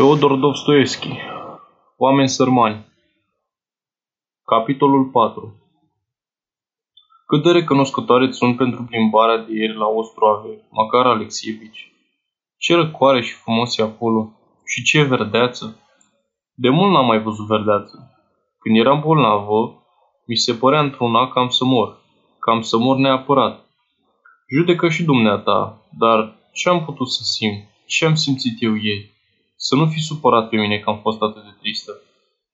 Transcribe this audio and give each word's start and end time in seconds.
Feodor 0.00 0.36
Dostoevski 0.36 1.08
Oameni 1.96 2.28
sărmani 2.28 2.86
Capitolul 4.44 5.04
4 5.04 5.54
Cât 7.26 7.42
de 7.42 7.50
recunoscătoare 7.50 8.30
sunt 8.30 8.56
pentru 8.56 8.82
plimbarea 8.82 9.36
de 9.36 9.52
ieri 9.52 9.76
la 9.76 9.86
Ostroave, 9.86 10.48
Macar 10.70 11.06
Alexievici. 11.06 11.92
Ce 12.56 12.74
răcoare 12.74 13.22
și 13.22 13.34
frumos 13.34 13.78
e 13.78 13.82
acolo 13.82 14.32
și 14.66 14.82
ce 14.82 15.02
verdeață. 15.02 15.80
De 16.54 16.68
mult 16.68 16.92
n-am 16.92 17.06
mai 17.06 17.22
văzut 17.22 17.46
verdeață. 17.46 18.10
Când 18.58 18.76
eram 18.76 19.00
bolnavă, 19.00 19.82
mi 20.26 20.36
se 20.36 20.54
părea 20.54 20.80
într-una 20.80 21.28
cam 21.28 21.48
să 21.48 21.64
mor, 21.64 21.98
cam 22.38 22.60
să 22.60 22.76
mor 22.78 22.96
neapărat. 22.96 23.66
Judecă 24.56 24.88
și 24.88 25.02
dumneata, 25.02 25.86
dar 25.98 26.36
ce 26.52 26.68
am 26.68 26.84
putut 26.84 27.10
să 27.10 27.22
simt, 27.22 27.64
ce 27.86 28.06
am 28.06 28.14
simțit 28.14 28.62
eu 28.62 28.74
ieri? 28.74 29.18
Să 29.66 29.74
nu 29.76 29.86
fi 29.86 30.00
supărat 30.00 30.48
pe 30.48 30.56
mine 30.56 30.78
că 30.78 30.90
am 30.90 30.98
fost 30.98 31.22
atât 31.22 31.42
de 31.42 31.54
tristă. 31.60 31.92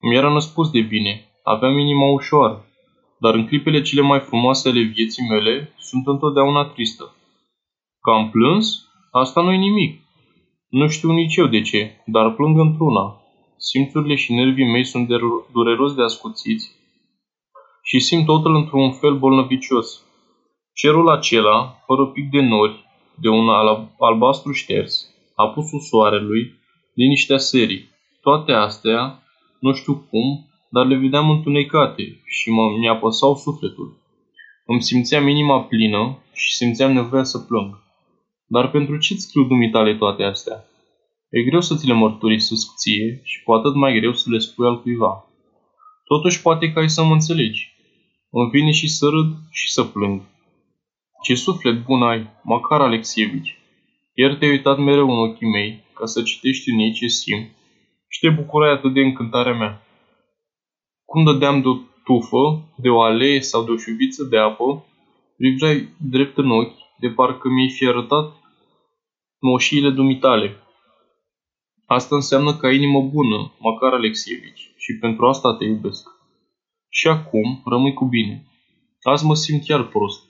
Mi 0.00 0.16
era 0.16 0.32
năspus 0.32 0.70
de 0.70 0.80
bine, 0.80 1.12
aveam 1.42 1.78
inima 1.78 2.06
ușoară, 2.10 2.66
dar 3.18 3.34
în 3.34 3.46
clipele 3.46 3.82
cele 3.82 4.00
mai 4.00 4.20
frumoase 4.20 4.68
ale 4.68 4.80
vieții 4.80 5.26
mele 5.28 5.74
sunt 5.78 6.06
întotdeauna 6.06 6.64
tristă. 6.64 7.14
Că 8.00 8.10
am 8.10 8.30
plâns? 8.30 8.88
Asta 9.10 9.42
nu-i 9.42 9.56
nimic. 9.58 10.00
Nu 10.68 10.88
știu 10.88 11.12
nici 11.12 11.36
eu 11.36 11.46
de 11.46 11.60
ce, 11.60 12.02
dar 12.06 12.34
plâng 12.34 12.58
într-una. 12.58 13.20
Simțurile 13.56 14.14
și 14.14 14.32
nervii 14.32 14.70
mei 14.70 14.84
sunt 14.84 15.08
de 15.08 15.16
dureros 15.52 15.94
de 15.94 16.02
ascuțiți 16.02 16.70
și 17.82 17.98
simt 18.00 18.24
totul 18.24 18.54
într-un 18.54 18.92
fel 18.92 19.18
bolnăvicios. 19.18 20.02
Cerul 20.74 21.08
acela, 21.08 21.82
fără 21.86 22.06
pic 22.06 22.30
de 22.30 22.40
nori, 22.40 22.84
de 23.20 23.28
un 23.28 23.48
albastru 23.98 24.52
șters, 24.52 25.14
apusul 25.34 25.80
soarelui, 25.80 26.64
liniștea 26.96 27.38
serii. 27.38 27.88
Toate 28.20 28.52
astea, 28.52 29.22
nu 29.60 29.72
știu 29.72 29.94
cum, 30.10 30.26
dar 30.70 30.86
le 30.86 30.96
vedeam 30.96 31.30
întunecate 31.30 32.02
și 32.24 32.50
mă, 32.50 32.62
mi-apăsau 32.78 33.34
sufletul. 33.34 33.88
Îmi 34.66 34.82
simțeam 34.82 35.28
inima 35.28 35.62
plină 35.62 36.18
și 36.32 36.54
simțeam 36.54 36.92
nevoia 36.92 37.22
să 37.22 37.38
plâng. 37.38 37.82
Dar 38.46 38.70
pentru 38.70 38.98
ce-ți 38.98 39.22
scriu 39.22 39.44
dumitale 39.44 39.94
toate 39.94 40.22
astea? 40.22 40.64
E 41.30 41.42
greu 41.42 41.60
să 41.60 41.76
ți 41.76 41.86
le 41.86 41.92
mărturisesc 41.92 42.74
ție 42.76 43.20
și 43.24 43.42
cu 43.42 43.52
atât 43.52 43.74
mai 43.74 43.98
greu 43.98 44.12
să 44.12 44.26
le 44.30 44.38
spui 44.38 44.66
al 44.66 44.80
cuiva. 44.80 45.24
Totuși 46.04 46.42
poate 46.42 46.72
că 46.72 46.78
ai 46.78 46.88
să 46.88 47.02
mă 47.02 47.12
înțelegi. 47.12 47.74
Îmi 48.30 48.50
vine 48.50 48.70
și 48.70 48.88
să 48.88 49.06
râd 49.06 49.28
și 49.50 49.72
să 49.72 49.84
plâng. 49.84 50.22
Ce 51.22 51.34
suflet 51.34 51.84
bun 51.84 52.02
ai, 52.02 52.26
Macar 52.42 52.80
Alexievici. 52.80 53.58
Ieri 54.14 54.36
te-ai 54.36 54.50
uitat 54.50 54.78
mereu 54.78 55.10
în 55.10 55.28
ochii 55.28 55.50
mei 55.50 55.84
ca 55.98 56.06
să 56.06 56.22
citești 56.22 56.70
în 56.70 56.78
ei 56.78 56.92
ce 56.92 57.06
simt 57.06 57.50
și 58.08 58.18
te 58.20 58.30
bucurai 58.30 58.72
atât 58.72 58.92
de 58.92 59.00
încântarea 59.00 59.54
mea. 59.54 59.86
Cum 61.04 61.24
dădeam 61.24 61.60
de 61.60 61.68
o 61.68 61.76
tufă, 62.04 62.72
de 62.76 62.88
o 62.88 63.00
alee 63.02 63.40
sau 63.40 63.64
de 63.64 63.70
o 63.70 63.76
șuviță 63.76 64.24
de 64.24 64.38
apă, 64.38 64.84
priveai 65.36 65.88
drept 66.10 66.36
în 66.36 66.50
ochi, 66.50 66.78
de 66.98 67.08
parcă 67.08 67.48
mi-ai 67.48 67.70
fi 67.70 67.86
arătat 67.86 68.26
moșiile 69.38 69.90
dumitale. 69.90 70.56
Asta 71.86 72.14
înseamnă 72.14 72.56
că 72.56 72.66
ai 72.66 72.76
inimă 72.76 73.00
bună, 73.00 73.52
măcar 73.58 73.92
Alexievici, 73.92 74.70
și 74.76 74.98
pentru 75.00 75.26
asta 75.26 75.56
te 75.56 75.64
iubesc. 75.64 76.08
Și 76.88 77.08
acum 77.08 77.62
rămâi 77.64 77.92
cu 77.92 78.04
bine. 78.04 78.46
Azi 79.02 79.24
mă 79.24 79.34
simt 79.34 79.64
chiar 79.64 79.86
prost. 79.88 80.24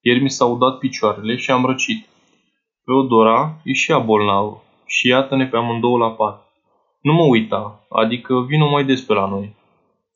Ieri 0.00 0.22
mi 0.22 0.30
s-au 0.30 0.58
dat 0.58 0.78
picioarele 0.78 1.36
și 1.36 1.50
am 1.50 1.64
răcit. 1.64 2.08
Feodora 2.84 3.60
e 3.64 3.72
și 3.72 3.90
ea 3.90 3.98
bolnavă 3.98 4.62
și 4.94 5.08
iată-ne 5.08 5.46
pe 5.46 5.56
amândouă 5.56 5.98
la 5.98 6.10
pat. 6.10 6.36
Nu 7.00 7.12
mă 7.12 7.22
uita, 7.22 7.86
adică 7.88 8.44
vină 8.48 8.64
mai 8.64 8.84
des 8.84 9.00
pe 9.00 9.12
la 9.12 9.26
noi. 9.28 9.56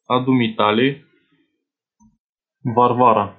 A 0.07 0.19
dumitale, 0.19 1.07
Varvara. 2.75 3.35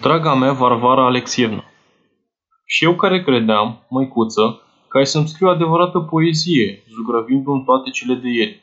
Draga 0.00 0.34
mea, 0.34 0.52
Varvara 0.52 1.04
Alexievna, 1.04 1.64
și 2.64 2.84
eu 2.84 2.94
care 2.94 3.22
credeam, 3.22 3.86
măicuță, 3.88 4.62
că 4.88 4.98
ai 4.98 5.06
să-mi 5.06 5.28
scriu 5.28 5.48
adevărată 5.48 5.98
poezie, 5.98 6.82
zugrăvindu-mi 6.88 7.64
toate 7.64 7.90
cele 7.90 8.14
de 8.14 8.28
ieri. 8.28 8.62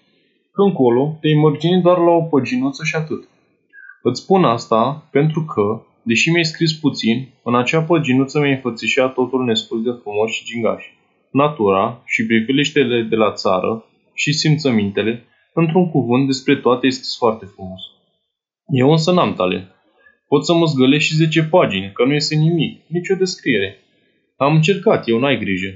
Că 0.51 0.61
încolo 0.61 1.17
te-ai 1.19 1.33
mărgini 1.33 1.81
doar 1.81 1.97
la 1.97 2.11
o 2.11 2.21
păginuță 2.21 2.83
și 2.83 2.95
atât. 2.95 3.29
Îți 4.01 4.21
spun 4.21 4.43
asta 4.43 5.07
pentru 5.11 5.41
că, 5.45 5.85
Deși 6.03 6.29
mi-ai 6.29 6.45
scris 6.45 6.73
puțin, 6.73 7.27
în 7.43 7.55
acea 7.55 7.81
păginuță 7.81 8.39
mi-ai 8.39 8.51
înfățișat 8.51 9.13
totul 9.13 9.43
nespus 9.43 9.81
de 9.81 9.91
frumos 10.01 10.31
și 10.31 10.45
gingaș. 10.45 10.83
Natura 11.31 12.01
și 12.05 12.25
priveliștele 12.25 13.01
de 13.01 13.15
la 13.15 13.31
țară 13.31 13.85
și 14.13 14.33
simțămintele, 14.33 15.25
într-un 15.53 15.89
cuvânt 15.89 16.25
despre 16.25 16.55
toate 16.55 16.87
este 16.87 17.05
foarte 17.17 17.45
frumos. 17.45 17.81
Eu 18.65 18.91
însă 18.91 19.11
n-am 19.11 19.33
talent. 19.33 19.67
Pot 20.27 20.45
să 20.45 20.53
mă 20.53 20.65
zgălesc 20.65 21.05
și 21.05 21.15
10 21.15 21.43
pagini, 21.43 21.91
că 21.93 22.05
nu 22.05 22.13
este 22.13 22.35
nimic, 22.35 22.81
nicio 22.87 23.15
descriere. 23.15 23.77
Am 24.37 24.55
încercat, 24.55 25.07
eu 25.07 25.19
n-ai 25.19 25.39
grijă. 25.39 25.71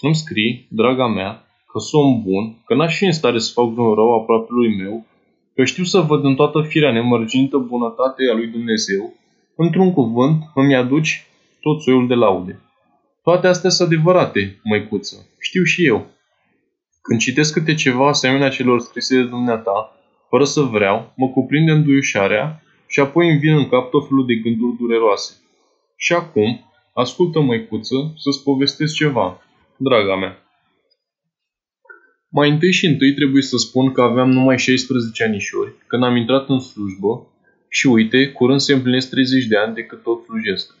Îmi 0.00 0.14
scrii, 0.14 0.66
draga 0.70 1.06
mea, 1.06 1.44
că 1.72 1.78
sunt 1.78 2.22
bun, 2.22 2.62
că 2.66 2.74
n-aș 2.74 2.96
fi 2.96 3.04
în 3.04 3.12
stare 3.12 3.38
să 3.38 3.50
fac 3.52 3.68
vreun 3.72 3.94
rău 3.94 4.20
aproape 4.20 4.46
lui 4.48 4.76
meu, 4.76 5.06
că 5.54 5.64
știu 5.64 5.84
să 5.84 6.00
văd 6.00 6.24
în 6.24 6.34
toată 6.34 6.62
firea 6.62 6.92
nemărginită 6.92 7.56
bunătatea 7.58 8.34
lui 8.34 8.46
Dumnezeu 8.46 9.14
Într-un 9.56 9.92
cuvânt, 9.92 10.42
îmi 10.54 10.74
aduci 10.74 11.26
tot 11.60 11.82
soiul 11.82 12.06
de 12.06 12.14
laude. 12.14 12.60
Toate 13.22 13.46
astea 13.46 13.70
sunt 13.70 13.88
adevărate, 13.88 14.60
măicuță. 14.64 15.26
Știu 15.38 15.62
și 15.62 15.86
eu. 15.86 16.06
Când 17.02 17.20
citesc 17.20 17.52
câte 17.52 17.74
ceva 17.74 18.08
asemenea 18.08 18.48
celor 18.48 18.80
scrise 18.80 19.16
de 19.16 19.22
dumneata, 19.22 19.96
fără 20.28 20.44
să 20.44 20.60
vreau, 20.60 21.12
mă 21.16 21.28
cuprinde 21.28 21.70
înduiușarea 21.70 22.62
și 22.86 23.00
apoi 23.00 23.30
îmi 23.30 23.38
vin 23.38 23.54
în 23.56 23.68
cap 23.68 23.90
tot 23.90 24.08
felul 24.08 24.26
de 24.26 24.34
gânduri 24.34 24.76
dureroase. 24.76 25.32
Și 25.96 26.12
acum, 26.12 26.72
ascultă, 26.94 27.40
măicuță, 27.40 28.12
să-ți 28.16 28.42
povestesc 28.42 28.94
ceva, 28.94 29.42
draga 29.76 30.16
mea. 30.16 30.42
Mai 32.28 32.50
întâi 32.50 32.72
și 32.72 32.86
întâi 32.86 33.14
trebuie 33.14 33.42
să 33.42 33.56
spun 33.56 33.92
că 33.92 34.02
aveam 34.02 34.30
numai 34.30 34.58
16 34.58 35.24
anișori 35.24 35.72
când 35.86 36.02
am 36.02 36.16
intrat 36.16 36.48
în 36.48 36.60
slujbă 36.60 37.26
și 37.72 37.86
uite, 37.86 38.28
curând 38.28 38.60
se 38.60 38.72
împlinesc 38.72 39.10
30 39.10 39.44
de 39.46 39.56
ani 39.56 39.74
de 39.74 39.82
cât 39.82 40.02
tot 40.02 40.24
slujesc. 40.24 40.74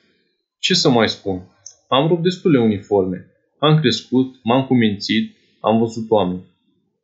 Ce 0.58 0.74
să 0.74 0.90
mai 0.90 1.08
spun? 1.08 1.42
Am 1.88 2.08
rupt 2.08 2.22
destule 2.22 2.60
uniforme. 2.60 3.26
Am 3.58 3.80
crescut, 3.80 4.34
m-am 4.42 4.66
cumințit, 4.66 5.36
am 5.60 5.78
văzut 5.78 6.10
oameni. 6.10 6.44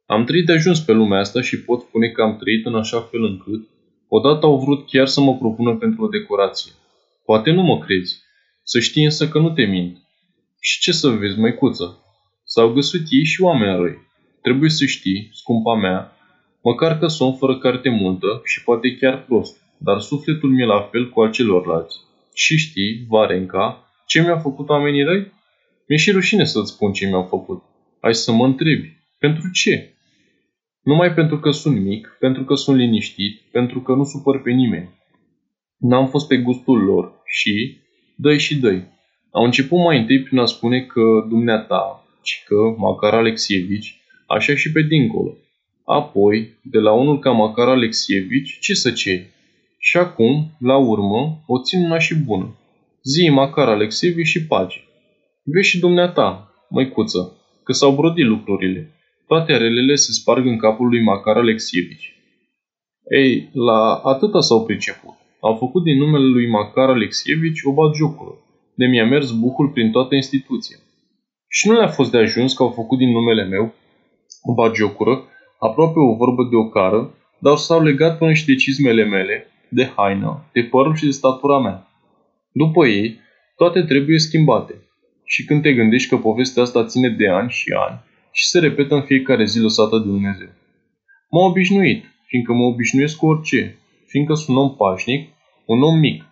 Am 0.07 0.25
trăit 0.25 0.47
de 0.47 0.53
ajuns 0.53 0.81
pe 0.81 0.93
lumea 0.93 1.19
asta 1.19 1.41
și 1.41 1.61
pot 1.61 1.81
spune 1.81 2.09
că 2.09 2.23
am 2.23 2.37
trăit 2.37 2.67
în 2.67 2.75
așa 2.75 3.01
fel 3.01 3.25
încât 3.25 3.69
odată 4.09 4.47
au 4.47 4.59
vrut 4.59 4.87
chiar 4.87 5.07
să 5.07 5.21
mă 5.21 5.37
propună 5.37 5.77
pentru 5.77 6.05
o 6.05 6.09
decorație. 6.09 6.73
Poate 7.25 7.51
nu 7.51 7.63
mă 7.63 7.79
crezi. 7.79 8.23
Să 8.63 8.81
știi 8.81 9.05
însă 9.05 9.29
că 9.29 9.39
nu 9.39 9.51
te 9.51 9.65
mint. 9.65 9.99
Și 10.61 10.81
ce 10.81 10.93
să 10.93 11.09
vezi, 11.09 11.39
măicuță? 11.39 11.99
S-au 12.45 12.73
găsit 12.73 13.07
ei 13.11 13.25
și 13.25 13.43
oameni 13.43 13.83
răi. 13.83 13.99
Trebuie 14.43 14.71
să 14.71 14.85
știi, 14.85 15.31
scumpa 15.33 15.75
mea, 15.75 16.13
măcar 16.63 16.99
că 16.99 17.07
sunt 17.07 17.39
fără 17.39 17.59
carte 17.59 17.89
multă 17.89 18.41
și 18.45 18.65
poate 18.65 18.97
chiar 18.97 19.25
prost 19.25 19.65
dar 19.79 20.01
sufletul 20.01 20.51
mi-e 20.51 20.65
la 20.65 20.89
fel 20.91 21.11
cu 21.11 21.21
al 21.21 21.31
celorlalți. 21.31 21.97
Și 22.35 22.57
știi, 22.57 23.05
Varenca, 23.09 23.91
ce 24.07 24.23
mi-au 24.23 24.39
făcut 24.39 24.69
oamenii 24.69 25.03
răi? 25.03 25.33
Mi-e 25.89 25.99
și 25.99 26.11
rușine 26.11 26.45
să-ți 26.45 26.71
spun 26.71 26.93
ce 26.93 27.07
mi-au 27.07 27.23
făcut. 27.23 27.63
Ai 28.01 28.15
să 28.15 28.33
mă 28.33 28.45
întrebi. 28.45 28.97
Pentru 29.19 29.51
ce? 29.51 29.95
Numai 30.83 31.15
pentru 31.15 31.39
că 31.39 31.51
sunt 31.51 31.81
mic, 31.81 32.17
pentru 32.19 32.45
că 32.45 32.55
sunt 32.55 32.77
liniștit, 32.77 33.41
pentru 33.53 33.81
că 33.81 33.95
nu 33.95 34.05
supăr 34.05 34.43
pe 34.43 34.51
nimeni. 34.51 34.95
N-am 35.77 36.09
fost 36.09 36.29
pe 36.29 36.37
gustul 36.37 36.79
lor 36.83 37.13
și, 37.25 37.79
dă 38.17 38.37
și 38.37 38.57
dă 38.57 38.83
Au 39.31 39.45
început 39.45 39.79
mai 39.79 39.99
întâi 39.99 40.23
prin 40.23 40.39
a 40.39 40.45
spune 40.45 40.81
că 40.81 41.27
dumneata, 41.29 42.07
că 42.47 42.75
Macar 42.77 43.15
Alexievici, 43.15 44.01
așa 44.27 44.55
și 44.55 44.73
pe 44.73 44.83
dincolo. 44.83 45.37
Apoi, 45.85 46.59
de 46.63 46.79
la 46.79 46.93
unul 46.93 47.19
ca 47.19 47.31
Macar 47.31 47.69
Alexievici, 47.69 48.59
ce 48.61 48.75
să 48.75 48.91
ceri? 48.91 49.31
Și 49.79 49.97
acum, 49.97 50.57
la 50.59 50.77
urmă, 50.77 51.43
o 51.47 51.63
țin 51.63 51.85
una 51.85 51.99
și 51.99 52.15
bună. 52.15 52.57
Zi 53.03 53.29
Macar 53.29 53.69
Alexevi 53.69 54.23
și 54.23 54.47
pace. 54.47 54.81
Vezi 55.45 55.69
și 55.69 55.79
dumneata, 55.79 56.55
măicuță, 56.69 57.37
că 57.65 57.73
s-au 57.73 57.95
brodit 57.95 58.27
lucrurile. 58.27 58.91
Toate 59.27 59.57
relele 59.57 59.95
se 59.95 60.13
sparg 60.13 60.47
în 60.47 60.59
capul 60.59 60.89
lui 60.89 61.03
Macar 61.03 61.37
Alexievici. 61.37 62.15
Ei, 63.11 63.51
la 63.53 63.95
atâta 63.95 64.41
s-au 64.41 64.65
priceput. 64.65 65.15
Au 65.41 65.55
făcut 65.57 65.83
din 65.83 65.97
numele 65.99 66.25
lui 66.25 66.49
Macar 66.49 66.89
Alexievici 66.89 67.63
o 67.63 67.73
batjocură, 67.73 68.35
de 68.75 68.87
mi-a 68.87 69.07
mers 69.07 69.31
bucul 69.31 69.69
prin 69.69 69.91
toată 69.91 70.15
instituția. 70.15 70.77
Și 71.49 71.69
nu 71.69 71.75
le-a 71.75 71.89
fost 71.89 72.11
de 72.11 72.19
ajuns 72.19 72.55
că 72.55 72.63
au 72.63 72.71
făcut 72.71 72.99
din 72.99 73.11
numele 73.11 73.45
meu 73.45 73.75
o 74.43 74.55
batjocură, 74.55 75.25
aproape 75.59 75.99
o 75.99 76.17
vorbă 76.17 76.43
de 76.51 76.57
o 76.57 76.69
cară, 76.69 77.15
dar 77.39 77.57
s-au 77.57 77.83
legat 77.83 78.19
până 78.19 78.33
și 78.33 78.47
de 78.47 78.55
cizmele 78.55 79.05
mele, 79.05 79.47
de 79.69 79.93
haină, 79.97 80.45
de 80.53 80.63
părul 80.63 80.95
și 80.97 81.05
de 81.05 81.11
statura 81.11 81.59
mea. 81.59 81.89
După 82.53 82.87
ei, 82.87 83.21
toate 83.57 83.83
trebuie 83.83 84.19
schimbate. 84.19 84.75
Și 85.25 85.45
când 85.45 85.63
te 85.63 85.73
gândești 85.73 86.09
că 86.09 86.17
povestea 86.17 86.63
asta 86.63 86.85
ține 86.85 87.09
de 87.09 87.29
ani 87.29 87.51
și 87.51 87.73
ani 87.89 88.01
și 88.33 88.49
se 88.49 88.59
repetă 88.59 88.95
în 88.95 89.03
fiecare 89.03 89.45
zi 89.45 89.59
lăsată 89.59 89.99
de 89.99 90.05
Dumnezeu. 90.05 90.49
M-am 91.31 91.51
obișnuit, 91.51 92.05
fiindcă 92.27 92.53
mă 92.53 92.65
obișnuiesc 92.65 93.17
cu 93.17 93.27
orice, 93.27 93.79
fiindcă 94.07 94.35
sunt 94.35 94.57
un 94.57 94.63
om 94.63 94.77
pașnic, 94.77 95.31
un 95.65 95.83
om 95.83 95.99
mic. 95.99 96.25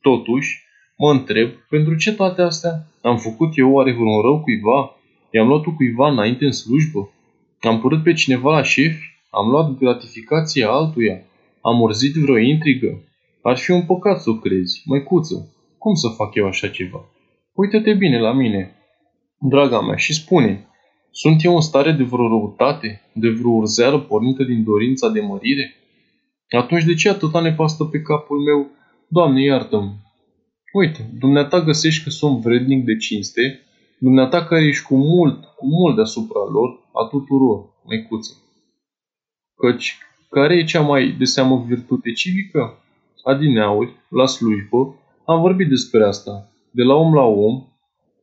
Totuși, 0.00 0.62
mă 0.96 1.10
întreb, 1.10 1.50
pentru 1.68 1.96
ce 1.96 2.12
toate 2.12 2.42
astea? 2.42 2.86
Am 3.02 3.18
făcut 3.18 3.58
eu 3.58 3.72
oare 3.72 3.92
vreun 3.92 4.20
rău 4.20 4.40
cuiva? 4.40 4.96
I-am 5.30 5.48
luat 5.48 5.62
cuiva 5.76 6.10
înainte 6.10 6.44
în 6.44 6.52
slujbă? 6.52 7.10
Am 7.60 7.80
părât 7.80 8.02
pe 8.02 8.12
cineva 8.12 8.50
la 8.50 8.62
șef? 8.62 8.94
Am 9.30 9.48
luat 9.48 9.78
gratificația 9.78 10.68
altuia? 10.68 11.20
Am 11.68 11.80
urzit 11.80 12.14
vreo 12.14 12.38
intrigă? 12.38 13.04
Ar 13.42 13.56
fi 13.56 13.70
un 13.70 13.82
păcat 13.86 14.20
să 14.20 14.30
o 14.30 14.34
crezi, 14.34 14.82
măicuță. 14.84 15.54
Cum 15.78 15.94
să 15.94 16.08
fac 16.08 16.34
eu 16.34 16.46
așa 16.46 16.68
ceva? 16.68 17.00
Uită-te 17.52 17.94
bine 17.94 18.18
la 18.20 18.32
mine, 18.32 18.76
draga 19.40 19.80
mea, 19.80 19.96
și 19.96 20.14
spune, 20.14 20.66
sunt 21.10 21.44
eu 21.44 21.54
în 21.54 21.60
stare 21.60 21.92
de 21.92 22.02
vreo 22.02 22.28
răutate, 22.28 23.00
de 23.12 23.28
vreo 23.28 23.50
urzeală 23.50 23.98
pornită 24.00 24.42
din 24.44 24.64
dorința 24.64 25.08
de 25.08 25.20
mărire? 25.20 25.74
Atunci 26.58 26.84
de 26.84 26.94
ce 26.94 27.08
atâta 27.08 27.40
nepastă 27.40 27.84
pe 27.84 28.00
capul 28.00 28.38
meu? 28.38 28.70
Doamne, 29.08 29.42
iartă-mă! 29.42 29.92
Uite, 30.72 31.10
dumneata 31.18 31.60
găsești 31.60 32.04
că 32.04 32.10
sunt 32.10 32.40
vrednic 32.40 32.84
de 32.84 32.96
cinste, 32.96 33.60
dumneata 33.98 34.44
care 34.44 34.66
ești 34.66 34.84
cu 34.84 34.96
mult, 34.96 35.44
cu 35.44 35.66
mult 35.66 35.94
deasupra 35.94 36.40
lor, 36.50 36.70
a 36.92 37.08
tuturor, 37.10 37.58
măicuță. 37.84 38.32
Căci, 39.56 39.98
care 40.30 40.56
e 40.56 40.64
cea 40.64 40.80
mai 40.80 41.14
de 41.18 41.24
seamă 41.24 41.64
virtute 41.66 42.12
civică? 42.12 42.82
Adineauri, 43.24 43.90
la 44.08 44.26
slujbă, 44.26 45.00
am 45.26 45.40
vorbit 45.40 45.68
despre 45.68 46.04
asta, 46.04 46.48
de 46.70 46.82
la 46.82 46.94
om 46.94 47.14
la 47.14 47.24
om, 47.24 47.66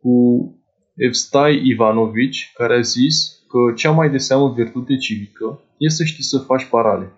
cu 0.02 0.14
Evstai 0.96 1.62
Ivanovici, 1.64 2.52
care 2.54 2.76
a 2.76 2.82
zis 2.82 3.44
că 3.48 3.74
cea 3.76 3.92
mai 3.92 4.10
de 4.10 4.18
seamă 4.18 4.54
virtute 4.56 4.98
civică 4.98 5.62
e 5.78 5.90
să 5.90 6.04
știi 6.04 6.24
să 6.24 6.38
faci 6.38 6.66
parale. 6.66 7.12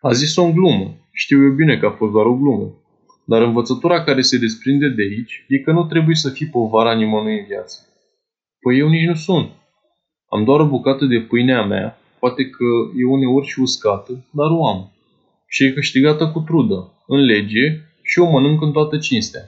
A 0.00 0.12
zis-o 0.12 0.42
în 0.42 0.52
glumă. 0.52 0.94
Știu 1.12 1.42
eu 1.42 1.50
bine 1.50 1.78
că 1.78 1.86
a 1.86 1.90
fost 1.90 2.12
doar 2.12 2.26
o 2.26 2.36
glumă. 2.36 2.74
Dar 3.24 3.42
învățătura 3.42 4.04
care 4.04 4.20
se 4.20 4.38
desprinde 4.38 4.88
de 4.88 5.02
aici 5.02 5.44
e 5.48 5.58
că 5.58 5.72
nu 5.72 5.84
trebuie 5.84 6.14
să 6.14 6.28
fii 6.28 6.46
povara 6.46 6.94
nimănui 6.94 7.38
în 7.38 7.44
viață. 7.46 7.78
Păi 8.60 8.78
eu 8.78 8.88
nici 8.88 9.06
nu 9.06 9.14
sunt. 9.14 9.50
Am 10.28 10.44
doar 10.44 10.60
o 10.60 10.66
bucată 10.66 11.04
de 11.04 11.20
pâine 11.20 11.54
a 11.54 11.64
mea, 11.64 11.98
poate 12.20 12.50
că 12.50 12.64
e 12.96 13.04
uneori 13.04 13.46
și 13.46 13.60
uscată, 13.60 14.26
dar 14.30 14.50
o 14.50 14.66
am. 14.66 14.92
Și 15.48 15.64
e 15.64 15.72
câștigată 15.72 16.28
cu 16.28 16.40
trudă, 16.40 16.92
în 17.06 17.18
lege 17.18 17.80
și 18.02 18.18
o 18.18 18.30
mănânc 18.30 18.62
în 18.62 18.72
toată 18.72 18.98
cinstea. 18.98 19.42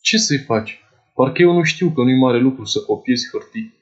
Ce 0.00 0.16
să-i 0.16 0.38
faci? 0.38 0.78
Parcă 1.14 1.42
eu 1.42 1.52
nu 1.52 1.62
știu 1.62 1.88
că 1.90 2.02
nu-i 2.02 2.18
mare 2.18 2.38
lucru 2.38 2.64
să 2.64 2.80
copiezi 2.80 3.28
hârtii. 3.32 3.74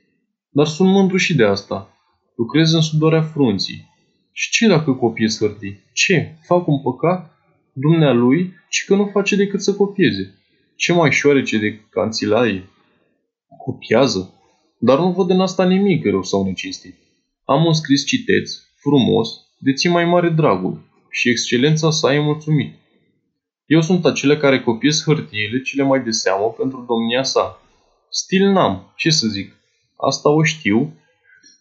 Dar 0.51 0.67
sunt 0.67 0.89
mândru 0.89 1.17
și 1.17 1.35
de 1.35 1.45
asta. 1.45 1.97
Lucrez 2.37 2.73
în 2.73 2.81
sudoarea 2.81 3.23
frunții. 3.23 3.91
Și 4.33 4.51
ce 4.51 4.67
dacă 4.67 4.93
copiez 4.93 5.39
hârtii? 5.39 5.81
Ce? 5.93 6.35
Fac 6.43 6.67
un 6.67 6.81
păcat? 6.81 7.39
Dumnealui 7.73 8.53
și 8.69 8.85
că 8.85 8.95
nu 8.95 9.11
face 9.13 9.37
decât 9.37 9.63
să 9.63 9.75
copieze. 9.75 10.35
Ce 10.77 10.93
mai 10.93 11.13
șoarece 11.13 11.59
de 11.59 11.81
canțilaie? 11.91 12.69
Copiază. 13.65 14.35
Dar 14.79 14.99
nu 14.99 15.13
văd 15.13 15.31
în 15.31 15.41
asta 15.41 15.65
nimic 15.65 16.05
rău 16.05 16.23
sau 16.23 16.45
necinstit. 16.45 16.95
Am 17.45 17.65
un 17.65 17.73
scris 17.73 18.05
citeț, 18.07 18.51
frumos, 18.77 19.29
de 19.59 19.73
ți 19.73 19.89
mai 19.89 20.05
mare 20.05 20.29
dragul 20.29 20.81
și 21.11 21.29
excelența 21.29 21.91
sa 21.91 22.15
e 22.15 22.19
mulțumit. 22.21 22.75
Eu 23.67 23.81
sunt 23.81 24.05
acele 24.05 24.37
care 24.37 24.61
copiez 24.61 25.03
hârtiile 25.05 25.63
cele 25.63 25.83
mai 25.83 26.03
de 26.03 26.11
seamă 26.11 26.55
pentru 26.59 26.85
domnia 26.89 27.23
sa. 27.23 27.63
Stil 28.11 28.51
n-am, 28.51 28.93
ce 28.97 29.11
să 29.11 29.27
zic. 29.27 29.57
Asta 29.97 30.29
o 30.29 30.43
știu 30.43 30.93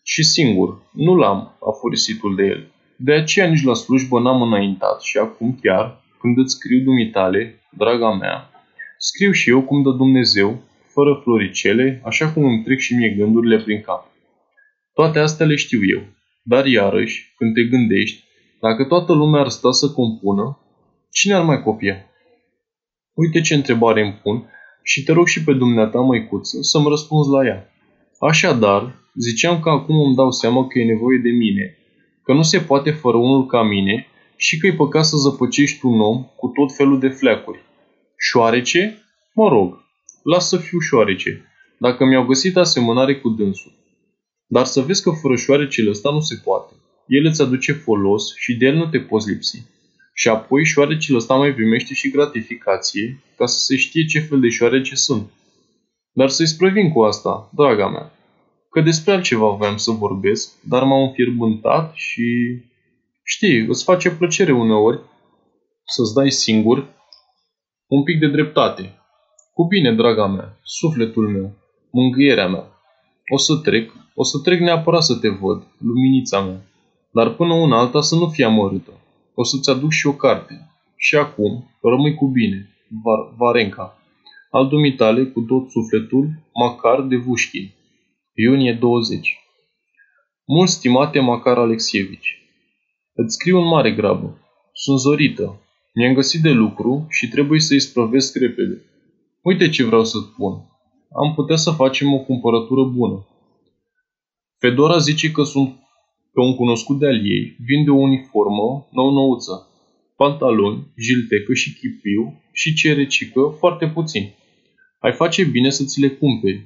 și 0.04 0.24
singur, 0.24 0.82
nu 0.92 1.16
l-am 1.16 1.58
afurisitul 1.70 2.36
de 2.36 2.44
el. 2.44 2.72
De 2.96 3.14
aceea 3.14 3.48
nici 3.48 3.64
la 3.64 3.74
slujbă 3.74 4.20
n-am 4.20 4.42
înaintat 4.42 5.02
și 5.02 5.18
acum 5.18 5.60
chiar, 5.62 6.04
când 6.20 6.38
îți 6.38 6.54
scriu 6.54 6.84
dumitale, 6.84 7.62
draga 7.78 8.14
mea, 8.14 8.50
scriu 8.98 9.32
și 9.32 9.50
eu 9.50 9.62
cum 9.62 9.82
dă 9.82 9.90
Dumnezeu, 9.90 10.62
fără 10.88 11.20
floricele, 11.24 12.02
așa 12.06 12.32
cum 12.32 12.44
îmi 12.44 12.64
trec 12.64 12.80
și 12.80 12.96
mie 12.96 13.10
gândurile 13.10 13.60
prin 13.64 13.82
cap. 13.82 14.11
Toate 14.94 15.20
astea 15.20 15.46
le 15.46 15.56
știu 15.56 15.80
eu, 15.96 16.04
dar 16.44 16.66
iarăși, 16.66 17.34
când 17.38 17.54
te 17.54 17.64
gândești, 17.64 18.24
dacă 18.62 18.84
toată 18.84 19.14
lumea 19.14 19.42
ar 19.42 19.50
sta 19.50 19.72
să 19.72 19.92
compună, 19.92 20.60
cine 21.12 21.34
ar 21.34 21.44
mai 21.44 21.64
copia? 21.64 22.06
Uite 23.14 23.42
ce 23.42 23.54
întrebare 23.54 24.02
îmi 24.02 24.20
pun 24.24 24.50
și 24.84 25.04
te 25.04 25.12
rog 25.12 25.28
și 25.28 25.44
pe 25.44 25.54
dumneata, 25.54 26.00
măicuță, 26.00 26.58
să-mi 26.62 26.90
răspunzi 26.90 27.30
la 27.30 27.46
ea. 27.46 27.74
Așadar, 28.20 28.96
ziceam 29.16 29.60
că 29.60 29.70
acum 29.70 29.96
îmi 29.96 30.16
dau 30.16 30.32
seama 30.32 30.68
că 30.68 30.80
e 30.80 30.86
nevoie 30.86 31.18
de 31.18 31.30
mine, 31.30 31.78
că 32.24 32.34
nu 32.34 32.42
se 32.42 32.60
poate 32.60 32.92
fără 32.92 33.18
unul 33.18 33.46
ca 33.46 33.64
mine 33.64 34.08
și 34.36 34.58
că 34.58 34.68
e 34.68 34.74
păcat 34.74 35.06
să 35.06 35.18
zăpăcești 35.18 35.86
un 35.86 36.00
om 36.00 36.24
cu 36.24 36.48
tot 36.48 36.76
felul 36.76 37.00
de 37.00 37.10
fleacuri. 37.10 37.60
Șoarece? 38.18 39.02
Mă 39.34 39.48
rog, 39.48 39.80
las 40.24 40.48
să 40.48 40.58
fiu 40.58 40.80
șoarece, 40.80 41.46
dacă 41.80 42.06
mi-au 42.06 42.26
găsit 42.26 42.58
asemănare 42.58 43.16
cu 43.16 43.30
dânsul. 43.30 43.80
Dar 44.56 44.66
să 44.66 44.82
vezi 44.82 45.04
că 45.04 45.12
fără 45.22 45.36
șoarecele 45.36 45.90
ăsta 45.90 46.12
nu 46.12 46.20
se 46.20 46.36
poate. 46.44 46.74
El 47.08 47.26
îți 47.26 47.42
aduce 47.42 47.72
folos 47.72 48.36
și 48.36 48.56
de 48.56 48.66
el 48.66 48.76
nu 48.76 48.86
te 48.86 49.00
poți 49.00 49.30
lipsi. 49.30 49.64
Și 50.14 50.28
apoi 50.28 50.66
șoarecele 50.66 51.18
ăsta 51.18 51.34
mai 51.34 51.54
primește 51.54 51.94
și 51.94 52.10
gratificație 52.10 53.24
ca 53.38 53.46
să 53.46 53.60
se 53.60 53.76
știe 53.76 54.06
ce 54.06 54.20
fel 54.20 54.40
de 54.40 54.50
șoarece 54.50 54.96
sunt. 54.96 55.30
Dar 56.14 56.30
să-i 56.30 56.48
sprăvin 56.48 56.92
cu 56.92 57.02
asta, 57.02 57.50
draga 57.56 57.90
mea, 57.90 58.12
că 58.70 58.82
despre 58.82 59.12
altceva 59.12 59.50
voiam 59.50 59.78
să 59.78 59.92
vorbesc, 59.92 60.64
dar 60.64 60.84
m-am 60.84 61.02
înfierbântat 61.08 61.94
și... 61.96 62.24
Știi, 63.24 63.66
îți 63.68 63.84
face 63.84 64.12
plăcere 64.12 64.52
uneori 64.52 65.00
să-ți 65.86 66.14
dai 66.14 66.32
singur 66.32 66.78
un 67.88 68.04
pic 68.04 68.20
de 68.20 68.28
dreptate. 68.28 68.96
Cu 69.54 69.68
bine, 69.68 69.96
draga 69.96 70.28
mea, 70.28 70.60
sufletul 70.64 71.28
meu, 71.30 71.58
mângâierea 71.92 72.48
mea. 72.48 72.71
O 73.34 73.38
să 73.38 73.56
trec, 73.56 73.92
o 74.16 74.24
să 74.24 74.38
trec 74.40 74.60
neapărat 74.60 75.04
să 75.04 75.16
te 75.16 75.30
văd, 75.30 75.64
luminița 75.78 76.42
mea. 76.42 76.62
Dar 77.14 77.34
până 77.34 77.54
una 77.54 77.80
alta 77.80 78.02
să 78.02 78.16
nu 78.16 78.28
fie 78.28 78.46
amărâtă. 78.46 78.92
O 79.36 79.44
să-ți 79.44 79.70
aduc 79.70 79.92
și 79.92 80.08
o 80.08 80.14
carte. 80.14 80.70
Și 80.96 81.16
acum, 81.16 81.72
rămâi 81.82 82.16
cu 82.16 82.28
bine, 82.28 82.70
Var- 83.04 83.36
Varenca. 83.38 83.98
Al 84.52 84.68
dumitale 84.68 85.24
cu 85.26 85.42
tot 85.42 85.70
sufletul, 85.70 86.30
Macar 86.54 87.02
de 87.02 87.16
Vușchin. 87.16 87.72
Iunie 88.34 88.74
20. 88.74 89.38
Mult 90.46 90.70
stimate 90.70 91.20
Macar 91.20 91.58
Alexievici, 91.58 92.38
îți 93.14 93.34
scriu 93.34 93.58
în 93.58 93.68
mare 93.68 93.92
grabă. 93.92 94.38
Sunt 94.74 95.00
zorită. 95.00 95.62
Mi-am 95.94 96.14
găsit 96.14 96.42
de 96.42 96.50
lucru 96.50 97.06
și 97.10 97.28
trebuie 97.28 97.60
să-i 97.60 97.80
sprăvesc 97.80 98.36
repede. 98.36 98.86
Uite 99.42 99.70
ce 99.70 99.84
vreau 99.84 100.04
să 100.04 100.18
spun. 100.18 100.54
Am 101.26 101.34
putea 101.36 101.56
să 101.56 101.72
facem 101.72 102.14
o 102.14 102.20
cumpărătură 102.20 102.84
bună. 102.84 103.26
Fedora 104.64 104.98
zice 104.98 105.32
că 105.32 105.44
sunt 105.44 105.70
că 106.34 106.42
un 106.42 106.56
cunoscut 106.56 107.00
de-al 107.00 107.20
ei 107.26 107.56
vinde 107.60 107.90
o 107.90 107.96
uniformă 107.96 108.88
nou-nouță, 108.92 109.68
pantaloni, 110.16 110.88
jiltecă 110.98 111.54
și 111.54 111.74
chipiu 111.74 112.42
și 112.52 112.74
cerecică 112.74 113.56
foarte 113.60 113.88
puțin. 113.88 114.34
Ai 115.00 115.14
face 115.14 115.44
bine 115.44 115.70
să 115.70 115.84
ți 115.86 116.00
le 116.00 116.08
cumperi. 116.08 116.66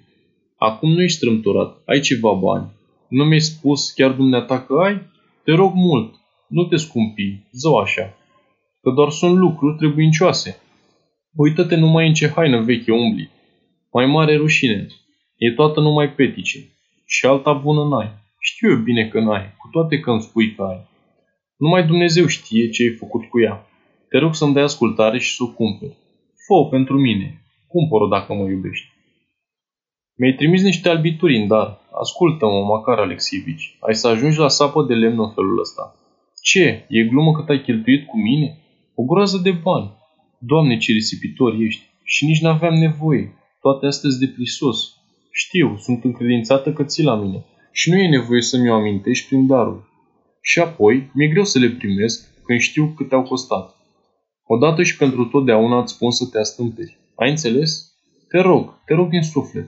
Acum 0.57 0.91
nu 0.91 1.01
ești 1.01 1.17
strâmtorat, 1.17 1.81
ai 1.85 1.99
ceva 1.99 2.31
bani. 2.31 2.71
Nu 3.09 3.23
mi-ai 3.23 3.41
spus 3.41 3.91
chiar 3.91 4.11
dumneata 4.11 4.61
că 4.61 4.73
ai? 4.73 5.01
Te 5.43 5.51
rog 5.51 5.73
mult, 5.73 6.13
nu 6.47 6.63
te 6.63 6.75
scumpi, 6.75 7.39
zău 7.51 7.75
așa. 7.75 8.17
Că 8.81 8.91
doar 8.91 9.09
sunt 9.09 9.35
lucruri 9.35 9.77
trebuincioase. 9.77 10.61
Uită-te 11.35 11.75
numai 11.75 12.07
în 12.07 12.13
ce 12.13 12.27
haină 12.27 12.61
veche 12.61 12.91
umbli. 12.91 13.29
Mai 13.91 14.05
mare 14.05 14.35
rușine. 14.35 14.87
E 15.37 15.51
toată 15.51 15.79
numai 15.79 16.13
petice. 16.13 16.69
Și 17.05 17.25
alta 17.25 17.53
bună 17.53 17.83
n-ai. 17.87 18.09
Știu 18.39 18.69
eu 18.69 18.77
bine 18.77 19.07
că 19.07 19.19
n-ai, 19.19 19.53
cu 19.57 19.67
toate 19.71 19.99
că 19.99 20.11
îmi 20.11 20.21
spui 20.21 20.55
că 20.55 20.61
ai. 20.61 20.87
Numai 21.57 21.85
Dumnezeu 21.85 22.25
știe 22.25 22.69
ce 22.69 22.83
ai 22.83 22.95
făcut 22.95 23.23
cu 23.29 23.41
ea. 23.41 23.67
Te 24.09 24.17
rog 24.17 24.35
să-mi 24.35 24.53
dai 24.53 24.63
ascultare 24.63 25.19
și 25.19 25.35
să 25.35 25.43
o 25.43 25.47
cumperi. 25.47 25.97
fă 26.45 26.69
pentru 26.69 26.97
mine. 26.97 27.41
Cumpăr-o 27.67 28.07
dacă 28.07 28.33
mă 28.33 28.49
iubești. 28.49 28.87
Mi-ai 30.17 30.33
trimis 30.33 30.61
niște 30.61 30.89
albituri 30.89 31.37
în 31.37 31.47
dar. 31.47 31.79
Ascultă-mă, 32.01 32.63
Macar 32.63 32.99
Alexivici. 32.99 33.77
Ai 33.79 33.95
să 33.95 34.07
ajungi 34.07 34.39
la 34.39 34.47
sapă 34.47 34.83
de 34.83 34.93
lemn 34.93 35.19
în 35.19 35.31
felul 35.31 35.59
ăsta. 35.59 35.95
Ce? 36.41 36.85
E 36.89 37.03
glumă 37.03 37.31
că 37.31 37.41
te-ai 37.41 37.61
cheltuit 37.61 38.07
cu 38.07 38.17
mine? 38.17 38.57
O 38.95 39.03
groază 39.03 39.37
de 39.37 39.51
bani. 39.51 39.91
Doamne, 40.39 40.77
ce 40.77 40.91
risipitor 40.91 41.53
ești. 41.59 41.83
Și 42.03 42.25
nici 42.25 42.41
n-aveam 42.41 42.73
nevoie. 42.73 43.33
Toate 43.61 43.85
astea 43.85 44.09
de 44.19 44.27
prisos. 44.27 44.94
Știu, 45.37 45.77
sunt 45.77 46.03
încredințată 46.03 46.73
că 46.73 46.83
ții 46.83 47.03
la 47.03 47.15
mine 47.15 47.45
și 47.71 47.89
nu 47.89 47.97
e 47.97 48.07
nevoie 48.07 48.41
să 48.41 48.57
mi-o 48.57 48.73
amintești 48.73 49.27
prin 49.27 49.47
darul. 49.47 49.89
Și 50.41 50.59
apoi, 50.59 51.11
mi-e 51.13 51.27
greu 51.27 51.43
să 51.43 51.59
le 51.59 51.69
primesc 51.69 52.43
când 52.45 52.59
știu 52.59 52.93
cât 52.97 53.11
au 53.11 53.23
costat. 53.23 53.75
Odată 54.45 54.83
și 54.83 54.97
pentru 54.97 55.25
totdeauna 55.25 55.81
îți 55.81 55.93
spun 55.93 56.11
să 56.11 56.25
te 56.25 56.39
astâmperi. 56.39 56.97
Ai 57.15 57.29
înțeles? 57.29 57.93
Te 58.27 58.39
rog, 58.39 58.81
te 58.85 58.93
rog 58.93 59.09
din 59.09 59.21
suflet. 59.21 59.67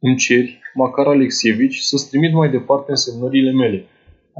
Îmi 0.00 0.16
ceri, 0.16 0.60
Macar 0.74 1.06
Alexievici, 1.06 1.78
să-ți 1.78 2.08
trimit 2.08 2.32
mai 2.32 2.50
departe 2.50 2.90
însemnările 2.90 3.52
mele. 3.52 3.86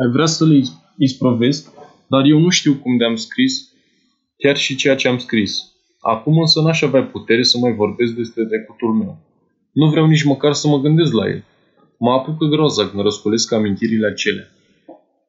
Ai 0.03 0.11
vrea 0.13 0.27
să 0.27 0.45
le 0.45 0.63
isprăvesc, 0.99 1.71
dar 2.07 2.25
eu 2.25 2.39
nu 2.39 2.49
știu 2.49 2.75
cum 2.75 2.97
de-am 2.97 3.17
scris 3.17 3.73
chiar 4.37 4.57
și 4.57 4.77
ceea 4.77 4.97
ce 4.97 5.09
am 5.09 5.19
scris. 5.19 5.73
Acum 6.01 6.39
însă 6.39 6.61
n-aș 6.61 6.83
avea 6.83 7.05
putere 7.05 7.43
să 7.43 7.59
mai 7.59 7.75
vorbesc 7.75 8.13
despre 8.13 8.45
trecutul 8.45 8.93
meu. 8.93 9.28
Nu 9.81 9.91
vreau 9.91 10.07
nici 10.07 10.25
măcar 10.25 10.53
să 10.53 10.69
mă 10.69 10.79
gândesc 10.79 11.13
la 11.13 11.29
el. 11.29 11.45
Mă 11.99 12.11
apucă 12.11 12.45
groza 12.45 12.89
când 12.89 13.03
răscolesc 13.03 13.53
amintirile 13.53 14.07
acelea. 14.07 14.49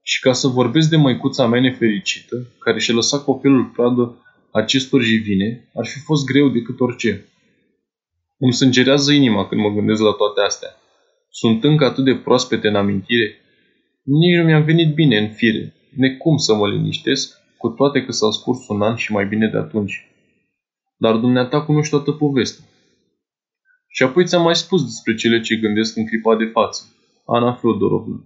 Și 0.02 0.20
ca 0.20 0.34
să 0.34 0.48
vorbesc 0.48 0.90
de 0.90 0.96
măicuța 0.96 1.48
mea 1.48 1.62
nefericită, 1.62 2.36
care 2.60 2.80
și-a 2.80 2.94
lăsat 2.94 3.24
copilul 3.24 3.66
pradă 3.66 4.26
acestor 4.52 5.02
jivine, 5.02 5.70
ar 5.74 5.86
fi 5.86 6.00
fost 6.00 6.26
greu 6.26 6.50
decât 6.50 6.80
orice. 6.80 7.26
Îmi 8.38 8.54
sângerează 8.54 9.12
inima 9.12 9.48
când 9.48 9.62
mă 9.62 9.70
gândesc 9.70 10.02
la 10.02 10.12
toate 10.12 10.42
astea. 10.42 10.70
Sunt 11.30 11.64
încă 11.64 11.86
atât 11.86 12.04
de 12.04 12.16
proaspete 12.16 12.68
în 12.68 12.76
amintire. 12.76 13.36
Nici 14.04 14.38
nu 14.38 14.44
mi-am 14.44 14.64
venit 14.64 14.94
bine 14.94 15.18
în 15.18 15.30
fire, 15.30 15.74
necum 15.96 16.38
să 16.38 16.54
mă 16.54 16.68
liniștesc, 16.68 17.38
cu 17.58 17.68
toate 17.68 18.06
că 18.06 18.12
s-a 18.12 18.32
scurs 18.32 18.68
un 18.68 18.82
an 18.82 18.96
și 18.96 19.12
mai 19.12 19.26
bine 19.26 19.48
de 19.48 19.58
atunci. 19.58 20.08
Dar 20.98 21.16
dumneata 21.16 21.62
cunoști 21.62 21.92
toată 21.92 22.12
povestea. 22.12 22.69
Și 23.92 24.04
apoi 24.04 24.26
ți-am 24.26 24.44
mai 24.44 24.56
spus 24.56 24.84
despre 24.84 25.16
cele 25.16 25.42
ce 25.42 25.56
gândesc 25.56 25.98
în 25.98 26.06
clipa 26.06 26.36
de 26.36 26.46
față. 26.46 26.82
Ana 27.26 27.54
Fyodorovna. 27.54 28.24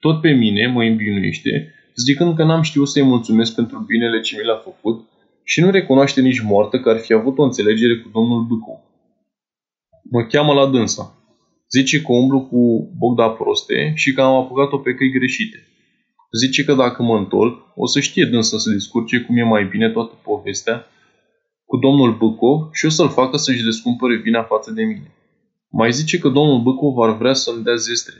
Tot 0.00 0.20
pe 0.20 0.30
mine 0.30 0.66
mă 0.66 0.82
îmbinuiește, 0.84 1.74
zicând 1.94 2.36
că 2.36 2.44
n-am 2.44 2.62
știut 2.62 2.88
să-i 2.88 3.02
mulțumesc 3.02 3.54
pentru 3.54 3.78
binele 3.78 4.20
ce 4.20 4.36
mi 4.36 4.44
l-a 4.44 4.56
făcut 4.64 5.08
și 5.44 5.60
nu 5.60 5.70
recunoaște 5.70 6.20
nici 6.20 6.40
moartă 6.40 6.80
că 6.80 6.88
ar 6.90 6.98
fi 6.98 7.12
avut 7.12 7.38
o 7.38 7.42
înțelegere 7.42 7.98
cu 7.98 8.08
domnul 8.12 8.44
Bâcu. 8.44 8.84
Mă 10.10 10.22
cheamă 10.24 10.52
la 10.52 10.66
dânsa. 10.70 11.16
Zice 11.70 12.00
că 12.02 12.12
umblu 12.12 12.40
cu 12.40 12.90
Bogda 12.98 13.28
proste 13.28 13.92
și 13.94 14.12
că 14.12 14.20
am 14.20 14.34
apucat-o 14.34 14.78
pe 14.78 14.94
căi 14.94 15.10
greșite. 15.10 15.66
Zice 16.40 16.64
că 16.64 16.74
dacă 16.74 17.02
mă 17.02 17.16
întorc, 17.16 17.72
o 17.74 17.86
să 17.86 18.00
știe 18.00 18.24
dânsa 18.24 18.58
să 18.58 18.70
descurce 18.70 19.20
cum 19.20 19.36
e 19.36 19.42
mai 19.42 19.64
bine 19.64 19.90
toată 19.90 20.14
povestea 20.22 20.86
cu 21.72 21.78
domnul 21.78 22.16
Bâcov 22.16 22.68
și 22.72 22.86
o 22.86 22.88
să-l 22.88 23.08
facă 23.08 23.36
să-și 23.36 23.64
descumpăre 23.64 24.16
vina 24.16 24.42
față 24.42 24.70
de 24.72 24.82
mine. 24.82 25.14
Mai 25.70 25.92
zice 25.92 26.18
că 26.18 26.28
domnul 26.28 26.60
Bâcov 26.60 26.98
ar 26.98 27.16
vrea 27.16 27.32
să-mi 27.32 27.62
dea 27.62 27.74
zestre, 27.74 28.14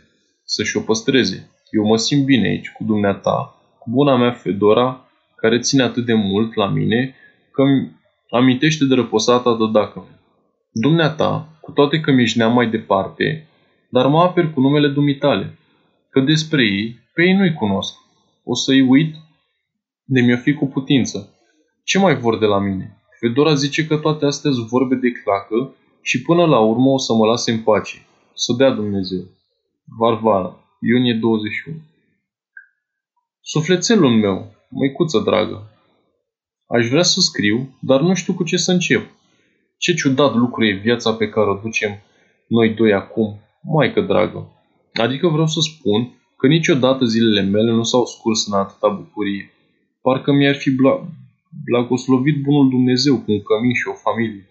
să-și 0.45 0.77
o 0.77 0.81
păstreze. 0.81 1.51
Eu 1.71 1.85
mă 1.87 1.97
simt 1.97 2.25
bine 2.25 2.49
aici, 2.49 2.71
cu 2.71 2.85
dumneata, 2.85 3.55
cu 3.79 3.91
buna 3.91 4.17
mea 4.17 4.31
Fedora, 4.31 5.09
care 5.37 5.59
ține 5.59 5.83
atât 5.83 6.05
de 6.05 6.15
mult 6.15 6.55
la 6.55 6.69
mine, 6.69 7.15
că 7.51 7.63
îmi 7.63 8.01
amintește 8.31 8.85
de 8.85 8.95
răposata 8.95 9.55
dodacă 9.55 9.99
mea. 9.99 10.21
Dumneata, 10.73 11.59
cu 11.61 11.71
toate 11.71 12.01
că 12.01 12.13
mi-ești 12.13 12.39
neam 12.39 12.53
mai 12.53 12.71
departe, 12.71 13.49
dar 13.91 14.07
mă 14.07 14.21
aper 14.21 14.53
cu 14.53 14.61
numele 14.61 14.89
dumitale, 14.89 15.59
că 16.11 16.21
despre 16.21 16.65
ei, 16.65 17.01
pe 17.15 17.23
ei 17.23 17.33
nu-i 17.33 17.55
cunosc. 17.55 17.95
O 18.45 18.55
să-i 18.55 18.81
uit 18.89 19.15
de 20.05 20.21
mi-o 20.21 20.37
fi 20.37 20.55
cu 20.55 20.67
putință. 20.67 21.35
Ce 21.85 21.99
mai 21.99 22.17
vor 22.17 22.39
de 22.39 22.47
la 22.47 22.59
mine? 22.59 22.97
Fedora 23.27 23.55
zice 23.55 23.87
că 23.87 23.97
toate 23.97 24.25
astea 24.25 24.51
sunt 24.51 24.67
vorbe 24.67 24.95
de 24.95 25.11
clacă 25.11 25.75
și 26.01 26.23
până 26.23 26.45
la 26.45 26.59
urmă 26.59 26.91
o 26.91 26.99
să 26.99 27.13
mă 27.13 27.27
lase 27.27 27.51
în 27.51 27.59
pace. 27.59 28.07
Să 28.35 28.55
dea 28.59 28.71
Dumnezeu. 28.71 29.25
Varvara, 29.99 30.57
iunie 30.81 31.15
21 31.15 31.77
Sufletelul 33.41 34.11
meu, 34.11 34.55
măicuță 34.71 35.19
dragă, 35.19 35.71
aș 36.67 36.89
vrea 36.89 37.03
să 37.03 37.21
scriu, 37.21 37.77
dar 37.81 38.01
nu 38.01 38.15
știu 38.15 38.35
cu 38.35 38.45
ce 38.45 38.57
să 38.57 38.73
încep. 38.73 39.11
Ce 39.79 39.95
ciudat 39.95 40.35
lucru 40.35 40.65
e 40.65 40.73
viața 40.73 41.13
pe 41.13 41.29
care 41.29 41.51
o 41.51 41.61
ducem 41.63 41.91
noi 42.49 42.75
doi 42.75 42.93
acum, 42.93 43.41
maică 43.63 44.01
dragă. 44.01 44.53
Adică 44.93 45.29
vreau 45.29 45.47
să 45.47 45.61
spun 45.61 46.23
că 46.37 46.47
niciodată 46.47 47.05
zilele 47.05 47.43
mele 47.43 47.71
nu 47.71 47.83
s-au 47.83 48.05
scurs 48.05 48.47
în 48.47 48.53
atâta 48.53 48.89
bucurie. 48.89 49.51
Parcă 50.01 50.33
mi-ar 50.33 50.55
fi 50.55 50.71
bla- 50.71 51.22
blagoslovit 51.65 52.43
bunul 52.43 52.69
Dumnezeu 52.69 53.17
cu 53.17 53.33
un 53.33 53.43
cămin 53.43 53.75
și 53.75 53.89
o 53.89 53.95
familie. 53.95 54.47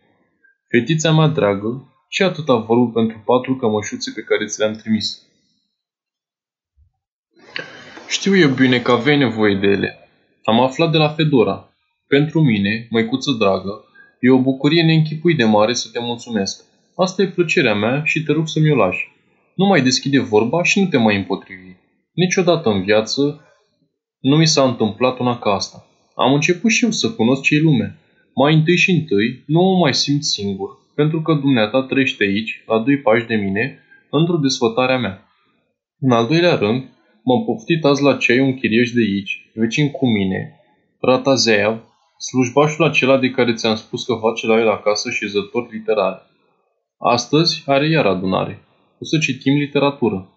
Fetița 0.69 1.11
mea 1.11 1.27
dragă, 1.27 1.93
ce 2.09 2.23
atâta 2.23 2.55
vorbă 2.55 2.91
pentru 2.91 3.21
patru 3.25 3.55
cămășuțe 3.55 4.11
pe 4.15 4.21
care 4.21 4.45
ți 4.45 4.59
le-am 4.59 4.73
trimis? 4.73 5.25
Știu 8.07 8.37
eu 8.37 8.49
bine 8.49 8.79
că 8.79 8.91
aveai 8.91 9.17
nevoie 9.17 9.55
de 9.55 9.67
ele. 9.67 10.09
Am 10.43 10.59
aflat 10.59 10.91
de 10.91 10.97
la 10.97 11.09
Fedora. 11.09 11.73
Pentru 12.07 12.41
mine, 12.41 12.87
măicuță 12.89 13.31
dragă, 13.31 13.85
e 14.19 14.29
o 14.29 14.41
bucurie 14.41 14.83
neînchipui 14.83 15.35
de 15.35 15.43
mare 15.43 15.73
să 15.73 15.89
te 15.91 15.99
mulțumesc. 15.99 16.63
Asta 16.95 17.21
e 17.21 17.27
plăcerea 17.27 17.75
mea 17.75 18.03
și 18.03 18.23
te 18.23 18.31
rog 18.31 18.47
să 18.47 18.59
mi-o 18.59 18.75
lași. 18.75 19.11
Nu 19.55 19.65
mai 19.65 19.81
deschide 19.81 20.19
vorba 20.19 20.63
și 20.63 20.79
nu 20.79 20.87
te 20.87 20.97
mai 20.97 21.15
împotrivi. 21.15 21.75
Niciodată 22.13 22.69
în 22.69 22.83
viață 22.83 23.45
nu 24.19 24.37
mi 24.37 24.47
s-a 24.47 24.63
întâmplat 24.63 25.19
una 25.19 25.39
ca 25.39 25.51
asta. 25.53 25.85
Am 26.25 26.33
început 26.33 26.71
și 26.71 26.83
eu 26.83 26.91
să 26.91 27.11
cunosc 27.11 27.41
ce 27.41 27.59
lume. 27.59 27.97
Mai 28.35 28.53
întâi 28.53 28.77
și 28.77 28.91
întâi, 28.91 29.43
nu 29.45 29.61
mă 29.61 29.77
mai 29.77 29.93
simt 29.93 30.23
singur, 30.23 30.69
pentru 30.95 31.21
că 31.21 31.33
dumneata 31.33 31.81
trăiește 31.81 32.23
aici, 32.23 32.63
la 32.67 32.79
doi 32.79 32.97
pași 32.97 33.25
de 33.25 33.35
mine, 33.35 33.79
într-o 34.09 34.37
desfătare 34.37 34.93
a 34.93 34.97
mea. 34.97 35.27
În 35.99 36.11
al 36.11 36.27
doilea 36.27 36.55
rând, 36.55 36.81
m-am 37.23 37.45
poftit 37.45 37.83
azi 37.83 38.03
la 38.03 38.17
ceai 38.17 38.39
un 38.39 38.53
chirieș 38.53 38.91
de 38.91 39.01
aici, 39.01 39.49
vecin 39.53 39.91
cu 39.91 40.07
mine, 40.07 40.55
Ratazeav, 40.99 41.83
slujbașul 42.17 42.85
acela 42.85 43.17
de 43.17 43.29
care 43.29 43.53
ți-am 43.53 43.75
spus 43.75 44.05
că 44.05 44.13
face 44.13 44.47
la 44.47 44.59
el 44.59 44.69
acasă 44.69 45.09
și 45.09 45.27
zător 45.27 45.71
literar. 45.71 46.29
Astăzi 46.97 47.63
are 47.65 47.89
iar 47.89 48.05
adunare. 48.05 48.63
O 48.99 49.05
să 49.05 49.17
citim 49.17 49.57
literatură. 49.57 50.29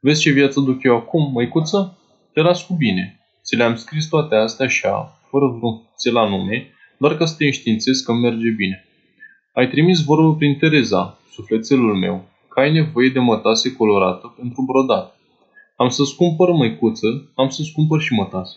Vezi 0.00 0.20
ce 0.20 0.30
viață 0.30 0.60
duc 0.60 0.82
eu 0.82 0.96
acum, 0.96 1.32
măicuță? 1.32 1.98
Te 2.32 2.40
las 2.40 2.66
cu 2.66 2.74
bine. 2.74 3.20
Ți 3.44 3.56
le-am 3.56 3.76
scris 3.76 4.08
toate 4.08 4.34
astea 4.34 4.66
așa, 4.66 5.17
fără 5.30 5.46
vreun 5.46 5.76
ți 5.96 6.10
la 6.10 6.28
nume, 6.28 6.72
doar 6.98 7.16
ca 7.16 7.24
să 7.24 7.34
te 7.36 7.44
înștiințezi 7.44 8.04
că 8.04 8.12
merge 8.12 8.50
bine. 8.50 8.84
Ai 9.52 9.68
trimis 9.68 10.04
vorbă 10.04 10.34
prin 10.34 10.58
Tereza, 10.58 11.18
sufletelul 11.30 11.96
meu, 11.96 12.28
că 12.48 12.60
ai 12.60 12.72
nevoie 12.72 13.08
de 13.08 13.18
mătase 13.18 13.72
colorată 13.72 14.34
pentru 14.36 14.62
brodat. 14.62 15.18
Am 15.76 15.88
să-ți 15.88 16.16
cumpăr 16.16 16.50
măicuță, 16.50 17.32
am 17.34 17.48
să-ți 17.48 17.72
cumpăr 17.72 18.00
și 18.00 18.12
mătase. 18.12 18.56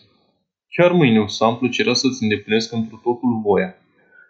Chiar 0.68 0.92
mâine 0.92 1.20
o 1.20 1.26
să 1.26 1.44
am 1.44 1.58
plăcerea 1.58 1.94
să-ți 1.94 2.22
îndeplinesc 2.22 2.72
într 2.72 2.94
totul 2.94 3.40
voia. 3.44 3.74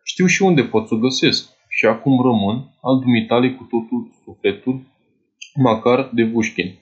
Știu 0.04 0.26
și 0.26 0.42
unde 0.42 0.62
pot 0.62 0.87
să 0.87 0.94
o 0.94 0.99
găsesc 0.99 1.50
și 1.68 1.87
acum 1.87 2.22
rămân 2.22 2.56
al 2.82 2.99
dumitale 2.99 3.52
cu 3.54 3.62
totul 3.62 4.11
sufletul, 4.25 4.80
Macar 5.54 6.11
de 6.12 6.22
Vușkin. 6.22 6.78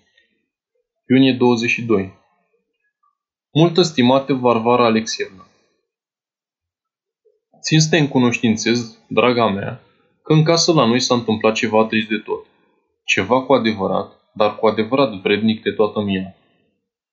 Iunie 1.09 1.33
22 1.33 2.13
Multă 3.53 3.83
stimate 3.83 4.33
Varvara 4.33 4.85
Alexievna, 4.85 5.47
Țin 7.63 7.81
să 7.81 7.89
te 7.91 7.99
încunoștințez, 7.99 8.99
draga 9.07 9.49
mea, 9.49 9.81
că 10.23 10.33
în 10.33 10.43
casă 10.43 10.73
la 10.73 10.87
noi 10.87 11.01
s-a 11.01 11.15
întâmplat 11.15 11.55
ceva 11.55 11.85
trist 11.85 12.09
de 12.09 12.17
tot. 12.17 12.47
Ceva 13.05 13.43
cu 13.43 13.53
adevărat, 13.53 14.13
dar 14.35 14.57
cu 14.57 14.67
adevărat 14.67 15.21
vrednic 15.21 15.63
de 15.63 15.71
toată 15.71 16.01
mia. 16.01 16.35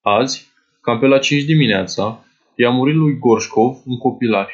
Azi, 0.01 0.47
cam 0.81 0.99
pe 0.99 1.05
la 1.05 1.17
5 1.17 1.43
dimineața, 1.43 2.25
i-a 2.55 2.69
murit 2.69 2.95
lui 2.95 3.17
Gorșcov 3.17 3.77
un 3.85 3.97
copilaș. 3.97 4.53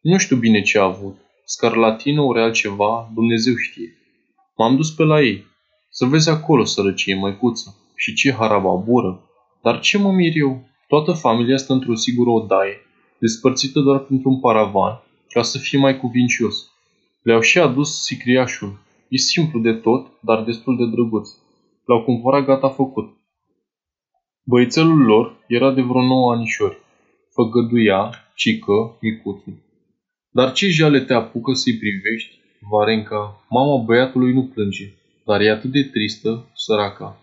Nu 0.00 0.18
știu 0.18 0.36
bine 0.36 0.62
ce 0.62 0.78
a 0.78 0.82
avut. 0.82 1.16
Scarlatină 1.44 2.20
ori 2.20 2.40
altceva, 2.40 3.10
Dumnezeu 3.14 3.54
știe. 3.54 3.96
M-am 4.56 4.76
dus 4.76 4.90
pe 4.90 5.02
la 5.02 5.20
ei. 5.20 5.46
Să 5.90 6.04
vezi 6.04 6.30
acolo 6.30 6.64
sărăcie, 6.64 7.14
măicuță. 7.14 7.76
Și 7.96 8.14
ce 8.14 8.32
harababură. 8.32 9.20
Dar 9.62 9.80
ce 9.80 9.98
mă 9.98 10.12
mir 10.12 10.32
eu? 10.34 10.68
Toată 10.88 11.12
familia 11.12 11.56
stă 11.56 11.72
într-o 11.72 11.94
sigură 11.94 12.30
odaie, 12.30 12.76
despărțită 13.18 13.80
doar 13.80 13.98
printr-un 13.98 14.40
paravan, 14.40 15.02
ca 15.36 15.42
să 15.42 15.58
fie 15.58 15.78
mai 15.78 15.98
cuvincios. 15.98 16.56
Le-au 17.22 17.40
și 17.40 17.58
adus 17.58 18.02
sicriașul. 18.04 18.78
E 19.08 19.16
simplu 19.16 19.60
de 19.60 19.72
tot, 19.72 20.12
dar 20.20 20.44
destul 20.44 20.76
de 20.76 20.86
drăguț. 20.94 21.28
L-au 21.86 22.02
cumpărat 22.04 22.44
gata 22.44 22.68
făcut. 22.68 23.08
Băițelul 24.44 24.98
lor 24.98 25.44
era 25.48 25.72
de 25.72 25.80
vreo 25.80 26.02
nouă 26.02 26.34
anișori. 26.34 26.78
Făgăduia, 27.34 28.10
cică, 28.34 28.98
micuțul. 29.00 29.56
Dar 30.30 30.52
ce 30.52 30.68
jale 30.68 31.00
te 31.00 31.14
apucă 31.14 31.52
să-i 31.52 31.78
privești? 31.78 32.38
Varenca, 32.70 33.46
mama 33.48 33.84
băiatului 33.84 34.32
nu 34.32 34.44
plânge, 34.54 34.92
dar 35.24 35.40
e 35.40 35.50
atât 35.50 35.70
de 35.70 35.82
tristă, 35.82 36.50
săraca. 36.54 37.20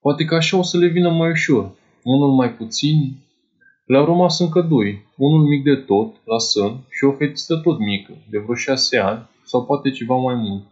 Poate 0.00 0.24
că 0.24 0.34
așa 0.34 0.56
o 0.58 0.62
să 0.62 0.78
le 0.78 0.86
vină 0.86 1.10
mai 1.10 1.30
ușor, 1.30 1.72
unul 2.02 2.34
mai 2.34 2.54
puțin. 2.54 2.96
Le-au 3.92 4.04
rămas 4.04 4.38
încă 4.38 4.60
doi, 4.60 5.06
unul 5.16 5.42
mic 5.48 5.62
de 5.64 5.74
tot, 5.74 6.10
la 6.24 6.38
sân, 6.38 6.72
și 6.90 7.04
o 7.04 7.12
fetiță 7.12 7.56
tot 7.56 7.78
mică, 7.78 8.12
de 8.30 8.38
vreo 8.38 8.54
șase 8.54 8.96
ani, 8.98 9.28
sau 9.44 9.64
poate 9.64 9.90
ceva 9.90 10.16
mai 10.16 10.34
mult. 10.34 10.64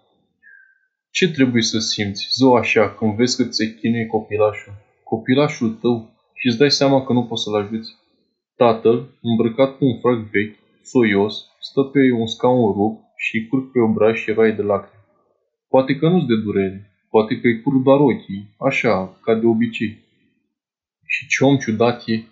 Ce 1.10 1.30
trebuie 1.30 1.62
să 1.62 1.78
simți, 1.78 2.28
zău 2.38 2.54
așa, 2.54 2.94
când 2.94 3.16
vezi 3.16 3.36
că 3.36 3.48
ți-e 3.48 3.74
chinuie 3.80 4.06
copilașul? 4.06 4.72
Copilașul 5.04 5.70
tău 5.70 6.10
și 6.34 6.46
îți 6.46 6.58
dai 6.58 6.70
seama 6.70 7.04
că 7.04 7.12
nu 7.12 7.24
poți 7.24 7.42
să-l 7.42 7.54
ajuți. 7.54 7.90
Tatăl, 8.56 9.18
îmbrăcat 9.22 9.76
cu 9.76 9.84
un 9.84 9.98
frac 9.98 10.18
vechi, 10.30 10.58
soios, 10.82 11.34
stă 11.60 11.82
pe 11.82 12.12
un 12.20 12.26
scaun 12.26 12.72
rupt 12.72 13.02
și 13.16 13.46
curg 13.46 13.70
pe 13.72 13.78
obraz 13.78 14.14
și 14.14 14.32
rai 14.32 14.52
de 14.52 14.62
lacrimi. 14.62 15.04
Poate 15.68 15.96
că 15.96 16.08
nu-ți 16.08 16.26
de 16.26 16.36
durere, 16.44 16.90
Poate 17.10 17.40
că 17.40 17.46
îi 17.46 17.60
curg 17.62 17.82
doar 17.82 18.00
ochii, 18.00 18.54
așa, 18.58 19.18
ca 19.22 19.34
de 19.34 19.46
obicei. 19.46 19.98
Și 21.06 21.26
ce 21.26 21.44
om 21.44 21.56
ciudat 21.56 22.02
e. 22.06 22.24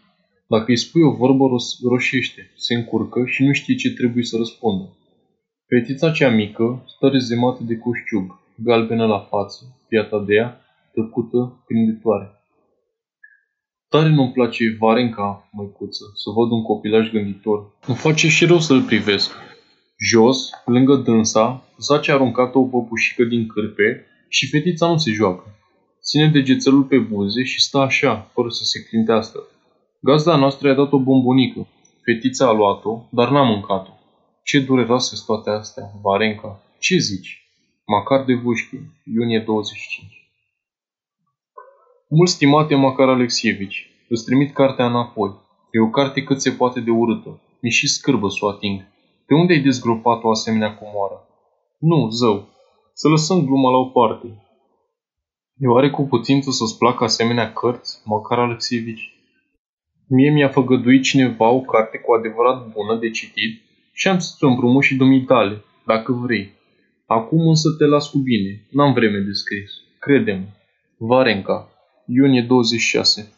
Dacă 0.48 0.64
îi 0.66 0.76
spui 0.76 1.02
o 1.02 1.10
vorbă, 1.10 1.44
roșește, 1.88 2.50
se 2.56 2.74
încurcă 2.74 3.24
și 3.26 3.42
nu 3.42 3.52
știe 3.52 3.74
ce 3.74 3.90
trebuie 3.92 4.24
să 4.24 4.36
răspundă. 4.36 4.96
Fetița 5.66 6.10
cea 6.10 6.30
mică 6.30 6.84
stă 6.86 7.08
rezemată 7.08 7.62
de 7.62 7.76
coșciug, 7.76 8.40
galbenă 8.64 9.06
la 9.06 9.20
față, 9.20 9.60
piata 9.88 10.24
de 10.26 10.34
ea, 10.34 10.60
tăcută, 10.94 11.62
prinditoare. 11.66 12.32
Tare 13.88 14.08
nu-mi 14.08 14.32
place 14.32 14.76
Varenca, 14.78 15.48
măicuță, 15.52 16.04
să 16.14 16.30
văd 16.36 16.50
un 16.50 16.62
copilaj 16.62 17.10
gânditor. 17.10 17.58
Îmi 17.86 17.96
face 17.96 18.28
și 18.28 18.44
rău 18.44 18.58
să-l 18.58 18.82
privesc. 18.82 19.30
Jos, 20.10 20.50
lângă 20.64 20.94
dânsa, 20.94 21.64
zace 21.78 22.12
aruncată 22.12 22.58
o 22.58 22.64
păpușică 22.64 23.24
din 23.24 23.46
cârpe 23.46 24.06
și 24.28 24.48
fetița 24.48 24.86
nu 24.88 24.96
se 24.96 25.10
joacă. 25.10 25.44
Ține 26.02 26.28
degețelul 26.28 26.82
pe 26.82 26.98
buze 26.98 27.42
și 27.42 27.62
stă 27.62 27.78
așa, 27.78 28.30
fără 28.32 28.48
să 28.48 28.64
se 28.64 28.82
clintească. 28.82 29.40
Gazda 30.00 30.36
noastră 30.36 30.68
i-a 30.68 30.74
dat 30.74 30.92
o 30.92 30.98
bombonică. 30.98 31.66
Fetița 32.04 32.46
a 32.48 32.52
luat-o, 32.52 33.02
dar 33.10 33.30
n-a 33.30 33.42
mâncat-o. 33.42 33.90
Ce 34.42 34.60
dureroase 34.60 35.14
sunt 35.14 35.26
toate 35.26 35.50
astea, 35.58 35.90
Varenca. 36.02 36.62
Ce 36.78 36.96
zici? 36.96 37.50
Macar 37.86 38.24
de 38.24 38.34
Vușchi, 38.34 38.76
iunie 39.04 39.42
25. 39.46 40.30
Mult 42.08 42.28
stimate 42.28 42.74
Macar 42.74 43.08
Alexievici, 43.08 43.90
îți 44.08 44.24
trimit 44.24 44.52
cartea 44.52 44.86
înapoi. 44.86 45.30
E 45.72 45.80
o 45.80 45.90
carte 45.90 46.22
cât 46.22 46.40
se 46.40 46.50
poate 46.50 46.80
de 46.80 46.90
urâtă. 46.90 47.40
Mi 47.60 47.70
și 47.70 47.88
scârbă 47.88 48.28
să 48.28 48.38
o 48.40 48.48
ating. 48.48 48.80
De 49.26 49.34
unde 49.34 49.52
ai 49.52 49.60
dezgropat 49.60 50.22
o 50.22 50.30
asemenea 50.30 50.74
comoară? 50.74 51.28
Nu, 51.78 52.08
zău. 52.08 52.48
Să 52.92 53.08
lăsăm 53.08 53.44
gluma 53.44 53.70
la 53.70 53.76
o 53.76 53.84
parte. 53.84 54.26
E 55.56 55.68
oare 55.68 55.90
cu 55.90 56.02
putință 56.02 56.50
să-ți 56.50 56.78
placă 56.78 57.04
asemenea 57.04 57.52
cărți, 57.52 58.02
Macar 58.04 58.38
Alexievici? 58.38 59.17
Mie 60.10 60.30
mi-a 60.30 60.48
făgăduit 60.48 61.02
cineva 61.02 61.48
o 61.48 61.60
carte 61.60 61.98
cu 61.98 62.12
adevărat 62.12 62.72
bună 62.72 62.98
de 63.00 63.10
citit 63.10 63.62
și 63.92 64.08
am 64.08 64.18
să-ți 64.18 64.44
o 64.44 64.48
împrumut 64.48 64.82
și 64.82 64.96
dumitale, 64.96 65.64
dacă 65.86 66.12
vrei. 66.12 66.52
Acum 67.06 67.48
însă 67.48 67.68
te 67.78 67.84
las 67.84 68.10
cu 68.10 68.18
bine, 68.18 68.66
n-am 68.70 68.92
vreme 68.92 69.18
de 69.18 69.32
scris. 69.32 69.70
Crede-mă. 69.98 70.46
Varenca, 70.98 71.68
iunie 72.06 72.42
26 72.42 73.32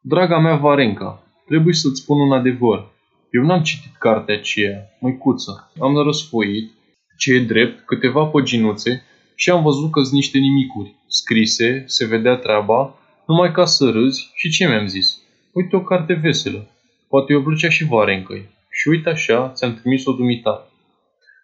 Draga 0.00 0.38
mea 0.38 0.56
Varenca, 0.56 1.22
trebuie 1.46 1.74
să-ți 1.74 2.00
spun 2.00 2.20
un 2.20 2.32
adevăr. 2.32 2.92
Eu 3.30 3.42
n-am 3.42 3.62
citit 3.62 3.96
cartea 3.96 4.34
aceea, 4.34 4.78
măicuță. 5.00 5.72
Am 5.80 5.96
răsfoit, 6.04 6.70
ce 7.18 7.32
e 7.32 7.40
drept, 7.40 7.86
câteva 7.86 8.24
păginuțe 8.24 9.02
și 9.34 9.50
am 9.50 9.62
văzut 9.62 9.90
că 9.90 10.02
sunt 10.02 10.14
niște 10.14 10.38
nimicuri. 10.38 10.94
Scrise, 11.06 11.84
se 11.86 12.06
vedea 12.06 12.36
treaba, 12.36 12.98
numai 13.26 13.52
ca 13.52 13.64
să 13.64 13.90
râzi 13.90 14.30
și 14.34 14.50
ce 14.50 14.68
mi-am 14.68 14.86
zis? 14.86 15.23
Uite 15.54 15.76
o 15.76 15.80
carte 15.80 16.14
veselă. 16.14 16.68
Poate 17.08 17.32
i-o 17.32 17.42
plăcea 17.42 17.68
și 17.68 17.84
Varencăi. 17.84 18.48
Și 18.70 18.88
uite 18.88 19.08
așa, 19.08 19.50
ți-am 19.54 19.74
trimis-o 19.74 20.12
dumita. 20.12 20.70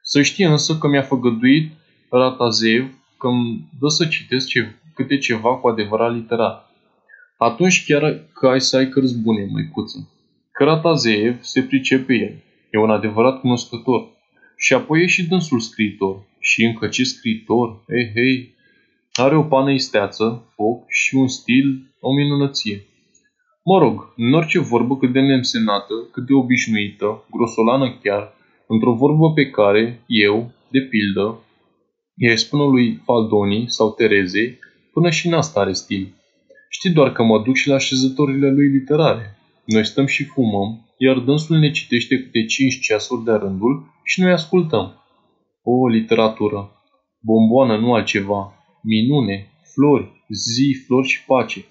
Să 0.03 0.23
știi 0.23 0.45
însă 0.45 0.79
că 0.79 0.89
mi-a 0.89 1.03
făgăduit 1.03 1.73
Ratazev 2.11 2.85
că 3.19 3.27
îmi 3.27 3.69
dă 3.81 3.89
să 3.89 4.07
citesc 4.07 4.47
ce, 4.47 4.75
câte 4.95 5.19
ceva 5.19 5.57
cu 5.57 5.69
adevărat 5.69 6.15
literar. 6.15 6.71
Atunci 7.39 7.85
chiar 7.87 8.25
că 8.33 8.47
ai 8.49 8.61
să 8.61 8.77
ai 8.77 8.89
cărți 8.89 9.19
bune, 9.19 9.49
măicuță. 9.53 10.09
Că 10.53 10.65
Ratazeev 10.65 11.43
se 11.43 11.63
pricepe 11.63 12.15
el. 12.15 12.35
E 12.71 12.79
un 12.79 12.91
adevărat 12.91 13.41
cunoscător. 13.41 14.09
Și 14.57 14.75
apoi 14.75 15.03
e 15.03 15.07
și 15.07 15.29
dânsul 15.29 15.61
scriitor. 15.61 16.23
Și 16.41 16.65
încă 16.65 16.89
ce 16.89 17.05
scriitor, 17.05 17.85
ei, 17.89 18.11
hei, 18.15 18.55
are 19.13 19.37
o 19.37 19.43
pană 19.43 19.73
isteață, 19.73 20.53
foc 20.55 20.85
și 20.89 21.15
un 21.15 21.29
stil, 21.29 21.95
o 22.01 22.15
minunăție. 22.15 22.85
Mă 23.71 23.79
rog, 23.79 24.13
în 24.17 24.33
orice 24.33 24.59
vorbă 24.59 24.97
cât 24.97 25.13
de 25.13 25.21
neînsemnată, 25.21 25.95
cât 26.13 26.27
de 26.27 26.33
obișnuită, 26.33 27.25
grosolană 27.31 27.99
chiar, 28.03 28.33
într-o 28.67 28.95
vorbă 28.95 29.33
pe 29.33 29.51
care 29.51 30.03
eu, 30.07 30.53
de 30.71 30.81
pildă, 30.81 31.39
i 32.17 32.37
spune 32.37 32.63
lui 32.63 33.01
Faldoni 33.05 33.65
sau 33.67 33.91
Terezei, 33.91 34.59
până 34.93 35.11
și 35.11 35.27
în 35.27 35.33
asta 35.33 35.61
are 35.61 35.73
stil. 35.73 36.15
Știi 36.69 36.91
doar 36.91 37.13
că 37.13 37.23
mă 37.23 37.43
duc 37.45 37.55
și 37.55 37.69
la 37.69 37.75
așezătorile 37.75 38.51
lui 38.51 38.69
literare. 38.69 39.37
Noi 39.65 39.87
stăm 39.87 40.07
și 40.07 40.25
fumăm, 40.25 40.71
iar 40.99 41.19
dânsul 41.19 41.59
ne 41.59 41.71
citește 41.71 42.23
câte 42.23 42.45
cinci 42.45 42.81
ceasuri 42.81 43.25
de 43.25 43.33
rândul 43.33 43.75
și 44.05 44.21
noi 44.21 44.33
ascultăm. 44.33 44.87
O, 45.63 45.89
literatură! 45.89 46.71
Bomboană, 47.21 47.77
nu 47.77 47.95
altceva. 47.95 48.53
Minune, 48.83 49.51
flori, 49.75 50.25
zi, 50.29 50.83
flori 50.87 51.09
și 51.09 51.25
pace. 51.25 51.65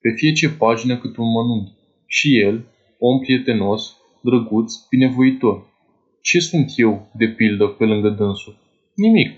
Pe 0.00 0.10
fiecare 0.16 0.54
pagină 0.58 0.98
cât 0.98 1.16
un 1.16 1.30
mănunchi. 1.30 1.72
Și 2.06 2.40
el, 2.40 2.66
om 2.98 3.18
prietenos, 3.18 3.96
drăguț, 4.20 4.72
binevoitor. 4.90 5.66
Ce 6.22 6.38
sunt 6.38 6.72
eu, 6.76 7.10
de 7.14 7.28
pildă, 7.28 7.66
pe 7.66 7.84
lângă 7.84 8.08
dânsul? 8.08 8.56
Nimic. 8.94 9.30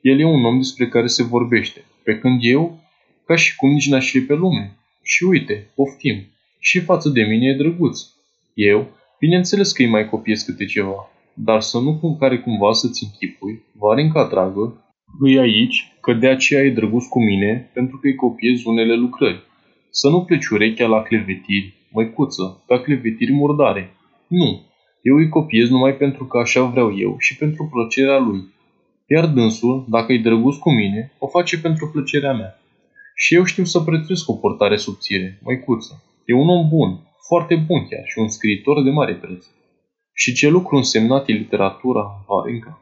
El 0.00 0.20
e 0.20 0.24
un 0.24 0.44
om 0.44 0.56
despre 0.56 0.88
care 0.88 1.06
se 1.06 1.22
vorbește, 1.22 1.84
pe 2.02 2.18
când 2.18 2.38
eu, 2.42 2.80
ca 3.26 3.36
și 3.36 3.56
cum 3.56 3.70
nici 3.70 3.88
n-aș 3.88 4.10
fi 4.10 4.20
pe 4.20 4.34
lume. 4.34 4.76
Și 5.02 5.24
uite, 5.24 5.70
poftim. 5.74 6.24
Și 6.58 6.80
față 6.80 7.08
de 7.08 7.22
mine 7.22 7.46
e 7.48 7.56
drăguț. 7.56 8.00
Eu, 8.54 8.88
bineînțeles 9.18 9.72
că 9.72 9.82
îi 9.82 9.88
mai 9.88 10.08
copiez 10.08 10.42
câte 10.42 10.64
ceva, 10.64 11.10
dar 11.34 11.60
să 11.60 11.78
nu 11.78 11.98
cum 11.98 12.16
care 12.16 12.38
cumva 12.38 12.72
să-ți 12.72 13.04
închipui, 13.04 13.62
Varinca 13.72 14.28
dragă, 14.28 14.84
îi 15.20 15.38
aici, 15.38 15.92
că 16.00 16.12
de 16.12 16.28
aceea 16.28 16.60
e 16.60 16.70
drăguț 16.70 17.04
cu 17.04 17.22
mine, 17.22 17.70
pentru 17.74 17.98
că 17.98 18.06
îi 18.06 18.14
copiez 18.14 18.64
unele 18.64 18.94
lucrări. 18.94 19.42
Să 20.00 20.08
nu 20.08 20.24
pleci 20.24 20.46
urechea 20.46 20.86
la 20.86 21.02
clevetiri, 21.02 21.74
măicuță, 21.92 22.62
ca 22.66 22.78
clevetiri 22.80 23.32
murdare. 23.32 23.96
Nu, 24.28 24.60
eu 25.02 25.16
îi 25.16 25.28
copiez 25.28 25.68
numai 25.68 25.94
pentru 25.96 26.24
că 26.24 26.38
așa 26.38 26.62
vreau 26.62 26.98
eu 26.98 27.16
și 27.18 27.36
pentru 27.36 27.68
plăcerea 27.72 28.18
lui. 28.18 28.40
Iar 29.06 29.26
dânsul, 29.26 29.84
dacă 29.88 30.12
e 30.12 30.18
drăguț 30.18 30.56
cu 30.56 30.70
mine, 30.70 31.12
o 31.18 31.26
face 31.26 31.60
pentru 31.60 31.88
plăcerea 31.88 32.32
mea. 32.32 32.60
Și 33.14 33.34
eu 33.34 33.44
știu 33.44 33.64
să 33.64 33.80
prețuiesc 33.80 34.28
o 34.28 34.34
portare 34.34 34.76
subțire, 34.76 35.38
măicuță. 35.42 36.02
E 36.24 36.34
un 36.34 36.48
om 36.48 36.68
bun, 36.68 36.90
foarte 37.28 37.54
bun 37.66 37.86
chiar 37.88 38.04
și 38.04 38.18
un 38.18 38.28
scriitor 38.28 38.82
de 38.82 38.90
mare 38.90 39.14
preț. 39.14 39.46
Și 40.14 40.34
ce 40.34 40.48
lucru 40.48 40.76
însemnat 40.76 41.28
e 41.28 41.32
literatura, 41.32 42.24
Varenca? 42.28 42.80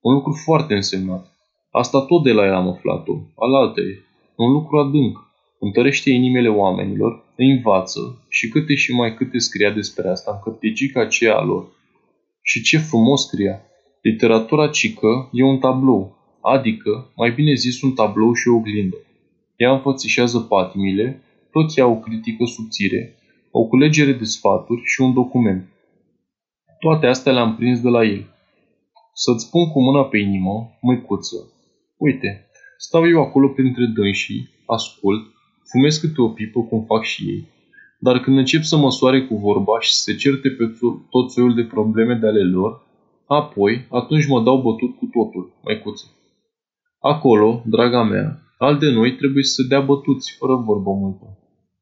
Un 0.00 0.14
lucru 0.14 0.32
foarte 0.44 0.74
însemnat. 0.74 1.32
Asta 1.70 2.00
tot 2.00 2.22
de 2.22 2.32
la 2.32 2.44
el 2.46 2.54
am 2.54 2.68
aflat-o, 2.68 3.14
alaltă 3.36 3.80
e. 3.80 3.94
Un 4.36 4.52
lucru 4.52 4.78
adânc. 4.78 5.32
Întărește 5.58 6.10
inimile 6.10 6.48
oamenilor, 6.48 7.24
îi 7.36 7.50
învață 7.50 8.24
și 8.28 8.48
câte 8.48 8.74
și 8.74 8.92
mai 8.92 9.14
câte 9.14 9.38
scria 9.38 9.70
despre 9.70 10.08
asta 10.08 10.30
în 10.32 10.38
cărticica 10.42 11.00
aceea 11.00 11.36
a 11.36 11.44
lor. 11.44 11.66
Și 12.42 12.62
ce 12.62 12.78
frumos 12.78 13.26
scria! 13.26 13.60
Literatura 14.02 14.68
cică 14.68 15.28
e 15.32 15.42
un 15.42 15.58
tablou, 15.58 16.16
adică, 16.42 17.12
mai 17.16 17.30
bine 17.30 17.54
zis, 17.54 17.82
un 17.82 17.92
tablou 17.92 18.34
și 18.34 18.48
o 18.48 18.54
oglindă. 18.54 18.96
Ea 19.56 19.72
înfățișează 19.72 20.38
patimile, 20.38 21.22
tot 21.50 21.76
ea 21.76 21.86
o 21.86 21.96
critică 21.96 22.44
subțire, 22.44 23.18
o 23.50 23.64
culegere 23.64 24.12
de 24.12 24.24
sfaturi 24.24 24.82
și 24.84 25.00
un 25.00 25.12
document. 25.12 25.68
Toate 26.78 27.06
astea 27.06 27.32
le-am 27.32 27.56
prins 27.56 27.80
de 27.80 27.88
la 27.88 28.04
el. 28.04 28.34
Să-ți 29.14 29.44
spun 29.44 29.70
cu 29.70 29.80
mâna 29.82 30.04
pe 30.04 30.18
inimă, 30.18 30.78
măicuță, 30.80 31.52
uite, 31.96 32.46
stau 32.78 33.08
eu 33.08 33.20
acolo 33.20 33.48
printre 33.48 33.84
dânsii, 33.94 34.48
ascult, 34.66 35.33
fumez 35.74 35.96
câte 35.96 36.20
o 36.20 36.28
pipă 36.28 36.60
cum 36.60 36.84
fac 36.84 37.02
și 37.02 37.22
ei, 37.32 37.42
dar 37.98 38.20
când 38.20 38.36
încep 38.36 38.62
să 38.62 38.76
măsoare 38.76 39.26
cu 39.26 39.34
vorba 39.36 39.80
și 39.80 39.92
să 39.94 40.00
se 40.02 40.14
certe 40.14 40.48
pe 40.48 40.64
tot 41.10 41.30
soiul 41.30 41.54
de 41.54 41.64
probleme 41.64 42.14
de 42.14 42.26
ale 42.26 42.44
lor, 42.56 42.72
apoi, 43.26 43.86
atunci 43.90 44.26
mă 44.26 44.42
dau 44.42 44.56
bătut 44.62 44.96
cu 44.98 45.04
totul, 45.16 45.44
măicuță. 45.64 46.06
Acolo, 47.00 47.62
draga 47.66 48.02
mea, 48.02 48.28
al 48.58 48.78
de 48.78 48.90
noi 48.90 49.16
trebuie 49.16 49.44
să 49.44 49.52
se 49.56 49.68
dea 49.68 49.80
bătuți, 49.80 50.36
fără 50.38 50.54
vorbă 50.54 50.90
multă. 50.90 51.26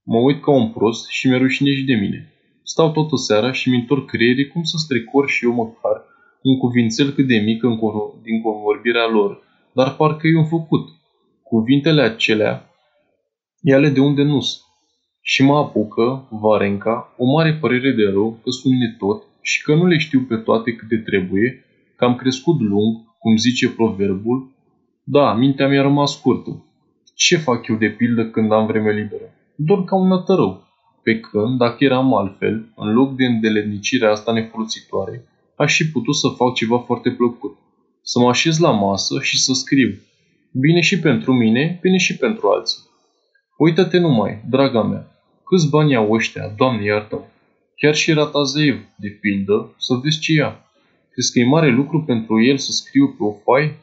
Mă 0.04 0.18
uit 0.18 0.42
ca 0.42 0.52
un 0.52 0.68
prost 0.70 1.08
și 1.08 1.28
mi-e 1.28 1.38
rușine 1.38 1.72
și 1.74 1.84
de 1.84 1.94
mine. 1.94 2.32
Stau 2.62 2.92
toată 2.92 3.16
seara 3.16 3.52
și 3.52 3.70
mi 3.70 3.76
întorc 3.76 4.06
creierii 4.06 4.48
cum 4.48 4.62
să 4.62 4.76
strecor 4.76 5.28
și 5.28 5.44
eu 5.44 5.52
măcar 5.52 5.96
un 6.42 6.58
cuvințel 6.58 7.10
cât 7.10 7.26
de 7.26 7.38
mic 7.38 7.62
în 7.62 7.78
din 8.22 8.42
convorbirea 8.42 9.08
lor, 9.16 9.42
dar 9.74 9.94
parcă 9.96 10.26
i-am 10.26 10.44
făcut. 10.44 10.88
Cuvintele 11.42 12.02
acelea, 12.02 12.71
ele 13.62 13.88
de 13.88 14.00
unde 14.00 14.22
nu 14.22 14.40
Și 15.22 15.42
mă 15.42 15.56
apucă, 15.56 16.28
Varenca, 16.30 17.14
o 17.16 17.24
mare 17.24 17.54
părere 17.60 17.92
de 17.92 18.02
rău 18.02 18.38
că 18.42 18.50
sunt 18.50 18.74
netot 18.74 19.22
și 19.40 19.62
că 19.62 19.74
nu 19.74 19.86
le 19.86 19.98
știu 19.98 20.20
pe 20.28 20.36
toate 20.36 20.72
câte 20.72 20.96
trebuie, 20.96 21.64
că 21.96 22.04
am 22.04 22.16
crescut 22.16 22.60
lung, 22.60 22.96
cum 23.18 23.36
zice 23.36 23.68
proverbul, 23.68 24.50
da, 25.04 25.34
mintea 25.34 25.68
mi-a 25.68 25.82
rămas 25.82 26.12
scurtă. 26.12 26.64
Ce 27.14 27.36
fac 27.36 27.66
eu 27.66 27.76
de 27.76 27.88
pildă 27.88 28.30
când 28.30 28.52
am 28.52 28.66
vreme 28.66 28.92
liberă? 28.92 29.34
Doar 29.54 29.84
ca 29.84 29.96
un 29.96 30.08
nătărău. 30.08 30.66
Pe 31.02 31.20
când, 31.20 31.58
dacă 31.58 31.84
eram 31.84 32.14
altfel, 32.14 32.72
în 32.76 32.92
loc 32.92 33.16
de 33.16 33.24
îndeletnicirea 33.24 34.10
asta 34.10 34.32
nefolositoare, 34.32 35.24
aș 35.56 35.76
fi 35.76 35.84
putut 35.84 36.16
să 36.16 36.28
fac 36.28 36.54
ceva 36.54 36.78
foarte 36.78 37.10
plăcut. 37.10 37.58
Să 38.02 38.18
mă 38.18 38.28
așez 38.28 38.58
la 38.58 38.70
masă 38.70 39.20
și 39.20 39.38
să 39.38 39.52
scriu. 39.52 39.90
Bine 40.52 40.80
și 40.80 40.98
pentru 40.98 41.32
mine, 41.32 41.78
bine 41.82 41.96
și 41.96 42.16
pentru 42.16 42.48
alții. 42.48 42.90
Uită-te 43.56 43.98
numai, 43.98 44.44
draga 44.48 44.82
mea, 44.82 45.06
câți 45.44 45.68
bani 45.68 45.94
au 45.94 46.12
ăștia, 46.12 46.54
Doamne 46.56 46.84
iartă 46.84 47.26
Chiar 47.82 47.94
și 47.94 48.12
Ratazeiv, 48.12 48.84
de 48.96 49.08
pildă, 49.08 49.74
să 49.78 49.94
vezi 49.94 50.18
ce 50.18 50.32
ia. 50.32 50.64
Crezi 51.10 51.32
că 51.32 51.38
e 51.38 51.44
mare 51.44 51.70
lucru 51.70 52.02
pentru 52.02 52.42
el 52.42 52.58
să 52.58 52.72
scriu 52.72 53.08
pe 53.08 53.22
o 53.22 53.32
foaie? 53.32 53.78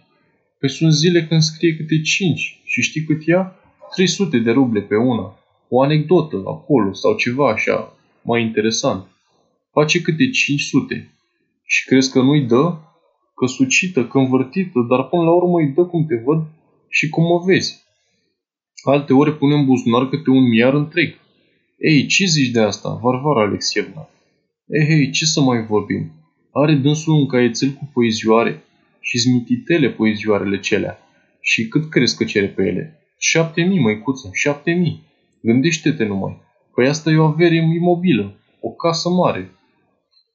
Păi 0.60 0.69
sunt 0.69 0.93
zile 0.93 1.25
când 1.27 1.41
scrie 1.41 1.75
câte 1.75 2.01
cinci 2.01 2.62
și 2.63 2.82
știi 2.82 3.03
cât 3.03 3.25
ia? 3.25 3.55
300 3.91 4.38
de 4.38 4.51
ruble 4.51 4.82
pe 4.82 4.95
una. 4.95 5.39
O 5.69 5.82
anecdotă 5.82 6.36
acolo 6.45 6.93
sau 6.93 7.15
ceva 7.15 7.49
așa 7.49 7.97
mai 8.21 8.41
interesant. 8.41 9.08
Face 9.71 10.01
câte 10.01 10.29
500. 10.29 11.13
Și 11.65 11.86
crezi 11.86 12.12
că 12.12 12.21
nu-i 12.21 12.41
dă? 12.41 12.77
Că 13.36 13.45
sucită, 13.45 14.05
că 14.05 14.17
învârtită, 14.17 14.86
dar 14.89 15.03
până 15.03 15.21
la 15.21 15.32
urmă 15.32 15.60
îi 15.60 15.73
dă 15.75 15.86
cum 15.86 16.05
te 16.05 16.15
văd 16.15 16.45
și 16.89 17.10
cum 17.10 17.23
mă 17.23 17.43
vezi. 17.45 17.84
Alte 18.84 19.13
ore 19.13 19.32
punem 19.32 19.65
buzunar 19.65 20.10
câte 20.10 20.30
un 20.30 20.48
miar 20.50 20.74
întreg. 20.74 21.15
Ei, 21.78 22.06
ce 22.06 22.26
zici 22.26 22.52
de 22.52 22.60
asta, 22.60 23.00
Varvara 23.02 23.46
Alexievna? 23.46 24.10
Ei, 24.68 24.86
hei, 24.86 25.10
ce 25.10 25.26
să 25.26 25.42
mai 25.42 25.65
vorbim? 25.65 26.12
Are 26.52 26.74
dânsul 26.74 27.13
un 27.13 27.28
caietel 27.28 27.70
cu 27.70 27.89
poezioare 27.94 28.63
și 29.02 29.18
zmititele 29.18 29.89
poezioarele 29.89 30.60
celea. 30.60 30.98
Și 31.42 31.68
cât 31.68 31.89
crezi 31.89 32.18
că 32.18 32.24
cere 32.24 32.48
pe 32.48 32.63
ele? 32.63 33.00
Șapte 33.18 33.62
mii, 33.62 33.80
măicuță, 33.80 34.30
șapte 34.34 34.72
mii. 34.72 35.04
Gândește-te 35.42 36.06
numai. 36.06 36.42
Păi 36.74 36.88
asta 36.88 37.12
e 37.12 37.18
o 37.18 37.24
avere 37.24 37.56
imobilă, 37.56 38.36
o 38.62 38.70
casă 38.70 39.10
mare. 39.10 39.52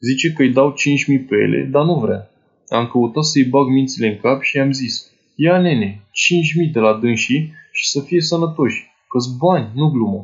Zice 0.01 0.33
că 0.33 0.43
îi 0.43 0.53
dau 0.53 0.71
cinci 0.71 1.07
mii 1.07 1.19
pe 1.19 1.35
ele, 1.37 1.69
dar 1.71 1.85
nu 1.85 1.95
vrea. 1.95 2.31
Am 2.69 2.87
căutat 2.87 3.25
să-i 3.25 3.45
bag 3.45 3.69
mințile 3.69 4.09
în 4.09 4.17
cap 4.17 4.43
și 4.43 4.57
i-am 4.57 4.73
zis, 4.73 5.11
ia 5.37 5.61
nene, 5.61 6.01
cinci 6.11 6.55
mii 6.55 6.69
de 6.69 6.79
la 6.79 6.99
dânsii 6.99 7.53
și 7.77 7.89
să 7.89 8.01
fie 8.01 8.21
sănătoși, 8.21 8.81
că 9.09 9.19
bani, 9.39 9.71
nu 9.75 9.91
glumă. 9.91 10.23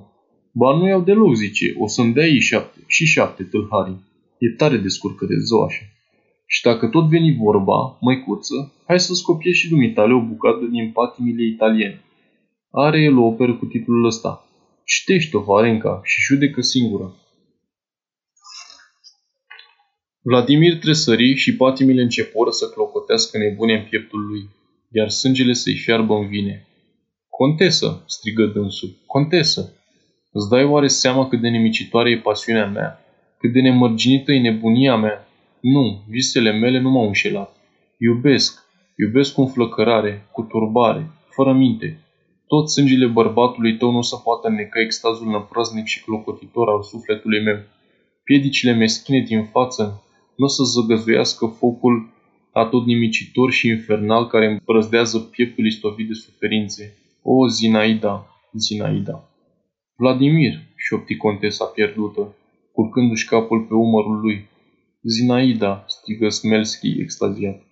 Ba 0.53 0.77
nu 0.77 0.89
iau 0.89 1.01
deloc, 1.01 1.35
zice, 1.35 1.75
o 1.79 1.87
să-mi 1.87 2.13
dea 2.13 2.27
ei 2.27 2.41
șapte, 2.41 2.81
și 2.87 3.05
șapte 3.05 3.43
tâlharii. 3.43 4.05
E 4.39 4.49
tare 4.57 4.77
descurcă 4.77 5.25
de 5.27 5.35
zoașă. 5.39 5.85
Și 6.47 6.63
dacă 6.63 6.87
tot 6.87 7.09
veni 7.09 7.37
vorba, 7.37 7.99
măicuță, 8.01 8.73
hai 8.87 9.01
să 9.01 9.15
scopiezi 9.15 9.59
și 9.59 9.69
dumitale 9.69 10.13
o 10.13 10.21
bucată 10.21 10.65
din 10.65 10.91
patimile 10.93 11.45
italiene. 11.45 12.01
Are 12.71 13.03
el 13.03 13.19
o 13.19 13.27
operă 13.27 13.57
cu 13.57 13.67
titlul 13.67 14.05
ăsta. 14.05 14.49
Citește-o, 14.85 15.41
Varenca, 15.41 16.01
și 16.05 16.21
judecă 16.21 16.61
singură. 16.61 17.15
Vladimir 20.23 20.79
tresări 20.79 21.35
și 21.35 21.57
patimile 21.57 22.03
începură 22.03 22.51
să 22.51 22.69
clocotească 22.69 23.39
nebune 23.39 23.75
în 23.75 23.87
pieptul 23.89 24.27
lui, 24.27 24.49
iar 24.93 25.09
sângele 25.09 25.53
să-i 25.53 25.77
fiarbă 25.77 26.15
în 26.15 26.29
vine. 26.29 26.65
Contesă, 27.43 28.03
strigă 28.07 28.47
dânsul, 28.47 28.97
contesă, 29.07 29.73
Îți 30.33 30.49
dai 30.49 30.65
oare 30.65 30.87
seama 30.87 31.29
cât 31.29 31.41
de 31.41 31.49
nemicitoare 31.49 32.11
e 32.11 32.19
pasiunea 32.19 32.67
mea? 32.67 33.05
Cât 33.39 33.53
de 33.53 33.61
nemărginită 33.61 34.33
e 34.33 34.41
nebunia 34.41 34.97
mea? 34.97 35.29
Nu, 35.61 36.03
visele 36.09 36.53
mele 36.53 36.81
nu 36.81 36.91
m-au 36.91 37.07
înșelat. 37.07 37.57
Iubesc, 37.99 38.63
iubesc 38.97 39.35
cu 39.35 39.41
înflăcărare, 39.41 40.29
cu 40.33 40.43
turbare, 40.43 41.11
fără 41.31 41.53
minte. 41.53 42.05
Tot 42.47 42.71
sângele 42.71 43.07
bărbatului 43.07 43.77
tău 43.77 43.91
nu 43.91 43.99
o 43.99 44.03
să 44.03 44.17
poată 44.17 44.49
înneca 44.49 44.81
extazul 44.81 45.27
năpraznic 45.27 45.87
și 45.87 46.03
clocotitor 46.03 46.69
al 46.69 46.83
sufletului 46.83 47.43
meu. 47.43 47.59
Piedicile 48.25 48.73
meschine 48.73 49.21
din 49.21 49.45
față 49.45 50.03
nu 50.37 50.45
o 50.45 50.49
să 50.49 50.63
zăgăzuiască 50.65 51.47
focul 51.47 52.13
atot 52.53 52.85
nimicitor 52.85 53.51
și 53.51 53.69
infernal 53.69 54.27
care 54.27 54.47
împrăzdează 54.47 55.19
pieptul 55.19 55.67
istovit 55.67 56.07
de 56.07 56.15
suferințe. 56.15 56.95
O, 57.23 57.49
Zinaida, 57.49 58.27
Zinaida! 58.53 59.29
Vladimir, 59.97 60.55
șopti 60.77 61.17
contesa 61.17 61.65
pierdută, 61.65 62.37
culcându-și 62.73 63.27
capul 63.27 63.61
pe 63.61 63.75
umărul 63.75 64.21
lui. 64.21 64.49
Zinaida, 65.03 65.85
strigă 65.87 66.29
Smelski 66.29 67.01
extaziat. 67.01 67.63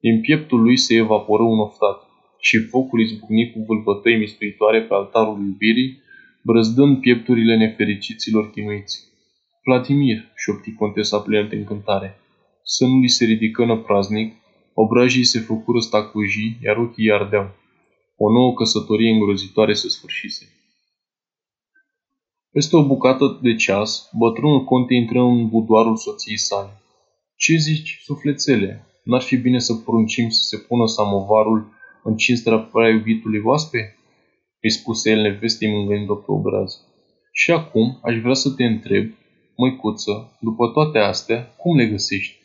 Din 0.00 0.20
pieptul 0.20 0.62
lui 0.62 0.76
se 0.76 0.94
evaporă 0.94 1.42
un 1.42 1.58
oftat 1.58 2.02
și 2.40 2.58
focul 2.58 3.00
izbucni 3.00 3.52
cu 3.52 3.64
vâlvătăi 3.66 4.18
mistuitoare 4.18 4.82
pe 4.82 4.94
altarul 4.94 5.38
iubirii, 5.38 6.02
brăzdând 6.42 7.00
piepturile 7.00 7.56
nefericiților 7.56 8.50
chinuiți. 8.50 9.12
Vladimir, 9.64 10.32
șopti 10.36 10.72
contesa 10.72 11.18
plină 11.18 11.48
de 11.48 11.56
încântare. 11.56 12.18
Sânul 12.64 13.00
îi 13.00 13.08
se 13.08 13.24
ridică 13.24 13.64
năpraznic, 13.64 14.34
obrajii 14.74 15.24
se 15.24 15.38
făcură 15.38 15.78
stacujii, 15.78 16.58
iar 16.62 16.76
ochii 16.76 17.12
ardeau. 17.12 17.62
O 18.16 18.32
nouă 18.32 18.54
căsătorie 18.54 19.10
îngrozitoare 19.10 19.72
se 19.72 19.88
sfârșise. 19.88 20.48
Peste 22.50 22.76
o 22.76 22.86
bucată 22.86 23.38
de 23.42 23.54
ceas, 23.54 24.10
bătrânul 24.18 24.64
conte 24.64 24.94
intră 24.94 25.20
în 25.20 25.48
budoarul 25.48 25.96
soției 25.96 26.38
sale. 26.38 26.82
Ce 27.36 27.56
zici, 27.56 28.00
sufletele? 28.02 28.86
N-ar 29.04 29.20
fi 29.22 29.36
bine 29.36 29.58
să 29.58 29.74
poruncim 29.74 30.28
să 30.28 30.42
se 30.42 30.56
pună 30.56 30.86
samovarul 30.86 31.72
în 32.04 32.16
cinstea 32.16 32.58
prea 32.58 32.88
iubitului 32.88 33.40
oaspe? 33.44 33.96
Îi 34.60 34.70
spuse 34.70 35.10
el 35.10 35.20
nevestei 35.20 35.70
mângâind-o 35.70 36.14
pe 36.14 36.30
obraz. 36.32 36.80
Și 37.32 37.50
acum 37.50 37.98
aș 38.02 38.16
vrea 38.16 38.34
să 38.34 38.50
te 38.50 38.64
întreb, 38.64 39.12
măicuță, 39.56 40.36
după 40.40 40.68
toate 40.68 40.98
astea, 40.98 41.54
cum 41.56 41.76
le 41.76 41.86
găsești? 41.86 42.36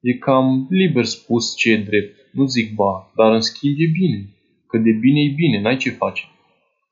E 0.00 0.14
cam 0.14 0.66
liber 0.70 1.04
spus 1.04 1.56
ce 1.56 1.70
e 1.70 1.76
drept, 1.76 2.16
nu 2.32 2.46
zic 2.46 2.74
ba, 2.74 3.12
dar 3.16 3.32
în 3.32 3.40
schimb 3.40 3.74
e 3.78 3.86
bine, 3.92 4.34
că 4.70 4.78
de 4.78 4.92
bine 4.92 5.20
e 5.20 5.32
bine, 5.34 5.60
n-ai 5.60 5.76
ce 5.76 5.90
face. 5.90 6.24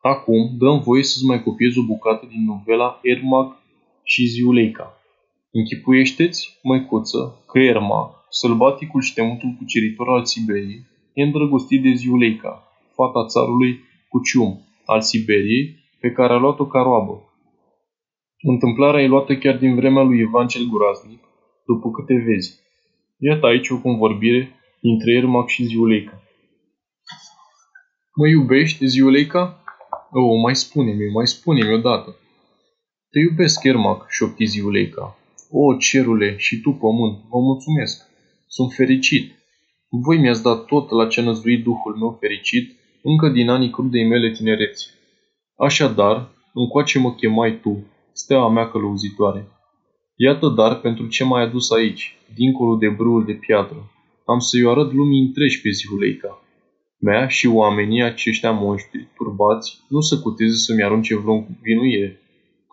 Acum, 0.00 0.56
dăm 0.58 0.80
voie 0.80 1.02
să-ți 1.02 1.24
mai 1.24 1.42
copiez 1.42 1.76
o 1.76 1.82
bucată 1.82 2.26
din 2.30 2.44
novela 2.44 2.98
Ermac 3.02 3.56
și 4.02 4.26
Ziuleica. 4.26 4.86
Închipuiește-ți, 5.52 6.58
măicuță, 6.62 7.44
că 7.46 7.58
Ermac, 7.58 8.26
sălbaticul 8.30 9.00
și 9.00 9.14
temutul 9.14 9.54
cuceritor 9.58 10.08
al 10.08 10.24
Siberiei, 10.24 10.86
e 11.12 11.22
îndrăgostit 11.22 11.82
de 11.82 11.92
Ziuleica, 11.92 12.62
fata 12.94 13.26
țarului 13.26 13.80
Cucium, 14.08 14.60
al 14.84 15.00
Siberiei, 15.00 15.76
pe 16.00 16.10
care 16.10 16.32
a 16.32 16.36
luat-o 16.36 16.66
ca 16.66 16.82
roabă. 16.82 17.22
Întâmplarea 18.40 19.02
e 19.02 19.06
luată 19.06 19.36
chiar 19.36 19.56
din 19.56 19.74
vremea 19.74 20.02
lui 20.02 20.18
Ivan 20.18 20.46
cel 20.46 20.66
Guraznic, 20.70 21.22
după 21.66 21.90
câte 21.90 22.14
vezi. 22.26 22.60
Iată 23.18 23.46
aici 23.46 23.68
o 23.68 23.80
convorbire 23.80 24.54
dintre 24.80 25.12
Ermac 25.12 25.48
și 25.48 25.64
Ziuleica. 25.64 26.22
Mă 28.20 28.28
iubești, 28.28 28.86
Ziuleica? 28.86 29.62
O, 30.10 30.34
mai 30.34 30.56
spune-mi, 30.56 31.10
mai 31.12 31.26
spune-mi 31.26 31.72
odată. 31.72 32.16
Te 33.10 33.18
iubesc, 33.18 33.64
Ermac, 33.64 34.06
șopti 34.08 34.44
Ziuleica. 34.44 35.18
O, 35.50 35.76
cerule, 35.76 36.34
și 36.36 36.60
tu, 36.60 36.70
pământ, 36.70 37.16
vă 37.30 37.38
mulțumesc. 37.38 37.96
Sunt 38.46 38.72
fericit. 38.72 39.32
Voi 39.88 40.18
mi-ați 40.18 40.42
dat 40.42 40.64
tot 40.64 40.90
la 40.90 41.06
ce 41.06 41.20
năzuit 41.20 41.62
Duhul 41.62 41.96
meu 41.96 42.16
fericit, 42.20 42.76
încă 43.02 43.28
din 43.28 43.48
anii 43.48 43.70
crudei 43.70 44.06
mele 44.06 44.30
tinereți. 44.30 44.90
Așadar, 45.56 46.28
încoace 46.54 46.98
mă 46.98 47.14
chemai 47.14 47.60
tu, 47.60 47.86
steaua 48.12 48.48
mea 48.48 48.70
călăuzitoare. 48.70 49.48
Iată 50.16 50.48
dar 50.48 50.80
pentru 50.80 51.06
ce 51.06 51.24
m-ai 51.24 51.42
adus 51.42 51.70
aici, 51.70 52.16
dincolo 52.34 52.76
de 52.76 52.88
brâul 52.88 53.24
de 53.24 53.32
piatră. 53.32 53.90
Am 54.24 54.38
să-i 54.38 54.68
arăt 54.68 54.92
lumii 54.92 55.20
întregi 55.20 55.60
pe 55.60 55.70
Ziuleica 55.70 56.42
mea 56.98 57.28
și 57.28 57.46
oamenii 57.46 58.02
aceștia 58.02 58.50
monștri, 58.50 59.08
turbați, 59.16 59.78
nu 59.88 60.00
să 60.00 60.18
cuteze 60.18 60.56
să-mi 60.56 60.82
arunce 60.82 61.16
vreo 61.16 61.46
vinuire. 61.62 62.20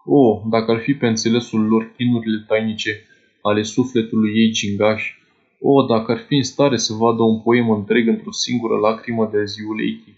O, 0.06 0.20
oh, 0.20 0.42
dacă 0.50 0.72
ar 0.72 0.80
fi 0.80 0.94
pe 0.94 1.08
înțelesul 1.08 1.68
lor 1.68 1.94
chinurile 1.98 2.44
tainice 2.48 3.06
ale 3.42 3.62
sufletului 3.62 4.32
ei 4.36 4.52
cingaș, 4.52 5.14
o, 5.60 5.72
oh, 5.72 5.88
dacă 5.88 6.12
ar 6.12 6.20
fi 6.28 6.36
în 6.36 6.44
stare 6.44 6.78
să 6.78 6.94
vadă 6.94 7.22
un 7.22 7.42
poem 7.42 7.70
întreg 7.70 8.08
într-o 8.08 8.32
singură 8.32 8.78
lacrimă 8.78 9.30
de 9.32 9.46
ziuleichi 9.46 10.14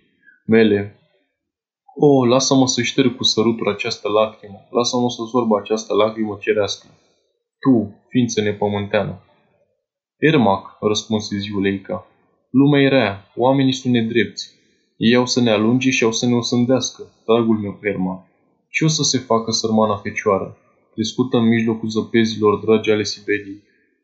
mele. 0.46 1.00
O, 2.00 2.08
oh, 2.08 2.30
lasă-mă 2.30 2.68
să 2.68 2.82
șterg 2.82 3.16
cu 3.16 3.24
sărutul 3.24 3.70
această 3.70 4.10
lacrimă, 4.10 4.68
lasă-mă 4.70 5.10
să 5.10 5.22
sorbă 5.32 5.58
această 5.58 5.94
lacrimă 5.94 6.38
cerească. 6.42 6.88
Tu, 7.60 7.96
ființă 8.10 8.42
nepământeană. 8.42 9.22
Ermac, 10.18 10.78
răspunse 10.82 11.38
ziuleica, 11.38 12.08
Lumea 12.60 12.82
e 12.82 12.88
rea, 12.88 13.32
oamenii 13.36 13.74
sunt 13.74 13.94
nedrepți. 13.94 14.56
Ei 14.98 15.16
au 15.16 15.26
să 15.26 15.42
ne 15.42 15.50
alunge 15.50 15.90
și 15.90 16.04
au 16.04 16.12
să 16.12 16.26
ne 16.26 16.34
osândească, 16.34 17.04
dragul 17.26 17.58
meu 17.58 17.78
Perma. 17.82 18.28
Și 18.70 18.84
o 18.84 18.88
să 18.88 19.04
se 19.04 19.18
facă 19.18 19.52
sărmana 19.52 19.96
fecioară, 19.96 20.58
crescută 20.94 21.38
în 21.38 21.48
mijlocul 21.48 21.90
zăpezilor 21.90 22.60
dragi 22.64 22.92
ale 22.92 23.04
Siberiei, 23.04 23.64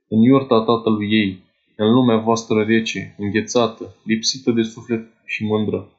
în 0.09 0.21
iorta 0.21 0.63
tatălui 0.63 1.07
ei, 1.11 1.43
în 1.75 1.93
lumea 1.93 2.17
voastră 2.17 2.61
rece, 2.61 3.15
înghețată, 3.17 3.95
lipsită 4.03 4.51
de 4.51 4.61
suflet 4.61 5.03
și 5.25 5.45
mândră. 5.45 5.91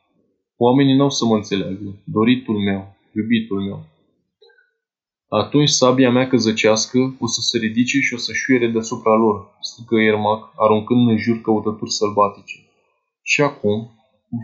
Oamenii 0.57 0.97
n-au 0.97 1.11
să 1.11 1.25
mă 1.25 1.35
înțeleagă, 1.35 2.03
doritul 2.05 2.59
meu, 2.59 2.97
iubitul 3.15 3.61
meu. 3.61 3.85
Atunci 5.43 5.69
sabia 5.69 6.11
mea 6.11 6.27
căzăcească 6.27 6.99
o 7.19 7.27
să 7.27 7.41
se 7.41 7.59
ridice 7.59 7.99
și 7.99 8.15
o 8.15 8.17
să 8.17 8.33
șuiere 8.33 8.69
deasupra 8.69 9.15
lor, 9.15 9.37
strigă 9.61 9.97
Ermac, 10.01 10.53
aruncând 10.57 11.09
în 11.09 11.17
jur 11.17 11.41
căutături 11.41 11.91
sălbatice. 11.91 12.57
Și 13.23 13.41
acum, 13.41 13.91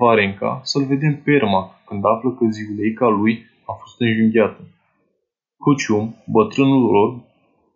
Varenca 0.01 0.61
să-l 0.65 0.85
vedem 0.85 1.21
pe 1.25 1.31
Ermac 1.31 1.85
când 1.87 2.05
află 2.05 2.31
că 2.31 2.45
ziuleica 2.51 3.09
lui 3.09 3.45
a 3.67 3.73
fost 3.81 4.01
înjunghiată. 4.01 4.63
Hocium, 5.65 6.15
bătrânul 6.27 6.91
lor, 6.91 7.21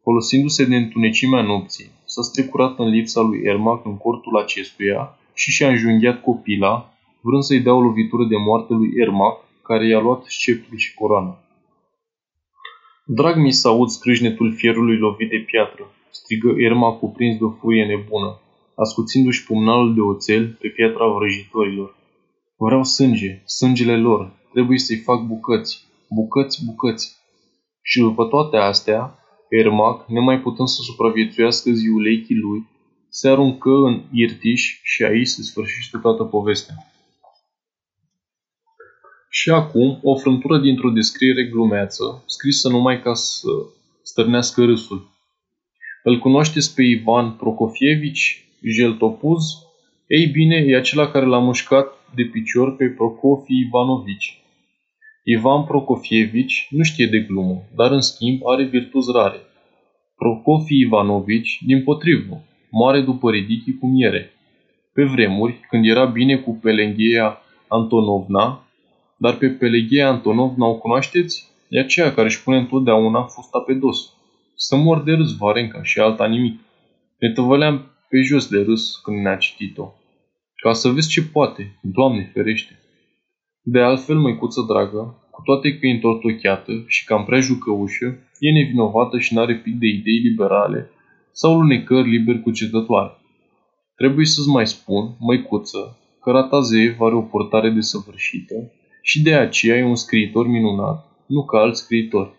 folosindu-se 0.03 0.65
de 0.65 0.77
întunecimea 0.77 1.43
nopții, 1.43 1.91
s-a 2.05 2.23
strecurat 2.23 2.79
în 2.79 2.89
lipsa 2.89 3.21
lui 3.21 3.41
Ermac 3.43 3.85
în 3.85 3.97
cortul 3.97 4.39
acestuia 4.39 5.19
și 5.35 5.51
și-a 5.51 5.69
înjunghiat 5.69 6.21
copila, 6.21 6.95
vrând 7.21 7.43
să-i 7.43 7.61
dea 7.61 7.75
o 7.75 7.81
lovitură 7.81 8.25
de 8.25 8.37
moarte 8.37 8.73
lui 8.73 8.91
Ermac, 8.95 9.37
care 9.63 9.87
i-a 9.87 10.01
luat 10.01 10.25
sceptrul 10.25 10.79
și 10.79 10.95
coroana. 10.95 11.39
Drag 13.07 13.37
mi 13.37 13.53
să 13.53 13.69
aud 13.69 13.89
scrâșnetul 13.89 14.55
fierului 14.55 14.97
lovit 14.97 15.29
de 15.29 15.45
piatră, 15.47 15.91
strigă 16.11 16.55
Erma 16.59 16.93
cuprins 16.93 17.39
de 17.39 17.45
o 17.45 17.51
furie 17.51 17.87
nebună, 17.87 18.41
ascuțindu-și 18.75 19.45
pumnalul 19.45 19.95
de 19.95 20.01
oțel 20.01 20.57
pe 20.61 20.69
piatra 20.69 21.07
vrăjitorilor. 21.07 21.97
Vreau 22.57 22.85
sânge, 22.85 23.43
sângele 23.47 23.97
lor, 23.97 24.33
trebuie 24.53 24.79
să-i 24.79 24.97
fac 24.97 25.23
bucăți, 25.27 25.87
bucăți, 26.11 26.65
bucăți. 26.65 27.17
Și 27.83 27.99
după 27.99 28.25
toate 28.25 28.57
astea, 28.57 29.19
Ermac, 29.49 30.09
nemai 30.09 30.41
putând 30.41 30.69
să 30.69 30.81
supraviețuiască 30.83 31.71
ziulechii 31.71 32.37
lui, 32.37 32.67
se 33.09 33.29
aruncă 33.29 33.71
în 33.71 34.03
Irtiș 34.13 34.81
și 34.83 35.03
aici 35.03 35.27
se 35.27 35.43
sfârșește 35.43 35.99
toată 35.99 36.23
povestea. 36.23 36.75
Și 39.37 39.51
acum, 39.51 39.99
o 40.03 40.17
frântură 40.17 40.59
dintr-o 40.59 40.91
descriere 40.91 41.45
glumeață, 41.45 42.23
scrisă 42.27 42.69
numai 42.69 43.03
ca 43.03 43.15
să 43.15 43.49
stârnească 44.03 44.65
râsul. 44.65 45.11
Îl 46.03 46.19
cunoașteți 46.19 46.75
pe 46.75 46.83
Ivan 46.83 47.31
Prokofievici, 47.31 48.45
Jeltopuz? 48.63 49.43
Ei 50.07 50.27
bine, 50.27 50.57
e 50.57 50.77
acela 50.77 51.11
care 51.11 51.27
l-a 51.27 51.39
mușcat 51.39 51.87
de 52.15 52.23
picior 52.23 52.77
pe 52.77 52.85
Prokofi 52.85 53.53
Ivanovici. 53.67 54.43
Ivan 55.25 55.65
Prokofievici 55.65 56.67
nu 56.71 56.83
știe 56.83 57.07
de 57.07 57.19
glumă, 57.19 57.63
dar 57.77 57.91
în 57.91 58.01
schimb 58.01 58.41
are 58.53 58.65
virtuți 58.65 59.13
rare. 59.15 59.41
Prokofi 60.17 60.79
Ivanovici, 60.79 61.63
din 61.67 61.83
potrivă, 61.83 62.45
moare 62.71 63.01
după 63.01 63.31
ridichii 63.31 63.79
cu 63.79 63.87
miere. 63.87 64.33
Pe 64.93 65.05
vremuri, 65.05 65.61
când 65.69 65.87
era 65.87 66.05
bine 66.05 66.37
cu 66.37 66.59
Pelenghia 66.63 67.39
Antonovna, 67.69 68.64
dar 69.17 69.37
pe 69.37 69.49
Peleghia 69.49 70.09
Antonovna 70.09 70.67
o 70.67 70.79
cunoașteți? 70.79 71.53
E 71.69 71.81
aceea 71.81 72.15
care 72.15 72.27
își 72.27 72.43
pune 72.43 72.57
întotdeauna 72.57 73.23
fusta 73.23 73.59
pe 73.59 73.75
dos. 73.75 74.13
Să 74.57 74.77
mor 74.77 75.03
de 75.03 75.13
râs 75.13 75.37
Varenca 75.37 75.83
și 75.83 75.99
alta 75.99 76.27
nimic. 76.27 76.61
Ne 77.19 77.33
tăvăleam 77.33 77.91
pe 78.09 78.21
jos 78.21 78.49
de 78.49 78.63
râs 78.63 78.97
când 78.97 79.23
ne-a 79.23 79.37
citit-o. 79.37 79.93
Ca 80.55 80.73
să 80.73 80.89
vezi 80.89 81.09
ce 81.09 81.23
poate, 81.23 81.79
Doamne 81.83 82.31
ferește. 82.33 82.79
De 83.63 83.81
altfel, 83.81 84.19
măicuță 84.19 84.65
dragă, 84.69 85.29
cu 85.31 85.43
toate 85.45 85.79
că 85.79 85.87
e 85.87 85.91
întortocheată 85.91 86.73
și 86.87 87.05
cam 87.05 87.25
prea 87.25 87.41
jucăușă, 87.41 88.07
e 88.39 88.51
nevinovată 88.51 89.19
și 89.19 89.35
n-are 89.35 89.55
pic 89.57 89.75
de 89.75 89.87
idei 89.87 90.19
liberale 90.19 90.91
sau 91.33 91.61
lunecări 91.61 92.09
liber 92.09 92.41
cugetătoare. 92.41 93.13
Trebuie 93.97 94.27
să-ți 94.27 94.49
mai 94.49 94.67
spun, 94.67 95.17
măicuță, 95.19 95.99
că 96.23 96.31
Ratazeev 96.31 97.01
are 97.01 97.15
o 97.15 97.21
portare 97.21 97.71
desăvârșită 97.71 98.55
și 99.07 99.23
de 99.23 99.35
aceea 99.35 99.77
e 99.77 99.85
un 99.85 99.97
scriitor 99.97 100.47
minunat, 100.47 100.99
nu 101.27 101.45
ca 101.45 101.59
alți 101.59 101.81
scriitori. 101.81 102.31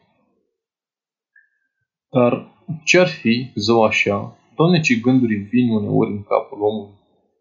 Dar 2.09 2.53
ce-ar 2.83 3.07
fi, 3.07 3.51
zău 3.55 3.83
așa, 3.83 4.37
doamne 4.55 4.79
ce 4.79 4.95
gânduri 4.95 5.35
vin 5.35 5.69
uneori 5.69 6.11
în 6.11 6.23
capul 6.23 6.61
omului? 6.61 6.93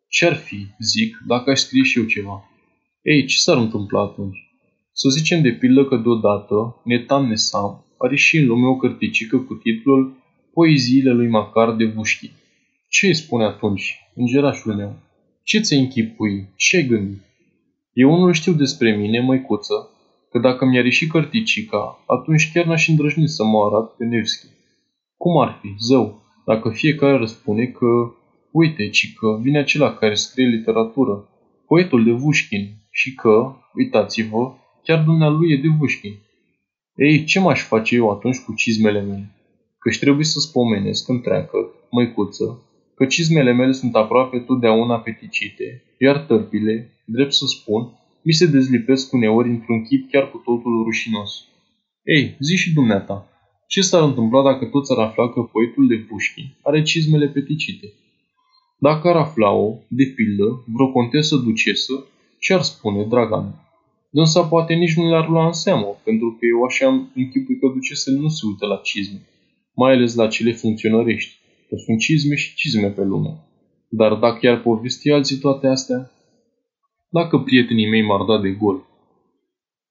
Ce-ar 0.09 0.35
fi, 0.35 0.67
zic, 0.79 1.17
dacă 1.27 1.51
aș 1.51 1.59
scrie 1.59 1.83
și 1.83 1.99
eu 1.99 2.05
ceva? 2.05 2.49
Ei, 3.03 3.25
ce 3.27 3.37
s-ar 3.39 3.57
întâmpla 3.57 4.01
atunci? 4.01 4.39
Să 4.93 5.09
zicem 5.09 5.43
de 5.43 5.53
pildă 5.53 5.85
că 5.85 5.97
deodată, 5.97 6.81
Netan 6.85 7.27
Nesam 7.27 7.85
are 7.99 8.17
și 8.17 8.37
în 8.37 8.47
lume 8.47 8.67
o 8.67 8.77
cărticică 8.77 9.39
cu 9.39 9.55
titlul 9.55 10.23
Poeziile 10.53 11.13
lui 11.13 11.29
Macar 11.29 11.75
de 11.75 11.85
Vușchi. 11.85 12.31
Ce 12.89 13.07
îi 13.07 13.15
spune 13.15 13.45
atunci, 13.45 13.99
îngerașul 14.15 14.75
meu? 14.75 14.97
Ce 15.43 15.61
ți-ai 15.61 15.81
închipui? 15.81 16.49
Ce 16.57 16.77
ai 16.77 16.87
gândit? 16.87 17.23
Eu 17.95 18.13
unul 18.13 18.33
știu 18.33 18.53
despre 18.53 18.97
mine, 18.97 19.21
măicuță, 19.21 19.89
că 20.31 20.39
dacă 20.39 20.65
mi-ar 20.65 20.85
ieși 20.85 21.07
cărticica, 21.07 22.05
atunci 22.07 22.51
chiar 22.53 22.65
n-aș 22.65 22.89
îndrăjni 22.89 23.29
să 23.29 23.45
mă 23.45 23.59
arat 23.65 23.97
pe 23.97 24.05
Nevski. 24.05 24.47
Cum 25.17 25.41
ar 25.41 25.59
fi, 25.61 25.69
zău, 25.79 26.23
dacă 26.47 26.71
fiecare 26.71 27.17
răspune 27.17 27.65
că, 27.65 27.87
uite, 28.51 28.89
ci 28.89 29.15
că 29.15 29.39
vine 29.43 29.59
acela 29.59 29.95
care 29.95 30.15
scrie 30.15 30.47
literatură, 30.47 31.29
poetul 31.67 32.05
de 32.05 32.11
Vușkin, 32.11 32.75
și 32.91 33.15
că, 33.15 33.55
uitați-vă, 33.75 34.55
chiar 34.83 35.03
dumnealui 35.03 35.53
e 35.53 35.57
de 35.57 35.69
Vușkin. 35.79 36.19
Ei, 36.95 37.25
ce 37.25 37.41
m-aș 37.41 37.61
face 37.61 37.95
eu 37.95 38.11
atunci 38.11 38.39
cu 38.39 38.55
cizmele 38.55 39.01
mele? 39.01 39.31
Căci 39.79 39.99
trebuie 39.99 40.25
să 40.25 40.39
spomenesc 40.41 41.09
întreagă, 41.09 41.59
măicuță, 41.91 42.63
că 42.95 43.05
cizmele 43.05 43.53
mele 43.53 43.73
sunt 43.73 43.95
aproape 43.95 44.39
totdeauna 44.39 45.01
peticite, 45.01 45.83
iar 45.99 46.19
tălpile, 46.19 46.94
drept 47.05 47.33
să 47.33 47.45
spun, 47.47 47.83
mi 48.23 48.33
se 48.33 48.47
dezlipesc 48.47 49.13
uneori 49.13 49.49
într-un 49.49 49.85
chip 49.85 50.11
chiar 50.11 50.31
cu 50.31 50.37
totul 50.37 50.83
rușinos. 50.85 51.45
Ei, 52.03 52.37
zi 52.41 52.57
și 52.57 52.73
dumneata, 52.73 53.29
ce 53.69 53.81
s-ar 53.81 54.03
întâmpla 54.03 54.43
dacă 54.43 54.65
toți 54.65 54.93
ar 54.93 54.99
afla 54.99 55.29
că 55.29 55.41
poetul 55.41 55.87
de 55.87 55.97
Pușkin 55.97 56.57
are 56.63 56.83
cizmele 56.83 57.29
peticite? 57.29 57.93
Dacă 58.79 59.09
ar 59.09 59.17
afla-o, 59.17 59.79
de 59.89 60.05
pildă, 60.17 60.65
vreo 60.75 60.93
contesă 60.93 61.37
ducesă, 61.37 62.07
ce 62.39 62.55
ar 62.55 62.63
spune, 62.63 63.05
draga 63.05 63.41
mea? 63.41 63.65
Însă 64.11 64.41
poate 64.43 64.75
nici 64.75 64.95
nu 64.95 65.09
le-ar 65.09 65.29
lua 65.29 65.47
în 65.47 65.53
seamă, 65.53 66.01
pentru 66.05 66.37
că 66.39 66.47
eu 66.47 66.63
așa 66.63 66.87
am 66.87 67.13
închipui 67.15 67.59
că 67.59 67.67
ducesele 67.75 68.19
nu 68.19 68.29
se 68.29 68.47
uită 68.47 68.67
la 68.67 68.77
cizme, 68.77 69.21
mai 69.75 69.93
ales 69.93 70.15
la 70.15 70.27
cele 70.27 70.53
funcționărești, 70.53 71.39
că 71.69 71.77
sunt 71.77 71.99
cizme 71.99 72.35
și 72.35 72.55
cizme 72.55 72.89
pe 72.89 73.05
lume. 73.05 73.33
Dar 73.89 74.15
dacă 74.15 74.39
i-ar 74.47 74.61
povesti 74.61 75.11
alții 75.11 75.37
toate 75.37 75.67
astea, 75.67 76.11
dacă 77.17 77.39
prietenii 77.39 77.89
mei 77.89 78.03
m-ar 78.03 78.23
da 78.31 78.39
de 78.39 78.51
gol. 78.51 78.79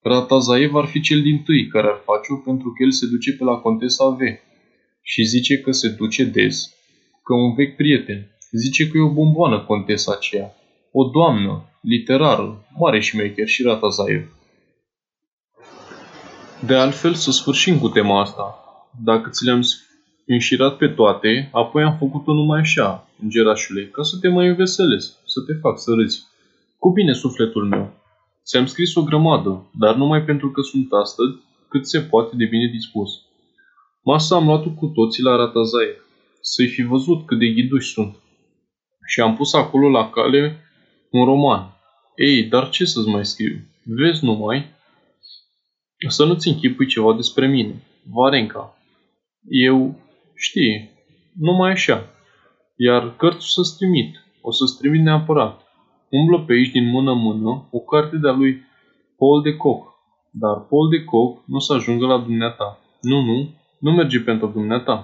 Ratazaev 0.02 0.76
ar 0.76 0.86
fi 0.86 1.00
cel 1.02 1.22
din 1.22 1.44
tâi 1.44 1.68
care 1.68 1.88
ar 1.88 2.00
face-o 2.06 2.36
pentru 2.36 2.68
că 2.74 2.84
el 2.84 2.92
se 2.92 3.06
duce 3.06 3.32
pe 3.34 3.44
la 3.44 3.56
Contesa 3.56 4.08
V 4.10 4.20
și 5.02 5.24
zice 5.24 5.58
că 5.58 5.72
se 5.72 5.90
duce 5.90 6.24
des, 6.24 6.76
că 7.24 7.34
un 7.34 7.54
vechi 7.54 7.76
prieten. 7.76 8.20
Zice 8.52 8.88
că 8.88 8.98
e 8.98 9.02
o 9.02 9.14
bomboană 9.14 9.60
contesa 9.60 10.12
aceea, 10.16 10.56
o 10.92 11.04
doamnă, 11.04 11.54
literară, 11.82 12.66
mare 12.80 13.00
și 13.00 13.10
șmecher 13.10 13.48
și 13.48 13.64
Ratazaev. 13.64 14.24
De 16.66 16.76
altfel, 16.76 17.14
să 17.14 17.32
sfârșim 17.32 17.80
cu 17.80 17.90
tema 17.90 18.22
asta. 18.22 18.46
Dacă 19.04 19.30
ți 19.30 19.46
le-am 19.46 19.62
înșirat 20.26 20.78
pe 20.78 20.88
toate, 20.88 21.50
apoi 21.52 21.84
am 21.84 21.98
făcut-o 21.98 22.34
numai 22.34 22.60
așa, 22.60 23.10
îngerașule, 23.22 23.86
ca 23.86 24.04
să 24.04 24.18
te 24.22 24.28
mai 24.28 24.48
înveselesc, 24.48 25.12
să 25.26 25.40
te 25.48 25.54
fac 25.54 25.80
să 25.80 25.92
râzi. 25.92 26.32
Cu 26.84 26.92
bine, 26.92 27.14
sufletul 27.14 27.66
meu. 27.66 27.94
Ți-am 28.46 28.66
scris 28.66 28.96
o 28.96 29.04
grămadă, 29.04 29.70
dar 29.80 29.96
numai 29.96 30.24
pentru 30.24 30.52
că 30.52 30.62
sunt 30.62 30.92
astăzi 30.92 31.36
cât 31.70 31.88
se 31.88 32.00
poate 32.02 32.36
de 32.36 32.46
bine 32.46 32.68
dispus. 32.72 33.10
Masa 34.04 34.36
am 34.36 34.46
luat 34.46 34.76
cu 34.76 34.86
toții 34.86 35.24
la 35.24 35.36
Ratazae, 35.36 36.02
să-i 36.42 36.68
fi 36.68 36.82
văzut 36.82 37.26
cât 37.26 37.40
de 37.40 37.48
ghiduși 37.48 37.92
sunt. 37.92 38.16
Și 39.08 39.20
am 39.20 39.36
pus 39.36 39.54
acolo 39.54 39.90
la 39.90 40.10
cale 40.10 40.60
un 41.10 41.26
roman. 41.26 41.62
Ei, 42.16 42.44
dar 42.44 42.70
ce 42.70 42.86
să-ți 42.86 43.10
mai 43.10 43.26
scriu? 43.26 43.56
Vezi 43.84 44.26
numai? 44.26 44.66
Să 46.08 46.26
nu-ți 46.26 46.48
închipui 46.48 46.88
ceva 46.88 47.14
despre 47.14 47.48
mine. 47.48 47.84
Varenca. 48.14 48.78
Eu, 49.50 50.00
știi, 50.36 50.90
numai 51.40 51.72
așa. 51.72 52.10
Iar 52.76 53.16
cărți 53.16 53.52
să-ți 53.54 53.78
trimit. 53.78 54.16
O 54.42 54.52
să-ți 54.52 54.78
trimit 54.78 55.02
neapărat 55.02 55.63
umblă 56.20 56.38
pe 56.46 56.54
aici 56.54 56.76
din 56.78 56.90
mână-mână 56.90 57.52
o 57.72 57.80
carte 57.80 58.16
de-a 58.18 58.32
lui 58.32 58.54
Paul 59.18 59.42
de 59.42 59.54
Koch. 59.56 59.86
Dar 60.32 60.56
Paul 60.70 60.90
de 60.90 61.04
Koch 61.04 61.36
nu 61.46 61.60
să 61.60 61.74
ajungă 61.74 62.06
la 62.06 62.18
dumneata. 62.18 62.80
Nu, 63.02 63.22
nu, 63.22 63.38
nu 63.80 63.92
merge 63.92 64.20
pentru 64.20 64.48
dumneata. 64.48 64.98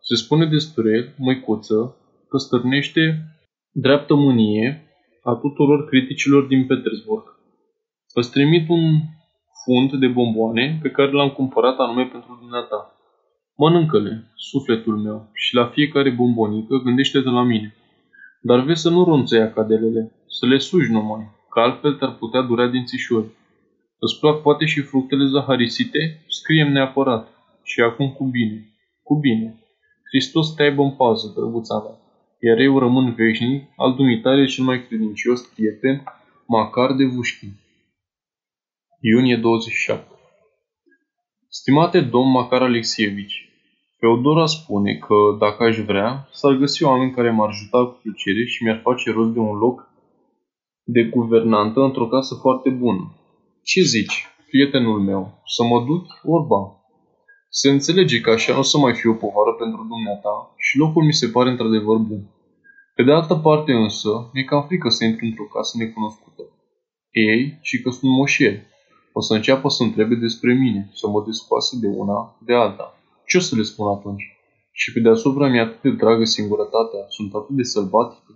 Se 0.00 0.14
spune 0.14 0.46
despre 0.46 0.90
el, 0.98 1.14
măicuță, 1.18 1.96
că 2.28 2.36
stârnește 2.36 3.02
dreaptă 3.72 4.14
mânie 4.14 4.68
a 5.22 5.32
tuturor 5.34 5.86
criticilor 5.88 6.42
din 6.46 6.66
Petersburg. 6.66 7.24
Îți 8.14 8.30
trimit 8.30 8.68
un 8.68 8.84
fund 9.64 10.00
de 10.00 10.06
bomboane 10.06 10.78
pe 10.82 10.90
care 10.90 11.10
l-am 11.10 11.30
cumpărat 11.30 11.78
anume 11.78 12.04
pentru 12.04 12.36
dumneata. 12.40 12.90
Mănâncă-le, 13.56 14.32
sufletul 14.34 14.96
meu, 14.96 15.30
și 15.32 15.54
la 15.54 15.66
fiecare 15.66 16.10
bombonică 16.10 16.76
gândește-te 16.84 17.28
la 17.28 17.42
mine. 17.42 17.74
Dar 18.40 18.60
vezi 18.60 18.82
să 18.82 18.90
nu 18.90 19.04
ronțăi 19.04 19.40
acadelele, 19.40 20.12
să 20.38 20.46
le 20.46 20.58
sugi 20.58 20.90
numai, 20.90 21.24
că 21.50 21.60
altfel 21.60 21.94
te-ar 21.94 22.14
putea 22.14 22.40
durea 22.40 22.66
dințișori. 22.66 23.28
Îți 23.98 24.18
plac 24.20 24.42
poate 24.42 24.64
și 24.64 24.80
fructele 24.80 25.26
zaharisite? 25.26 26.24
Scriem 26.28 26.72
neapărat. 26.72 27.28
Și 27.62 27.80
acum 27.80 28.08
cu 28.12 28.24
bine. 28.24 28.58
Cu 29.02 29.14
bine. 29.18 29.48
Hristos 30.10 30.54
te 30.54 30.62
aibă 30.62 30.82
în 30.82 30.90
pază, 30.90 31.32
drăguța 31.36 31.78
mea. 31.84 31.96
Iar 32.40 32.58
eu 32.58 32.78
rămân 32.78 33.14
veșnic, 33.14 33.62
al 33.76 33.94
dumitare 33.94 34.46
cel 34.46 34.64
mai 34.64 34.86
credincios 34.86 35.40
prieten, 35.40 36.02
Macar 36.46 36.92
de 36.92 37.04
Vușchin 37.04 37.52
Iunie 39.00 39.36
27 39.36 40.06
Stimate 41.48 42.00
domn 42.00 42.30
Macar 42.30 42.62
Alexievici, 42.62 43.48
Feodora 43.98 44.46
spune 44.46 44.94
că, 44.94 45.14
dacă 45.38 45.64
aș 45.64 45.76
vrea, 45.78 46.28
s-ar 46.32 46.54
găsi 46.54 46.84
oameni 46.84 47.14
care 47.14 47.30
m-ar 47.30 47.48
ajuta 47.48 47.86
cu 47.86 47.98
plăcere 48.02 48.44
și 48.44 48.62
mi-ar 48.62 48.80
face 48.82 49.10
rost 49.10 49.32
de 49.32 49.38
un 49.38 49.56
loc 49.56 49.94
de 50.94 51.02
guvernantă 51.16 51.80
într-o 51.80 52.08
casă 52.08 52.34
foarte 52.34 52.70
bună. 52.70 53.04
Ce 53.62 53.80
zici, 53.82 54.26
prietenul 54.50 55.00
meu, 55.00 55.42
să 55.54 55.62
mă 55.64 55.78
duc 55.88 56.04
orba? 56.36 56.60
Se 57.50 57.70
înțelege 57.70 58.20
că 58.20 58.30
așa 58.30 58.52
nu 58.52 58.58
o 58.58 58.62
să 58.62 58.78
mai 58.78 58.94
fie 58.94 59.10
o 59.10 59.20
povară 59.24 59.52
pentru 59.62 59.82
dumneata 59.92 60.34
și 60.64 60.78
locul 60.78 61.04
mi 61.04 61.18
se 61.20 61.28
pare 61.28 61.50
într-adevăr 61.50 61.96
bun. 61.96 62.22
Pe 62.94 63.02
de 63.02 63.12
altă 63.12 63.34
parte 63.34 63.72
însă, 63.72 64.10
mi-e 64.32 64.44
cam 64.44 64.62
frică 64.66 64.88
să 64.88 65.04
intru 65.04 65.24
într-o 65.24 65.52
casă 65.54 65.72
necunoscută. 65.78 66.42
Ei, 67.10 67.58
și 67.62 67.82
că 67.82 67.90
sunt 67.90 68.10
moșieri, 68.10 68.66
o 69.12 69.20
să 69.20 69.34
înceapă 69.34 69.68
să 69.68 69.82
întrebe 69.82 70.14
despre 70.14 70.52
mine, 70.54 70.90
să 70.92 71.08
mă 71.08 71.22
descoase 71.26 71.78
de 71.80 71.88
una, 72.02 72.38
de 72.46 72.54
alta. 72.54 72.86
Ce 73.28 73.36
o 73.36 73.40
să 73.40 73.56
le 73.56 73.62
spun 73.62 73.86
atunci? 73.96 74.24
Și 74.72 74.92
pe 74.92 75.00
deasupra 75.00 75.48
mi-e 75.48 75.60
atât 75.60 75.82
de 75.82 75.90
dragă 75.90 76.24
singurătatea, 76.24 77.02
sunt 77.08 77.34
atât 77.34 77.54
de 77.56 77.62
sălbatică. 77.62 78.30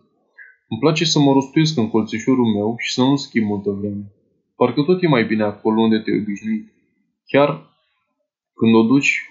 Îmi 0.71 0.81
place 0.81 1.05
să 1.05 1.19
mă 1.19 1.33
rostuiesc 1.33 1.77
în 1.77 1.91
colțișorul 1.91 2.55
meu 2.57 2.75
și 2.79 2.93
să 2.93 3.03
nu 3.03 3.17
schimb 3.17 3.47
multă 3.47 3.71
vreme. 3.71 4.13
Parcă 4.57 4.83
tot 4.83 5.03
e 5.03 5.07
mai 5.07 5.25
bine 5.25 5.43
acolo 5.43 5.81
unde 5.81 5.99
te 5.99 6.11
obișnuit. 6.21 6.73
Chiar 7.27 7.49
când 8.55 8.75
o 8.75 8.83
duci 8.83 9.23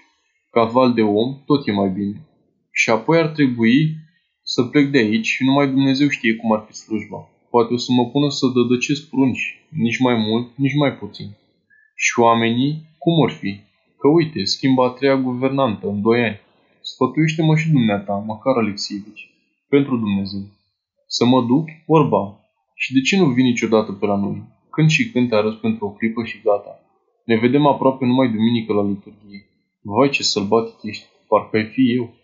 ca 0.50 0.64
val 0.64 0.92
de 0.92 1.02
om, 1.02 1.42
tot 1.46 1.66
e 1.66 1.72
mai 1.72 1.88
bine. 1.88 2.26
Și 2.72 2.90
apoi 2.90 3.18
ar 3.18 3.28
trebui 3.28 3.96
să 4.42 4.62
plec 4.62 4.90
de 4.90 4.98
aici 4.98 5.26
și 5.26 5.44
numai 5.44 5.68
Dumnezeu 5.68 6.08
știe 6.08 6.34
cum 6.34 6.52
ar 6.52 6.64
fi 6.66 6.72
slujba. 6.72 7.28
Poate 7.50 7.72
o 7.72 7.76
să 7.76 7.92
mă 7.92 8.04
pună 8.10 8.28
să 8.28 8.46
dădăcesc 8.54 9.08
prunci, 9.08 9.64
nici 9.68 9.98
mai 9.98 10.14
mult, 10.14 10.56
nici 10.56 10.76
mai 10.82 10.92
puțin. 10.92 11.28
Și 11.94 12.20
oamenii, 12.20 12.72
cum 12.98 13.18
or 13.18 13.30
fi? 13.30 13.60
Că 13.98 14.08
uite, 14.08 14.44
schimba 14.44 14.86
a 14.86 14.90
treia 14.90 15.16
guvernantă 15.16 15.88
în 15.88 16.00
doi 16.00 16.20
ani. 16.24 16.40
Sfătuiește-mă 16.80 17.56
și 17.56 17.70
dumneata, 17.70 18.12
măcar 18.12 18.56
Alexievici, 18.56 19.30
pentru 19.68 19.96
Dumnezeu. 19.96 20.42
Să 21.16 21.24
mă 21.24 21.40
duc, 21.42 21.66
orba. 21.86 22.22
Și 22.74 22.92
de 22.92 23.00
ce 23.00 23.16
nu 23.16 23.26
vii 23.26 23.50
niciodată 23.52 23.92
pe 23.92 24.06
la 24.06 24.16
noi? 24.16 24.38
Când 24.70 24.88
și 24.88 25.10
când 25.10 25.28
te 25.28 25.34
arăți 25.34 25.56
pentru 25.56 25.86
o 25.86 25.90
clipă 25.90 26.24
și 26.24 26.40
gata. 26.44 26.80
Ne 27.24 27.36
vedem 27.36 27.66
aproape 27.66 28.04
numai 28.04 28.28
duminică 28.28 28.72
la 28.72 28.82
liturghie. 28.82 29.40
Vai 29.82 30.08
ce 30.08 30.22
sălbatic 30.22 30.78
ești, 30.82 31.06
parcă 31.28 31.56
ai 31.56 31.64
fi 31.64 31.94
eu. 31.96 32.14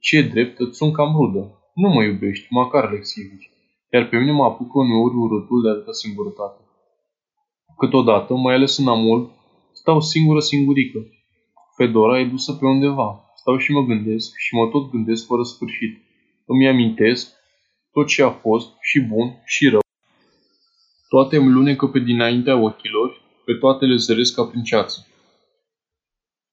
Ce 0.00 0.16
e 0.16 0.22
drept, 0.22 0.58
îți 0.58 0.76
sunt 0.76 0.92
cam 0.92 1.12
rudă. 1.16 1.42
Nu 1.74 1.88
mă 1.88 2.02
iubești, 2.02 2.46
măcar 2.50 2.84
Alexievici. 2.84 3.50
Iar 3.92 4.08
pe 4.08 4.16
mine 4.18 4.32
mă 4.32 4.44
apucă 4.44 4.78
uneori 4.78 5.16
urâtul 5.16 5.62
de 5.62 5.68
atâta 5.68 5.92
singurătate. 5.92 6.60
Câteodată, 7.78 8.34
mai 8.34 8.54
ales 8.54 8.76
în 8.78 8.88
amul, 8.88 9.30
stau 9.72 10.00
singură 10.00 10.40
singurică. 10.40 10.98
Fedora 11.76 12.20
e 12.20 12.24
dusă 12.24 12.52
pe 12.52 12.66
undeva. 12.66 13.08
Stau 13.34 13.56
și 13.56 13.72
mă 13.72 13.82
gândesc 13.84 14.36
și 14.36 14.54
mă 14.54 14.68
tot 14.72 14.90
gândesc 14.90 15.26
fără 15.26 15.42
sfârșit. 15.42 15.92
Îmi 16.46 16.68
amintesc 16.68 17.34
tot 17.96 18.06
ce 18.06 18.22
a 18.22 18.30
fost, 18.30 18.68
și 18.80 19.00
bun, 19.00 19.42
și 19.44 19.68
rău. 19.68 19.80
Toate 21.08 21.36
îmi 21.36 21.50
lunecă 21.50 21.86
pe 21.86 21.98
dinaintea 21.98 22.56
ochilor, 22.56 23.20
pe 23.44 23.52
toate 23.52 23.84
le 23.84 23.96
zăresc 23.96 24.34
ca 24.34 24.44
prin 24.44 24.62
ceață. 24.62 25.06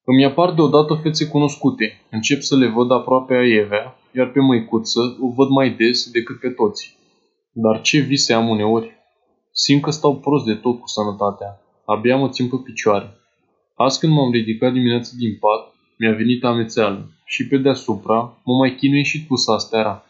Îmi 0.05 0.25
apar 0.25 0.53
deodată 0.53 0.99
fețe 1.01 1.27
cunoscute, 1.27 2.01
încep 2.11 2.41
să 2.41 2.55
le 2.57 2.67
văd 2.67 2.91
aproape 2.91 3.33
aievea, 3.33 3.97
iar 4.11 4.27
pe 4.31 4.39
măicuță 4.39 4.99
o 5.19 5.27
văd 5.37 5.49
mai 5.49 5.69
des 5.69 6.11
decât 6.11 6.39
pe 6.39 6.49
toți. 6.49 6.97
Dar 7.51 7.81
ce 7.81 7.99
vise 7.99 8.33
am 8.33 8.49
uneori! 8.49 8.91
Simt 9.51 9.81
că 9.81 9.91
stau 9.91 10.19
prost 10.19 10.45
de 10.45 10.53
tot 10.53 10.79
cu 10.79 10.87
sănătatea. 10.87 11.61
Abia 11.85 12.17
mă 12.17 12.29
țin 12.29 12.49
pe 12.49 12.55
picioare. 12.63 13.17
Azi 13.75 13.99
când 13.99 14.13
m-am 14.13 14.31
ridicat 14.31 14.71
dimineața 14.73 15.11
din 15.17 15.37
pat, 15.39 15.73
mi-a 15.97 16.13
venit 16.13 16.43
amețeală 16.43 17.11
și 17.25 17.47
pe 17.47 17.57
deasupra 17.57 18.41
mă 18.43 18.53
mai 18.53 18.75
chinui 18.75 19.03
și 19.03 19.25
cu 19.25 19.35
steara. 19.35 20.05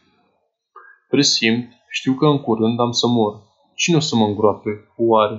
Presimt, 1.13 1.67
știu 1.89 2.13
că 2.13 2.26
în 2.26 2.39
curând 2.39 2.80
am 2.80 2.91
să 2.91 3.08
mor. 3.08 3.34
Cine 3.76 3.95
o 3.95 3.99
să 3.99 4.15
mă 4.15 4.26
îngroape? 4.26 4.69
Oare? 4.97 5.38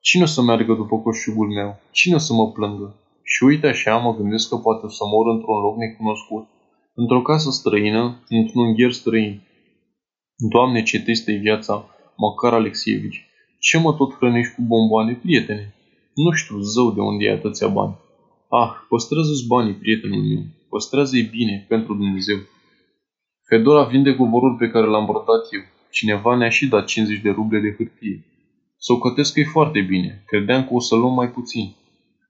Cine 0.00 0.22
o 0.22 0.26
să 0.26 0.42
meargă 0.42 0.74
după 0.74 0.96
coșugul 0.98 1.48
meu? 1.48 1.80
Cine 1.90 2.14
o 2.14 2.18
să 2.18 2.32
mă 2.32 2.50
plângă? 2.50 2.94
Și 3.22 3.44
uite 3.44 3.66
așa, 3.66 3.96
mă 3.96 4.14
gândesc 4.16 4.48
că 4.48 4.56
poate 4.56 4.86
o 4.86 4.88
să 4.88 5.04
mor 5.12 5.26
într-un 5.34 5.60
loc 5.60 5.76
necunoscut, 5.76 6.46
într-o 6.94 7.22
casă 7.22 7.50
străină, 7.50 8.24
într-un 8.28 8.66
ungher 8.66 8.92
străin. 8.92 9.42
Doamne, 10.52 10.82
ce 10.82 11.02
tristă 11.02 11.30
e 11.30 11.36
viața, 11.36 11.84
măcar 12.16 12.52
Alexievici. 12.52 13.26
Ce 13.58 13.78
mă 13.78 13.92
tot 13.92 14.14
hrănești 14.14 14.54
cu 14.54 14.62
bomboane, 14.62 15.14
prietene? 15.22 15.74
Nu 16.14 16.30
știu, 16.30 16.58
zău, 16.58 16.90
de 16.90 17.00
unde 17.00 17.24
e 17.24 17.32
atâția 17.32 17.68
bani. 17.68 17.94
Ah, 18.48 18.70
păstrează-ți 18.88 19.46
banii, 19.46 19.74
prietenul 19.74 20.22
meu. 20.22 20.42
Păstrează-i 20.68 21.22
bine, 21.22 21.64
pentru 21.68 21.94
Dumnezeu. 21.94 22.38
Fedora 23.48 23.84
vinde 23.84 24.14
coborul 24.14 24.56
pe 24.56 24.68
care 24.68 24.86
l-am 24.86 25.04
brodat 25.04 25.42
eu. 25.52 25.60
Cineva 25.90 26.36
ne-a 26.36 26.48
și 26.48 26.68
dat 26.68 26.84
50 26.84 27.20
de 27.20 27.30
ruble 27.30 27.60
de 27.60 27.74
hârtie. 27.76 28.24
Să 28.76 28.92
o 28.92 28.98
cătesc 28.98 29.32
că 29.32 29.40
e 29.40 29.44
foarte 29.44 29.80
bine. 29.80 30.22
Credeam 30.26 30.62
că 30.64 30.74
o 30.74 30.80
să 30.80 30.94
luăm 30.94 31.14
mai 31.14 31.30
puțin. 31.30 31.76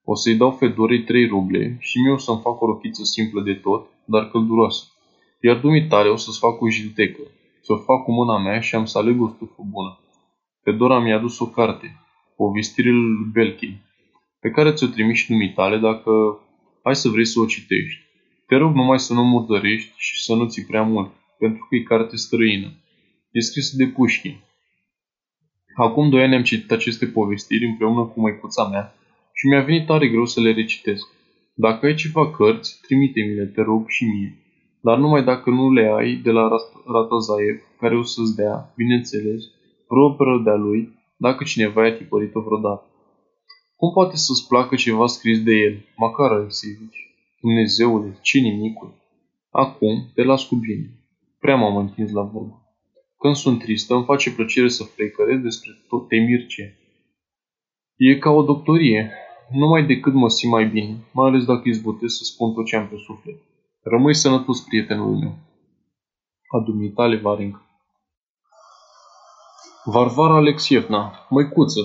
O 0.05 0.15
să-i 0.15 0.37
dau 0.37 0.51
Fedorei 0.51 1.03
3 1.03 1.27
ruble 1.27 1.77
și 1.81 2.01
mie 2.01 2.13
o 2.13 2.17
să-mi 2.17 2.41
fac 2.41 2.61
o 2.63 2.67
rochiță 2.67 3.05
simplă 3.05 3.41
de 3.43 3.55
tot, 3.55 3.87
dar 4.05 4.31
călduroasă. 4.31 4.85
Iar 5.41 5.57
dumitale 5.57 6.09
o 6.09 6.17
să-ți 6.17 6.39
fac 6.39 6.61
o 6.61 6.69
jiltecă. 6.69 7.21
Să 7.61 7.73
o 7.73 7.77
fac 7.77 8.05
cu 8.05 8.13
mâna 8.13 8.39
mea 8.39 8.61
și 8.61 8.75
am 8.75 8.85
să 8.85 8.99
aleg 8.99 9.21
o 9.21 9.29
stufă 9.29 9.63
bună. 9.71 9.99
Fedora 10.63 10.99
mi-a 10.99 11.17
adus 11.17 11.39
o 11.39 11.47
carte, 11.47 12.03
Povestirile 12.37 12.97
lui 12.97 13.31
Belkin, 13.33 13.81
pe 14.41 14.51
care 14.51 14.73
ți-o 14.73 14.87
trimis 14.87 15.19
și 15.19 15.31
dumitale 15.31 15.77
dacă 15.79 16.41
ai 16.83 16.97
să 16.97 17.09
vrei 17.09 17.27
să 17.27 17.41
o 17.41 17.47
citești. 17.47 18.08
Te 18.49 18.57
rog 18.57 18.75
numai 18.75 18.99
să 18.99 19.13
nu 19.15 19.23
murdărești 19.25 19.93
și 19.97 20.23
să 20.23 20.35
nu 20.35 20.47
ți 20.47 20.67
prea 20.67 20.83
mult, 20.83 21.11
pentru 21.39 21.67
că 21.69 21.75
e 21.75 21.81
carte 21.81 22.17
străină. 22.17 22.69
E 23.33 23.41
scrisă 23.41 23.77
de 23.77 23.87
Pușkin. 23.87 24.37
Acum 25.77 26.11
doi 26.11 26.23
ani 26.23 26.35
am 26.35 26.43
citit 26.43 26.71
aceste 26.71 27.07
povestiri 27.07 27.65
împreună 27.65 28.05
cu 28.05 28.21
măicuța 28.21 28.69
mea 28.69 28.95
și 29.33 29.47
mi-a 29.47 29.61
venit 29.61 29.87
tare 29.87 30.09
greu 30.09 30.25
să 30.25 30.41
le 30.41 30.53
recitesc. 30.53 31.07
Dacă 31.55 31.87
ai 31.87 31.95
ceva 31.95 32.31
cărți, 32.31 32.81
trimite-mi-le, 32.87 33.45
te 33.45 33.63
rog, 33.63 33.89
și 33.89 34.05
mie. 34.05 34.39
Dar 34.81 34.99
numai 34.99 35.25
dacă 35.25 35.51
nu 35.51 35.73
le 35.73 35.93
ai 35.99 36.15
de 36.15 36.31
la 36.31 36.49
Ratazaev, 36.87 37.57
care 37.81 37.97
o 37.97 38.03
să-ți 38.03 38.37
dea, 38.37 38.73
bineînțeles, 38.77 39.43
vreo 39.89 40.39
de-a 40.39 40.55
lui, 40.55 40.93
dacă 41.17 41.45
cineva 41.45 41.87
i-a 41.87 41.97
tipărit-o 41.97 42.41
vreodată. 42.41 42.87
Cum 43.77 43.93
poate 43.93 44.17
să-ți 44.17 44.47
placă 44.49 44.75
ceva 44.75 45.07
scris 45.07 45.43
de 45.43 45.53
el, 45.53 45.85
Macar 45.97 46.31
Alexievici? 46.31 47.08
Dumnezeule, 47.41 48.19
ce 48.23 48.39
nimicul! 48.39 48.95
Acum 49.51 50.11
te 50.15 50.23
las 50.23 50.45
cu 50.45 50.55
bine. 50.55 50.91
Prea 51.39 51.57
m-am 51.57 51.77
întins 51.77 52.11
la 52.11 52.23
vorbă. 52.23 52.63
Când 53.19 53.35
sunt 53.35 53.59
tristă, 53.59 53.95
îmi 53.95 54.05
face 54.05 54.35
plăcere 54.35 54.69
să 54.69 54.85
frecăresc 54.85 55.43
despre 55.43 55.71
tot 55.89 56.09
Temirce. 56.09 56.79
E 57.97 58.19
ca 58.19 58.31
o 58.31 58.43
doctorie. 58.43 59.13
Numai 59.51 59.87
decât 59.87 60.15
mă 60.15 60.29
simt 60.29 60.53
mai 60.53 60.67
bine, 60.67 60.97
mai 61.13 61.29
ales 61.29 61.45
dacă 61.45 61.69
izbutesc 61.69 62.17
să 62.17 62.25
spun 62.25 62.55
tot 62.55 62.67
ce 62.67 62.77
am 62.77 62.89
pe 62.89 62.97
suflet. 62.97 63.37
Rămâi 63.83 64.15
sănătos, 64.15 64.61
prietenul 64.61 65.17
meu. 65.17 65.37
A 66.49 66.59
dumitale 66.65 67.17
Varenca. 67.17 67.63
Varvara 69.85 70.37
Alexievna, 70.37 71.27
măicuță, 71.31 71.81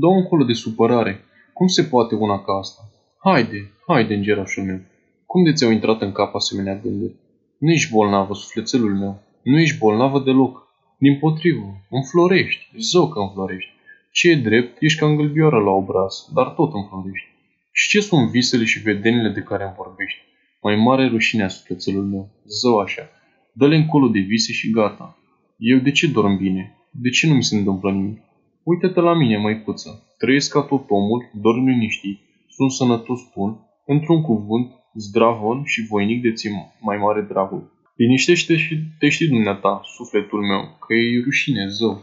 dă 0.00 0.06
încolo 0.06 0.44
de 0.44 0.52
supărare. 0.52 1.24
Cum 1.54 1.66
se 1.66 1.82
poate 1.84 2.14
una 2.14 2.42
ca 2.42 2.52
asta? 2.52 2.82
Haide, 3.22 3.72
haide, 3.86 4.14
îngerașul 4.14 4.64
meu. 4.64 4.80
Cum 5.26 5.44
de 5.44 5.52
ți-au 5.52 5.70
intrat 5.70 6.00
în 6.00 6.12
cap 6.12 6.34
asemenea 6.34 6.80
gânduri? 6.82 7.14
Nu 7.58 7.70
ești 7.70 7.92
bolnavă, 7.92 8.34
sufletelul 8.34 8.94
meu. 8.94 9.22
Nu 9.42 9.60
ești 9.60 9.78
bolnavă 9.78 10.20
deloc. 10.20 10.68
Din 10.98 11.18
potrivă, 11.18 11.86
înflorești, 11.90 12.68
zău 12.78 13.08
că 13.08 13.18
înflorești. 13.20 13.70
Ce 14.12 14.30
e 14.30 14.34
drept, 14.34 14.82
ești 14.82 14.98
ca 14.98 15.06
îngâlbioară 15.06 15.58
la 15.58 15.70
obraz, 15.70 16.28
dar 16.34 16.46
tot 16.46 16.74
înflorești. 16.74 17.28
Și 17.72 17.88
ce 17.88 18.00
sunt 18.00 18.30
visele 18.30 18.64
și 18.64 18.78
vedenile 18.78 19.28
de 19.28 19.40
care 19.40 19.64
îmi 19.64 19.74
vorbești? 19.76 20.20
Mai 20.62 20.76
mare 20.76 21.06
rușinea 21.06 21.48
sufletelul 21.48 22.04
meu, 22.04 22.28
zău 22.46 22.78
așa. 22.78 23.08
Dă-le 23.52 23.76
încolo 23.76 24.08
de 24.08 24.18
vise 24.18 24.52
și 24.52 24.70
gata. 24.70 25.18
Eu 25.56 25.78
de 25.78 25.90
ce 25.90 26.06
dorm 26.06 26.36
bine? 26.36 26.76
De 26.90 27.08
ce 27.08 27.26
nu 27.26 27.34
mi 27.34 27.44
se 27.44 27.56
întâmplă 27.56 27.90
nimic? 27.90 28.20
Uită-te 28.62 29.00
la 29.00 29.14
mine, 29.14 29.36
măicuță. 29.36 30.14
Trăiesc 30.18 30.52
ca 30.52 30.60
tot 30.60 30.90
omul, 30.90 31.30
dorm 31.34 31.66
liniștit, 31.66 32.18
sunt 32.60 32.72
sănătos 32.80 33.20
spun, 33.28 33.50
într-un 33.86 34.20
cuvânt, 34.22 34.68
zdravon 35.04 35.58
și 35.64 35.86
voinic 35.90 36.22
de 36.22 36.32
ți 36.32 36.48
mai 36.80 36.96
mare 37.04 37.22
dragul. 37.32 37.62
Liniștește 38.00 38.56
și 38.56 38.74
te 38.98 39.08
știi 39.08 39.28
dumneata, 39.34 39.80
sufletul 39.96 40.42
meu, 40.50 40.62
că 40.82 40.94
e 40.94 41.22
rușine, 41.24 41.64
zău. 41.78 41.94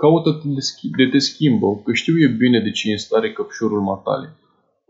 Caută 0.00 0.30
de 0.98 1.06
te 1.12 1.18
schimbă, 1.18 1.66
că 1.84 1.92
știu 1.92 2.14
e 2.18 2.28
bine 2.42 2.60
de 2.60 2.70
ce 2.70 2.88
e 2.88 2.92
în 2.92 2.98
stare 3.06 3.32
căpșorul 3.32 3.82
matale. 3.92 4.28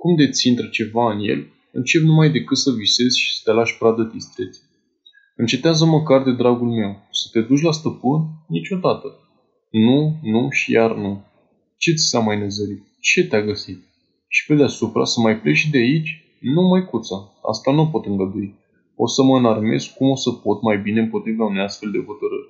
Cum 0.01 0.17
de 0.17 0.31
ți 0.31 0.49
intră 0.49 0.67
ceva 0.67 1.13
în 1.13 1.21
el, 1.33 1.41
încep 1.73 2.03
numai 2.03 2.31
decât 2.31 2.57
să 2.57 2.71
visezi 2.71 3.21
și 3.21 3.35
să 3.37 3.41
te 3.45 3.53
lași 3.53 3.79
pradă 3.79 4.03
distreți. 4.03 4.61
Încetează 5.37 5.85
măcar 5.85 6.23
de 6.23 6.35
dragul 6.35 6.71
meu. 6.81 6.93
Să 7.11 7.27
te 7.33 7.41
duci 7.41 7.67
la 7.69 7.73
stăpân? 7.73 8.21
Niciodată. 8.49 9.09
Nu, 9.71 10.19
nu 10.23 10.51
și 10.51 10.73
iar 10.73 10.95
nu. 10.95 11.25
Ce 11.77 11.91
ți 11.93 12.09
s-a 12.11 12.19
mai 12.19 12.39
năzărit? 12.39 12.90
Ce 13.01 13.27
te-a 13.27 13.43
găsit? 13.43 13.79
Și 14.29 14.47
pe 14.47 14.55
deasupra 14.55 15.05
să 15.05 15.21
mai 15.21 15.41
pleci 15.41 15.69
de 15.71 15.79
aici? 15.79 16.25
Nu, 16.41 16.63
măicuță, 16.63 17.15
asta 17.51 17.73
nu 17.73 17.89
pot 17.89 18.05
îngădui. 18.07 18.55
O 18.97 19.07
să 19.07 19.23
mă 19.23 19.37
înarmez 19.37 19.85
cum 19.85 20.11
o 20.11 20.17
să 20.17 20.31
pot 20.31 20.63
mai 20.63 20.79
bine 20.79 21.01
împotriva 21.01 21.45
unei 21.45 21.63
astfel 21.63 21.91
de 21.91 21.99
hotărâri. 21.99 22.49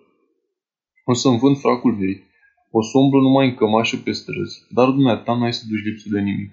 O 1.04 1.14
să-mi 1.14 1.38
vând 1.38 1.58
fracul 1.58 1.94
vechi. 1.94 2.24
O 2.70 2.82
să 2.82 2.98
umblă 2.98 3.20
numai 3.20 3.46
în 3.46 3.54
cămașă 3.54 3.96
pe 3.96 4.10
străzi, 4.10 4.66
dar 4.68 4.88
dumneata 4.88 5.34
n-ai 5.36 5.52
să 5.52 5.64
duci 5.68 5.84
lipsă 5.84 6.08
de 6.10 6.20
nimic. 6.20 6.50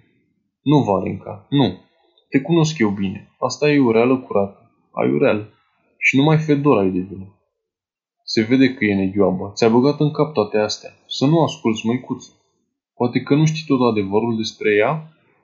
Nu, 0.62 0.78
Valenca, 0.84 1.48
nu. 1.50 1.78
Te 2.30 2.40
cunosc 2.42 2.78
eu 2.78 2.90
bine. 2.90 3.36
Asta 3.40 3.70
e 3.70 3.80
ureală 3.80 4.18
curată. 4.18 4.72
Ai 4.92 5.12
ureală. 5.12 5.54
Și 5.98 6.16
numai 6.18 6.38
Fedora 6.38 6.82
ai 6.82 6.92
de 6.92 7.00
vină. 7.00 7.28
Se 8.24 8.42
vede 8.42 8.74
că 8.74 8.86
e 8.86 8.96
negioabă. 8.96 9.52
Ți-a 9.56 9.70
băgat 9.70 10.00
în 10.00 10.12
cap 10.12 10.34
toate 10.34 10.58
astea. 10.58 10.90
Să 11.08 11.26
nu 11.26 11.44
asculți, 11.44 11.86
măicuță. 11.86 12.32
Poate 12.98 13.20
că 13.22 13.36
nu 13.36 13.46
știi 13.46 13.66
tot 13.68 13.82
adevărul 13.92 14.36
despre 14.38 14.70
ea? 14.82 14.92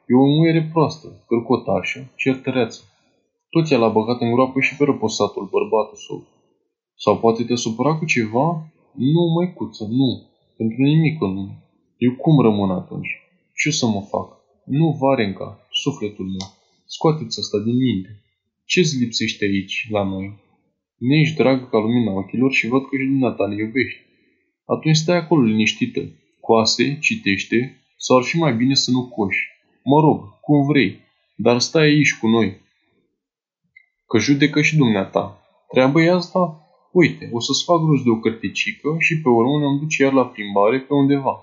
E 0.08 0.14
o 0.24 0.28
muiere 0.36 0.70
proastă, 0.74 1.08
cărcotașă, 1.28 2.00
certăreață. 2.16 2.82
Tot 3.50 3.72
ea 3.72 3.78
l-a 3.78 3.96
băgat 3.98 4.22
în 4.22 4.32
groapă 4.34 4.60
și 4.60 4.76
pe 4.78 4.84
răposatul 4.84 5.50
bărbatul 5.56 5.98
său. 6.08 6.28
Sau 6.96 7.20
poate 7.20 7.44
te 7.44 7.56
supăra 7.56 7.98
cu 7.98 8.06
ceva? 8.06 8.48
Nu, 9.14 9.22
măicuță, 9.36 9.84
nu. 9.90 10.10
Pentru 10.58 10.82
nimic 10.82 11.20
nu. 11.20 11.46
Eu 11.98 12.14
cum 12.24 12.36
rămân 12.42 12.70
atunci? 12.70 13.12
Ce 13.60 13.70
să 13.72 13.86
mă 13.86 14.02
fac? 14.02 14.28
Nu, 14.66 14.98
Varenca, 15.00 15.68
sufletul 15.72 16.26
meu. 16.26 16.48
Scoateți 16.86 17.40
asta 17.40 17.58
din 17.66 17.76
minte. 17.76 18.12
Ce-ți 18.66 19.00
lipsește 19.00 19.46
aici, 19.46 19.88
la 19.90 20.04
noi? 20.04 20.28
Nu 20.98 21.14
ești 21.14 21.36
dragă 21.36 21.66
ca 21.72 21.78
lumina 21.78 22.12
ochilor 22.12 22.52
și 22.52 22.68
văd 22.68 22.82
că 22.82 22.96
și 22.98 23.06
dumneata 23.06 23.48
ne 23.48 23.56
iubești. 23.56 24.00
Atunci 24.66 24.96
stai 24.96 25.18
acolo 25.18 25.42
liniștită. 25.42 26.02
Coase, 26.46 26.98
citește, 27.00 27.58
sau 27.98 28.18
ar 28.18 28.24
fi 28.24 28.38
mai 28.38 28.54
bine 28.56 28.74
să 28.74 28.92
nu 28.92 29.08
coși. 29.08 29.48
Mă 29.84 30.00
rog, 30.00 30.40
cum 30.40 30.66
vrei, 30.66 31.00
dar 31.36 31.60
stai 31.60 31.84
aici 31.84 32.18
cu 32.20 32.28
noi. 32.28 32.62
Că 34.08 34.18
judecă 34.18 34.62
și 34.62 34.76
dumneata. 34.76 35.26
Treaba 35.72 36.02
e 36.02 36.12
asta? 36.12 36.42
Uite, 36.92 37.30
o 37.32 37.40
să-ți 37.40 37.64
fac 37.64 37.80
rost 37.88 38.04
de 38.04 38.10
o 38.10 38.20
cărticică 38.20 38.96
și 39.00 39.22
pe 39.22 39.30
urmă 39.30 39.60
ne-am 39.60 39.78
duce 39.80 40.04
iar 40.04 40.14
la 40.14 40.26
plimbare 40.26 40.80
pe 40.80 40.94
undeva. 40.94 41.36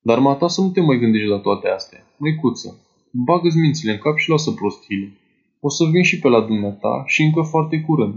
Dar 0.00 0.18
mata 0.18 0.48
să 0.48 0.60
nu 0.60 0.68
te 0.70 0.80
mai 0.80 0.98
gândești 0.98 1.28
la 1.28 1.38
toate 1.38 1.68
astea. 1.68 2.06
Măicuță, 2.16 2.68
bagă-ți 3.10 3.58
mințile 3.58 3.92
în 3.92 3.98
cap 3.98 4.16
și 4.16 4.30
lasă 4.30 4.50
prostile. 4.50 5.12
O 5.60 5.68
să 5.68 5.84
vin 5.84 6.02
și 6.02 6.18
pe 6.18 6.28
la 6.28 6.40
dumneata 6.40 7.04
și 7.06 7.22
încă 7.22 7.42
foarte 7.42 7.80
curând. 7.80 8.14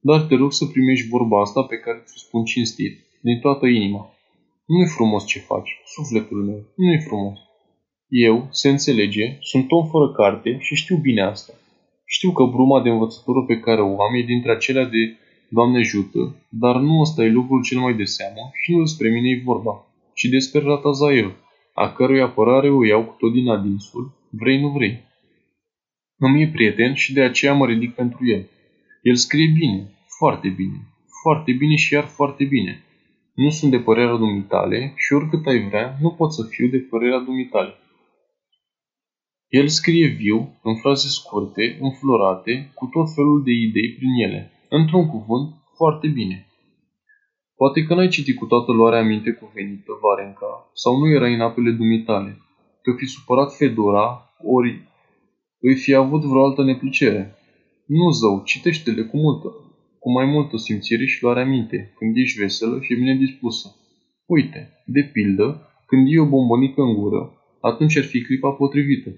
Dar 0.00 0.20
te 0.20 0.34
rog 0.34 0.52
să 0.52 0.64
primești 0.66 1.08
vorba 1.08 1.40
asta 1.40 1.62
pe 1.62 1.76
care 1.76 2.02
ți-o 2.06 2.18
spun 2.18 2.44
cinstit, 2.44 2.94
din 3.20 3.40
toată 3.40 3.66
inima. 3.66 4.13
Nu-i 4.66 4.88
frumos 4.96 5.26
ce 5.26 5.38
faci, 5.38 5.80
sufletul 5.84 6.44
meu, 6.44 6.60
nu-i 6.76 7.00
frumos. 7.00 7.38
Eu, 8.08 8.48
se 8.50 8.68
înțelege, 8.68 9.36
sunt 9.40 9.70
om 9.70 9.86
fără 9.86 10.12
carte 10.12 10.58
și 10.60 10.74
știu 10.74 10.96
bine 10.96 11.22
asta. 11.22 11.52
Știu 12.06 12.30
că 12.32 12.44
bruma 12.44 12.82
de 12.82 12.88
învățătură 12.88 13.44
pe 13.46 13.60
care 13.60 13.80
o 13.80 14.02
am 14.02 14.14
e 14.14 14.22
dintre 14.22 14.50
acelea 14.52 14.84
de 14.84 15.16
Doamne 15.48 15.78
ajută, 15.78 16.46
dar 16.48 16.76
nu 16.76 17.00
ăsta 17.00 17.24
e 17.24 17.28
lucrul 17.28 17.62
cel 17.62 17.78
mai 17.78 17.94
de 17.94 18.04
seamă 18.04 18.50
și 18.62 18.72
nu 18.72 18.80
despre 18.80 19.08
mine 19.08 19.28
e 19.28 19.42
vorba, 19.44 19.86
ci 20.14 20.24
despre 20.24 20.60
Ratazael, 20.60 21.36
a 21.74 21.92
cărui 21.92 22.20
apărare 22.20 22.70
o 22.70 22.84
iau 22.84 23.04
cu 23.04 23.14
tot 23.18 23.32
din 23.32 23.48
adinsul, 23.48 24.12
vrei 24.30 24.60
nu 24.60 24.68
vrei. 24.68 25.02
Îmi 26.18 26.42
e 26.42 26.48
prieten 26.48 26.94
și 26.94 27.12
de 27.12 27.22
aceea 27.22 27.54
mă 27.54 27.66
ridic 27.66 27.94
pentru 27.94 28.26
el. 28.26 28.48
El 29.02 29.14
scrie 29.14 29.52
bine, 29.58 29.90
foarte 30.18 30.48
bine, 30.48 30.78
foarte 31.22 31.52
bine 31.52 31.74
și 31.74 31.92
iar 31.92 32.04
foarte 32.04 32.44
bine. 32.44 32.83
Nu 33.34 33.50
sunt 33.50 33.70
de 33.70 33.78
părerea 33.78 34.16
dumitale 34.16 34.92
și 34.96 35.12
oricât 35.12 35.46
ai 35.46 35.68
vrea, 35.68 35.96
nu 36.00 36.10
pot 36.10 36.32
să 36.32 36.42
fiu 36.50 36.66
de 36.68 36.78
părerea 36.78 37.18
dumitale. 37.18 37.74
El 39.48 39.68
scrie 39.68 40.06
viu, 40.06 40.58
în 40.62 40.76
fraze 40.76 41.08
scurte, 41.08 41.78
înflorate, 41.80 42.70
cu 42.74 42.86
tot 42.86 43.14
felul 43.14 43.42
de 43.44 43.50
idei 43.50 43.94
prin 43.98 44.12
ele. 44.26 44.52
Într-un 44.68 45.06
cuvânt, 45.06 45.54
foarte 45.76 46.08
bine. 46.08 46.46
Poate 47.56 47.82
că 47.82 47.94
n-ai 47.94 48.08
citit 48.08 48.36
cu 48.36 48.46
toată 48.46 48.72
luarea 48.72 49.02
minte 49.02 49.30
cuvenită, 49.30 49.92
Varenca, 50.02 50.70
sau 50.72 50.98
nu 50.98 51.06
era 51.16 51.26
în 51.26 51.40
apele 51.40 51.70
dumitale. 51.70 52.38
Te 52.82 52.90
fi 52.98 53.06
supărat 53.06 53.54
Fedora, 53.56 54.34
ori 54.42 54.88
îi 55.60 55.74
fi 55.74 55.94
avut 55.94 56.22
vreo 56.24 56.44
altă 56.44 56.62
neplăcere. 56.62 57.38
Nu, 57.86 58.10
zău, 58.10 58.42
citește-le 58.44 59.02
cu 59.02 59.16
multă, 59.16 59.48
cu 60.04 60.10
mai 60.10 60.24
multă 60.24 60.56
simțire 60.56 61.04
și 61.06 61.22
luarea 61.22 61.44
minte, 61.44 61.92
când 61.98 62.16
ești 62.16 62.40
veselă 62.40 62.76
și 62.80 62.94
bine 62.94 63.14
dispusă. 63.16 63.76
Uite, 64.26 64.60
de 64.86 65.02
pildă, 65.12 65.46
când 65.86 66.06
e 66.10 66.20
o 66.20 66.28
bombonică 66.28 66.80
în 66.80 66.94
gură, 66.94 67.22
atunci 67.60 67.96
ar 67.96 68.04
fi 68.04 68.22
clipa 68.22 68.50
potrivită. 68.50 69.10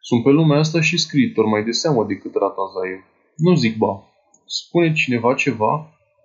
Sunt 0.00 0.22
pe 0.22 0.30
lumea 0.30 0.58
asta 0.58 0.80
și 0.80 0.98
scriitor 0.98 1.44
mai 1.44 1.64
de 1.64 1.70
seamă 1.70 2.04
decât 2.04 2.32
Ratazaev. 2.34 3.00
Nu 3.36 3.54
zic 3.54 3.76
ba. 3.76 3.92
Spune 4.46 4.92
cineva 4.92 5.34
ceva, 5.34 5.72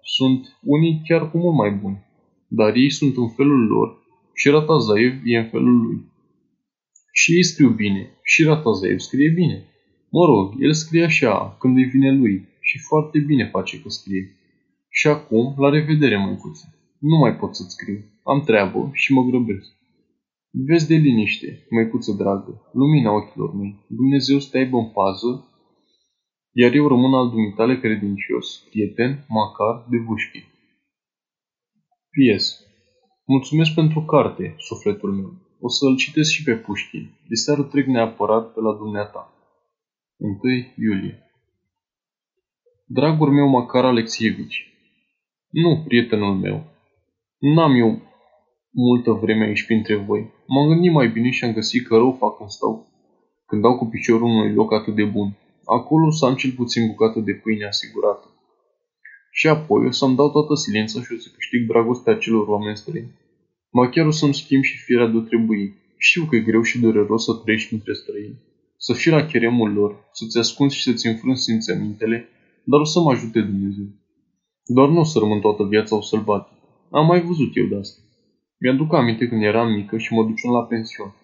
sunt 0.01 0.57
unii 0.61 1.01
chiar 1.07 1.31
cu 1.31 1.37
mult 1.37 1.55
mai 1.55 1.71
buni. 1.71 2.05
Dar 2.47 2.75
ei 2.75 2.91
sunt 2.91 3.17
în 3.17 3.29
felul 3.29 3.67
lor 3.67 3.87
și 4.33 4.49
Ratazaev 4.49 5.13
e 5.23 5.37
în 5.37 5.49
felul 5.49 5.77
lui. 5.85 5.99
Și 7.11 7.35
ei 7.35 7.43
scriu 7.43 7.69
bine, 7.69 8.11
și 8.23 8.43
Ratazaev 8.43 8.99
scrie 8.99 9.29
bine. 9.29 9.65
Mă 10.09 10.25
rog, 10.25 10.53
el 10.59 10.73
scrie 10.73 11.03
așa, 11.03 11.55
când 11.59 11.77
îi 11.77 11.83
vine 11.83 12.11
lui, 12.11 12.47
și 12.69 12.77
foarte 12.89 13.19
bine 13.19 13.45
face 13.55 13.81
că 13.81 13.89
scrie. 13.89 14.23
Și 14.89 15.07
acum, 15.07 15.45
la 15.57 15.69
revedere, 15.69 16.17
măicuță. 16.17 16.65
Nu 16.99 17.15
mai 17.17 17.35
pot 17.35 17.55
să-ți 17.55 17.73
scriu. 17.77 17.99
Am 18.23 18.39
treabă 18.49 18.89
și 18.93 19.13
mă 19.13 19.21
grăbesc. 19.29 19.69
Vezi 20.67 20.87
de 20.87 20.95
liniște, 20.95 21.49
măicuță 21.69 22.11
dragă, 22.11 22.69
lumina 22.73 23.11
ochilor 23.11 23.53
mei. 23.55 23.85
Dumnezeu 23.87 24.39
să 24.39 24.47
te 24.51 24.57
aibă 24.57 24.77
în 24.77 24.89
pază, 24.89 25.31
iar 26.51 26.73
eu 26.73 26.87
rămân 26.87 27.13
al 27.13 27.29
dumitale 27.29 27.79
credincios, 27.79 28.47
prieten, 28.69 29.25
macar, 29.27 29.85
de 29.89 29.97
vușchi. 29.97 30.41
P.S. 32.13 32.45
Mulțumesc 33.25 33.73
pentru 33.73 34.01
carte, 34.01 34.55
sufletul 34.57 35.11
meu. 35.11 35.31
O 35.59 35.69
să-l 35.69 35.95
citesc 35.95 36.31
și 36.31 36.43
pe 36.43 36.55
Pușkin. 36.55 37.05
De 37.29 37.35
seară 37.35 37.63
trec 37.63 37.85
neapărat 37.85 38.53
pe 38.53 38.59
la 38.59 38.73
dumneata. 38.73 39.33
1 40.17 40.39
iulie 40.75 41.26
Dragul 42.89 43.31
meu 43.31 43.47
Macar 43.47 43.85
Alexievici, 43.85 44.73
nu, 45.49 45.83
prietenul 45.87 46.35
meu, 46.35 46.63
n-am 47.37 47.75
eu 47.75 48.01
multă 48.71 49.11
vreme 49.11 49.45
aici 49.45 49.65
printre 49.65 49.95
voi. 49.95 50.31
M-am 50.47 50.67
gândit 50.67 50.91
mai 50.91 51.07
bine 51.07 51.29
și 51.29 51.43
am 51.43 51.53
găsit 51.53 51.87
că 51.87 51.95
rău 51.95 52.15
fac 52.19 52.37
când 52.37 52.49
stau, 52.49 52.87
când 53.45 53.61
dau 53.61 53.77
cu 53.77 53.85
piciorul 53.85 54.27
unui 54.27 54.53
loc 54.53 54.73
atât 54.73 54.95
de 54.95 55.03
bun. 55.03 55.37
Acolo 55.65 56.11
să 56.11 56.25
am 56.25 56.35
cel 56.35 56.51
puțin 56.51 56.87
bucată 56.87 57.19
de 57.19 57.33
pâine 57.33 57.65
asigurată. 57.65 58.27
Și 59.31 59.47
apoi 59.47 59.85
o 59.85 59.91
să-mi 59.91 60.15
dau 60.15 60.31
toată 60.31 60.53
silința 60.55 61.01
și 61.01 61.13
o 61.15 61.17
să 61.17 61.29
câștig 61.33 61.67
dragostea 61.67 62.17
celor 62.17 62.47
oameni 62.47 62.77
străini. 62.77 63.11
Mă 63.71 63.89
chiar 63.89 64.05
o 64.05 64.11
să-mi 64.11 64.33
schimb 64.33 64.63
și 64.63 64.77
firea 64.77 65.07
de-o 65.07 65.21
trebui. 65.21 65.75
Știu 65.97 66.23
că 66.25 66.35
e 66.35 66.39
greu 66.39 66.61
și 66.61 66.79
dureros 66.79 67.23
să 67.23 67.33
trăiești 67.33 67.73
între 67.73 67.93
străini. 67.93 68.39
Să 68.77 68.93
fii 68.93 69.11
la 69.11 69.25
cheremul 69.25 69.73
lor, 69.73 70.09
să-ți 70.11 70.37
ascunzi 70.37 70.75
și 70.75 70.83
să-ți 70.83 71.07
înfrânzi 71.07 71.43
simțămintele, 71.43 72.29
dar 72.71 72.79
o 72.79 72.83
să 72.93 72.99
mă 72.99 73.11
ajute 73.11 73.39
Dumnezeu. 73.41 73.89
Doar 74.75 74.89
nu 74.89 74.99
o 74.99 75.03
să 75.03 75.19
rămân 75.19 75.39
toată 75.39 75.63
viața 75.63 75.95
o 75.95 76.01
sălbatică. 76.01 76.61
Am 76.91 77.05
mai 77.05 77.21
văzut 77.21 77.51
eu 77.55 77.65
de 77.65 77.75
asta. 77.75 77.99
Mi-aduc 78.59 78.93
aminte 78.93 79.27
când 79.27 79.43
eram 79.43 79.69
mică 79.71 79.97
și 79.97 80.13
mă 80.13 80.23
duceam 80.23 80.53
la 80.53 80.63
pension. 80.63 81.15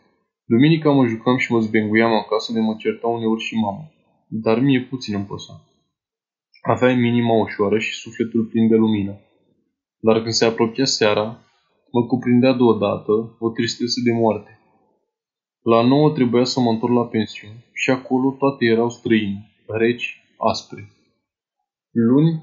Duminica 0.45 0.89
mă 0.91 1.05
jucam 1.05 1.37
și 1.37 1.51
mă 1.51 1.59
zbenguiam 1.59 2.13
acasă 2.13 2.53
de 2.53 2.59
mă 2.59 2.75
certa 2.77 3.07
uneori 3.07 3.41
și 3.41 3.55
mama. 3.55 3.91
Dar 4.27 4.59
mie 4.59 4.81
puțin 4.81 5.15
îmi 5.15 5.25
păsa. 5.25 5.53
Aveai 6.61 6.95
minima 6.95 7.33
ușoară 7.33 7.77
și 7.79 7.93
sufletul 7.93 8.43
plin 8.45 8.67
de 8.67 8.75
lumină. 8.75 9.19
Dar 9.99 10.21
când 10.21 10.33
se 10.33 10.45
apropia 10.45 10.85
seara, 10.85 11.25
mă 11.91 12.05
cuprindea 12.05 12.53
deodată 12.53 13.35
o 13.39 13.49
tristețe 13.49 14.01
de 14.03 14.11
moarte. 14.11 14.59
La 15.61 15.81
nouă 15.81 16.11
trebuia 16.11 16.43
să 16.43 16.59
mă 16.59 16.69
întorc 16.69 16.93
la 16.93 17.05
pensiune 17.05 17.65
și 17.73 17.89
acolo 17.89 18.35
toate 18.39 18.65
erau 18.65 18.89
străini, 18.89 19.51
reci, 19.67 20.23
aspre. 20.37 20.92
Luni, 21.95 22.41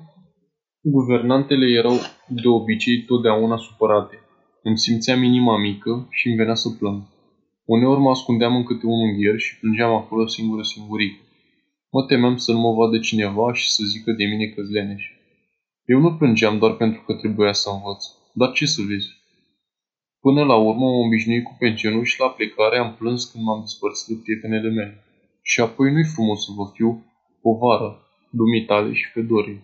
guvernantele 0.81 1.67
erau 1.67 1.97
de 2.29 2.49
obicei 2.49 3.05
totdeauna 3.05 3.57
supărate. 3.57 4.19
Îmi 4.63 4.79
simțeam 4.79 5.23
inima 5.23 5.59
mică 5.59 6.07
și 6.11 6.29
îmi 6.29 6.37
venea 6.37 6.55
să 6.55 6.69
plâng. 6.79 7.03
Uneori 7.65 8.01
mă 8.01 8.11
ascundeam 8.11 8.57
în 8.57 8.65
câte 8.65 8.87
un 8.87 9.01
unghier 9.01 9.39
și 9.39 9.59
plângeam 9.59 9.93
acolo 9.95 10.27
singură 10.27 10.63
singurică. 10.63 11.21
Mă 11.93 12.03
temeam 12.03 12.37
să 12.37 12.53
nu 12.53 12.59
mă 12.59 12.73
vadă 12.73 12.99
cineva 12.99 13.53
și 13.53 13.71
să 13.71 13.83
zică 13.85 14.13
de 14.13 14.25
mine 14.25 14.47
că 14.47 14.61
leneș. 14.61 15.05
Eu 15.85 16.01
nu 16.01 16.17
plângeam 16.17 16.59
doar 16.59 16.73
pentru 16.77 17.03
că 17.07 17.13
trebuia 17.15 17.53
să 17.53 17.71
învăț. 17.71 18.05
Dar 18.33 18.53
ce 18.53 18.67
să 18.67 18.83
vezi? 18.89 19.09
Până 20.21 20.45
la 20.45 20.57
urmă 20.57 20.87
mă 20.91 21.05
obișnui 21.05 21.43
cu 21.43 21.57
pensionul 21.59 22.05
și 22.05 22.21
la 22.21 22.29
plecare 22.29 22.79
am 22.79 22.95
plâns 22.99 23.25
când 23.25 23.45
m-am 23.45 23.61
despărțit 23.61 24.09
de 24.15 24.21
prietenele 24.23 24.71
mele. 24.71 25.05
Și 25.43 25.61
apoi 25.61 25.93
nu-i 25.93 26.13
frumos 26.15 26.45
să 26.45 26.51
vă 26.57 26.71
fiu 26.75 27.05
povară, 27.43 28.05
dumitale 28.31 28.93
și 28.93 29.11
fedorii. 29.12 29.61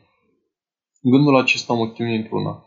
Gândul 1.02 1.36
acesta 1.36 1.72
mă 1.74 1.88
chinuie 1.88 2.16
într-una. 2.16 2.64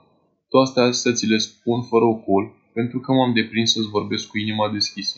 Toate 0.50 0.80
astea 0.80 1.14
ți 1.14 1.26
le 1.26 1.38
spun 1.38 1.82
fără 1.82 2.06
ocol, 2.06 2.54
pentru 2.74 3.00
că 3.00 3.12
m-am 3.12 3.34
deprins 3.34 3.72
să-ți 3.72 3.89
vorbesc 3.89 4.28
cu 4.28 4.38
inima 4.38 4.72
deschisă. 4.72 5.18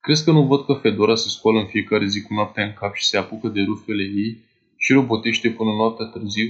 Crezi 0.00 0.24
că 0.24 0.30
nu 0.30 0.46
văd 0.46 0.64
că 0.64 0.72
Fedora 0.72 1.14
se 1.14 1.28
scoală 1.28 1.58
în 1.58 1.66
fiecare 1.66 2.06
zi 2.06 2.22
cu 2.22 2.34
noaptea 2.34 2.64
în 2.64 2.72
cap 2.72 2.94
și 2.94 3.04
se 3.04 3.16
apucă 3.16 3.48
de 3.48 3.60
rufele 3.60 4.02
ei 4.02 4.38
și 4.76 4.92
robotește 4.92 5.50
până 5.50 5.70
noaptea 5.70 6.06
târziu? 6.06 6.48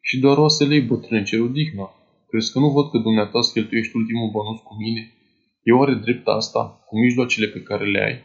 Și 0.00 0.18
doar 0.18 0.38
oasele 0.38 0.74
ei 0.74 0.80
bătrâne 0.80 1.22
cer 1.22 1.40
odihna. 1.40 1.90
Crezi 2.28 2.52
că 2.52 2.58
nu 2.58 2.70
văd 2.70 2.90
că 2.90 2.98
dumneata 2.98 3.38
îți 3.38 3.52
cheltuiești 3.52 3.96
ultimul 3.96 4.30
bănuț 4.30 4.60
cu 4.60 4.74
mine? 4.78 5.12
Eu 5.62 5.82
are 5.82 5.94
drept 5.94 6.26
asta, 6.26 6.84
cu 6.86 6.98
mijloacele 6.98 7.46
pe 7.46 7.60
care 7.62 7.84
le 7.90 8.02
ai? 8.02 8.16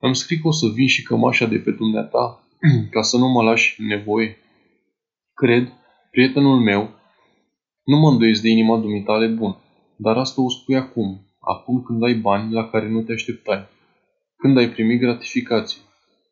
Am 0.00 0.12
scris 0.12 0.40
că 0.40 0.46
o 0.46 0.50
să 0.50 0.66
vin 0.74 0.86
și 0.86 1.02
cămașa 1.02 1.46
de 1.46 1.58
pe 1.58 1.70
dumneata, 1.70 2.47
ca 2.94 3.02
să 3.02 3.16
nu 3.16 3.28
mă 3.28 3.42
lași 3.42 3.82
nevoie. 3.82 4.36
Cred, 5.34 5.72
prietenul 6.10 6.60
meu, 6.60 6.90
nu 7.84 7.98
mă 7.98 8.10
îndoiesc 8.10 8.42
de 8.42 8.48
inima 8.48 8.78
dumitale 8.78 9.26
bun, 9.26 9.56
dar 9.96 10.16
asta 10.16 10.42
o 10.42 10.50
spui 10.50 10.76
acum, 10.76 11.20
acum 11.40 11.82
când 11.82 12.02
ai 12.02 12.14
bani 12.14 12.52
la 12.52 12.68
care 12.68 12.88
nu 12.88 13.02
te 13.02 13.12
așteptai, 13.12 13.66
când 14.36 14.56
ai 14.56 14.68
primit 14.68 15.00
gratificații. 15.00 15.80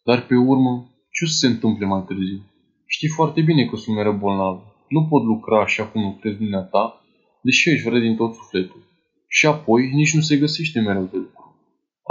Dar 0.05 0.27
pe 0.27 0.35
urmă, 0.35 0.91
ce 1.11 1.25
o 1.25 1.27
să 1.27 1.37
se 1.39 1.47
întâmple 1.47 1.87
mai 1.87 2.05
târziu? 2.07 2.43
Știi 2.87 3.09
foarte 3.09 3.41
bine 3.41 3.65
că 3.65 3.77
sunt 3.77 3.97
mereu 3.97 4.13
bolnav. 4.13 4.63
Nu 4.89 5.07
pot 5.07 5.23
lucra 5.25 5.61
așa 5.61 5.87
cum 5.87 6.03
lucrezi 6.03 6.37
dumneata, 6.37 7.05
deși 7.43 7.71
aș 7.71 7.83
vrea 7.83 8.01
din 8.01 8.17
tot 8.17 8.35
sufletul. 8.35 8.83
Și 9.29 9.47
apoi 9.47 9.91
nici 9.93 10.15
nu 10.15 10.21
se 10.21 10.37
găsește 10.37 10.81
mereu 10.81 11.05
de 11.05 11.17
lucru. 11.17 11.57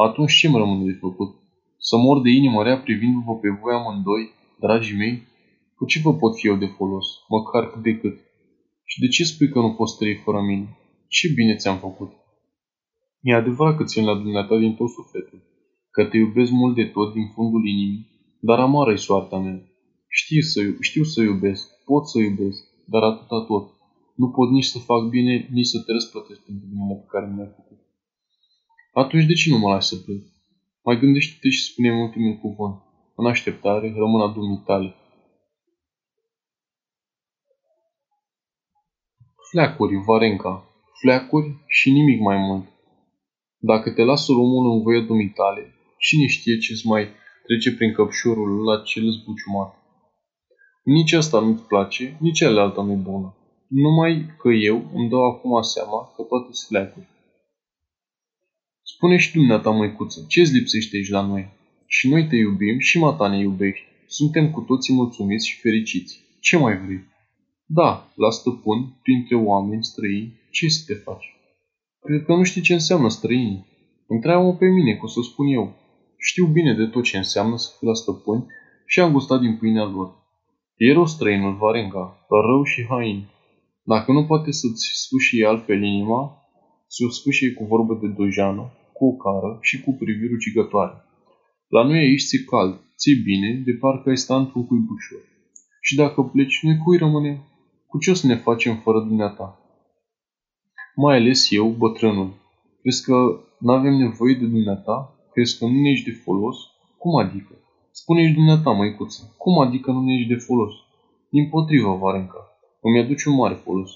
Atunci 0.06 0.34
ce 0.34 0.50
mă 0.50 0.58
rămâne 0.58 0.92
de 0.92 0.98
făcut? 1.00 1.36
Să 1.78 1.98
mor 1.98 2.22
de 2.22 2.30
inimă 2.30 2.64
rea 2.64 2.78
privindu-vă 2.80 3.34
pe 3.36 3.50
voi 3.62 3.74
amândoi, 3.74 4.24
dragii 4.60 4.98
mei? 4.98 5.28
Cu 5.76 5.86
ce 5.86 6.00
vă 6.00 6.14
pot 6.16 6.36
fi 6.36 6.48
eu 6.48 6.56
de 6.56 6.66
folos, 6.66 7.08
măcar 7.30 7.72
cât 7.72 7.82
de 7.82 7.98
cât? 7.98 8.18
Și 8.86 9.00
de 9.00 9.08
ce 9.08 9.24
spui 9.24 9.50
că 9.50 9.60
nu 9.60 9.74
poți 9.74 9.98
trăi 9.98 10.22
fără 10.24 10.42
mine? 10.42 10.78
Ce 11.08 11.34
bine 11.36 11.56
ți-am 11.56 11.78
făcut? 11.78 12.12
E 13.22 13.34
adevărat 13.34 13.78
că 13.78 13.84
țin 13.84 14.04
la 14.06 14.16
dumneata 14.16 14.58
din 14.58 14.76
tot 14.76 14.90
sufletul, 14.90 15.42
că 15.92 16.06
te 16.06 16.18
iubesc 16.18 16.52
mult 16.52 16.76
de 16.76 16.86
tot 16.86 17.14
din 17.14 17.28
fundul 17.34 17.68
inimii, 17.68 18.08
dar 18.40 18.60
amară 18.60 18.92
e 18.92 18.96
soarta 18.96 19.38
mea. 19.38 19.62
Știu 20.08 20.42
să, 20.42 20.60
știu 20.80 21.04
să 21.04 21.22
iubesc, 21.22 21.84
pot 21.86 22.08
să 22.08 22.20
iubesc, 22.20 22.62
dar 22.86 23.04
atâta 23.04 23.46
tot. 23.48 23.66
Nu 24.16 24.30
pot 24.30 24.50
nici 24.50 24.72
să 24.74 24.80
fac 24.80 25.10
bine, 25.10 25.48
nici 25.52 25.66
să 25.66 25.80
te 25.86 25.92
răsplătesc 25.92 26.40
pentru 26.46 26.66
binele 26.70 27.00
pe 27.00 27.06
care 27.08 27.26
mi-ai 27.34 27.52
făcut. 27.56 27.80
Atunci 28.94 29.26
de 29.26 29.34
ce 29.34 29.50
nu 29.50 29.58
mă 29.58 29.70
lași 29.70 29.88
să 29.88 29.96
plec? 29.96 30.22
Mai 30.86 31.00
gândește-te 31.00 31.50
și 31.50 31.64
spune-mi 31.64 32.02
ultimul 32.02 32.38
cuvânt. 32.38 32.82
În 33.16 33.26
așteptare, 33.26 33.94
rămân 33.96 34.22
a 34.22 34.64
tale. 34.66 34.96
Fleacuri, 39.50 40.04
Varenca, 40.06 40.54
fleacuri 41.00 41.64
și 41.68 41.92
nimic 41.92 42.20
mai 42.20 42.38
mult. 42.38 42.66
Dacă 43.58 43.92
te 43.92 44.04
lasă 44.04 44.32
omul 44.32 44.72
în 44.72 44.82
voia 44.82 45.02
dumitale, 45.02 45.74
cine 46.00 46.26
știe 46.28 46.58
ce-ți 46.58 46.88
mai 46.88 47.08
trece 47.46 47.76
prin 47.76 47.94
căpșorul 47.94 48.64
la 48.64 48.82
cel 48.82 49.10
zbuciumat. 49.10 49.76
Nici 50.84 51.14
asta 51.14 51.40
nu-ți 51.40 51.64
place, 51.64 52.18
nici 52.20 52.42
alealta 52.42 52.82
nu-i 52.82 52.96
bună. 52.96 53.36
Numai 53.68 54.26
că 54.40 54.50
eu 54.50 54.92
îmi 54.94 55.10
dau 55.10 55.24
acum 55.32 55.62
seama 55.62 56.14
că 56.16 56.22
toate 56.24 56.50
sunt 56.52 56.68
fleacuri. 56.68 57.15
Spune 58.88 59.18
și 59.18 59.34
dumneata, 59.34 59.70
măicuță, 59.70 60.26
ce-ți 60.28 60.54
lipsește 60.54 60.96
aici 60.96 61.10
la 61.10 61.22
noi? 61.22 61.48
Și 61.88 62.10
noi 62.10 62.28
te 62.28 62.36
iubim 62.36 62.80
și 62.80 63.00
mata 63.00 63.28
ne 63.28 63.38
iubești. 63.38 63.86
Suntem 64.08 64.52
cu 64.52 64.62
toții 64.62 64.94
mulțumiți 64.94 65.48
și 65.48 65.60
fericiți. 65.60 66.24
Ce 66.40 66.58
mai 66.58 66.78
vrei? 66.78 67.04
Da, 67.66 68.12
la 68.16 68.30
stăpân, 68.30 69.00
printre 69.02 69.36
oameni 69.36 69.84
străini, 69.84 70.40
ce 70.52 70.68
să 70.68 70.84
te 70.88 70.94
faci? 70.94 71.36
Cred 72.00 72.24
că 72.26 72.34
nu 72.34 72.44
știi 72.44 72.62
ce 72.62 72.74
înseamnă 72.74 73.10
străini. 73.10 73.66
Întreabă-mă 74.08 74.56
pe 74.56 74.66
mine, 74.66 74.94
că 74.94 75.06
o 75.06 75.08
să 75.08 75.20
spun 75.24 75.48
eu. 75.48 75.76
Știu 76.18 76.46
bine 76.46 76.74
de 76.74 76.86
tot 76.86 77.04
ce 77.04 77.18
înseamnă 77.18 77.58
să 77.58 77.70
fii 77.78 77.88
la 77.88 77.94
stăpâni 77.94 78.46
și 78.86 79.00
am 79.00 79.12
gustat 79.12 79.40
din 79.40 79.58
pâinea 79.58 79.86
lor. 79.86 80.10
E 80.78 80.94
rău 80.94 81.06
străinul 81.06 81.56
Varenga, 81.56 82.26
rău 82.30 82.64
și 82.64 82.86
hain. 82.90 83.28
Dacă 83.84 84.12
nu 84.12 84.26
poate 84.26 84.52
să-ți 84.52 84.86
sfâșie 84.94 85.46
altfel 85.46 85.84
inima, 85.84 86.45
ți-o 86.96 87.10
sfâșie 87.10 87.52
cu 87.54 87.64
vorbă 87.66 87.94
de 88.02 88.08
dojană, 88.08 88.64
cu 88.94 89.06
o 89.06 89.14
cară 89.24 89.58
și 89.62 89.82
cu 89.84 89.92
priviri 90.02 90.34
ucigătoare. 90.34 90.96
La 91.68 91.84
noi 91.84 92.00
aici 92.00 92.28
ți-e 92.28 92.44
cald, 92.52 92.76
ți-e 93.00 93.16
bine, 93.30 93.62
de 93.66 93.72
parcă 93.72 94.10
ai 94.10 94.18
sta 94.18 94.36
într-un 94.38 94.66
cuibușor. 94.68 95.24
Și 95.82 95.96
dacă 95.96 96.22
pleci, 96.22 96.64
noi 96.64 96.78
cui 96.84 96.98
rămâne? 96.98 97.42
Cu 97.88 97.98
ce 97.98 98.12
o 98.12 98.14
să 98.14 98.28
ne 98.28 98.36
facem 98.36 98.76
fără 98.76 99.00
dumneata? 99.00 99.60
Mai 100.96 101.16
ales 101.18 101.52
eu, 101.52 101.68
bătrânul. 101.70 102.34
Crezi 102.82 103.04
că 103.04 103.16
nu 103.60 103.72
avem 103.72 103.94
nevoie 103.94 104.34
de 104.34 104.46
dumneata? 104.46 104.96
Crezi 105.32 105.58
că 105.58 105.66
nu 105.66 105.82
ne 105.82 105.90
ești 105.90 106.10
de 106.10 106.16
folos? 106.24 106.58
Cum 106.98 107.16
adică? 107.16 107.54
Spune-și 107.92 108.34
dumneata, 108.34 108.72
măicuță, 108.72 109.36
cum 109.38 109.60
adică 109.60 109.92
nu 109.92 110.02
ne 110.02 110.14
ești 110.14 110.28
de 110.28 110.36
folos? 110.36 110.74
Din 111.30 111.50
potrivă, 111.50 111.98
Varenca, 112.02 112.42
îmi 112.82 113.00
aduce 113.00 113.30
un 113.30 113.36
mare 113.36 113.54
folos. 113.54 113.92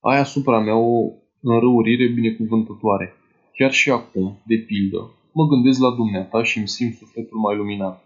Ai 0.00 0.18
asupra 0.18 0.58
mea 0.60 0.76
o 0.76 1.19
înrăurire 1.42 2.06
binecuvântătoare. 2.06 3.14
Chiar 3.56 3.72
și 3.72 3.90
acum, 3.90 4.42
de 4.46 4.56
pildă, 4.56 5.10
mă 5.32 5.46
gândesc 5.46 5.80
la 5.80 5.90
dumneata 5.90 6.42
și 6.42 6.58
îmi 6.58 6.68
simt 6.68 6.94
sufletul 6.94 7.38
mai 7.38 7.56
luminat. 7.56 8.04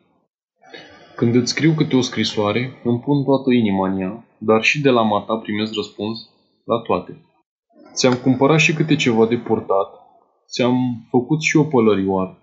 Când 1.17 1.35
îți 1.35 1.51
scriu 1.51 1.73
câte 1.73 1.97
o 1.97 2.01
scrisoare, 2.01 2.81
îmi 2.85 3.01
pun 3.01 3.25
toată 3.25 3.51
inima 3.51 3.89
în 3.89 4.01
ea, 4.01 4.25
dar 4.39 4.63
și 4.63 4.81
de 4.81 4.91
la 4.91 5.03
mata 5.03 5.37
primesc 5.37 5.75
răspuns 5.75 6.29
la 6.65 6.79
toate. 6.79 7.25
Ți-am 7.95 8.15
cumpărat 8.15 8.59
și 8.59 8.75
câte 8.75 8.97
ceva 8.97 9.27
de 9.27 9.37
portat, 9.37 9.89
ți-am 10.53 11.07
făcut 11.11 11.41
și 11.43 11.57
o 11.57 11.65
pălărioară. 11.65 12.39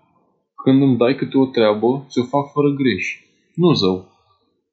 Când 0.64 0.82
îmi 0.82 0.96
dai 0.96 1.14
câte 1.14 1.38
o 1.38 1.46
treabă, 1.46 2.06
ți-o 2.08 2.22
fac 2.22 2.52
fără 2.52 2.68
greș. 2.68 3.04
Nu 3.54 3.72
zău. 3.72 4.10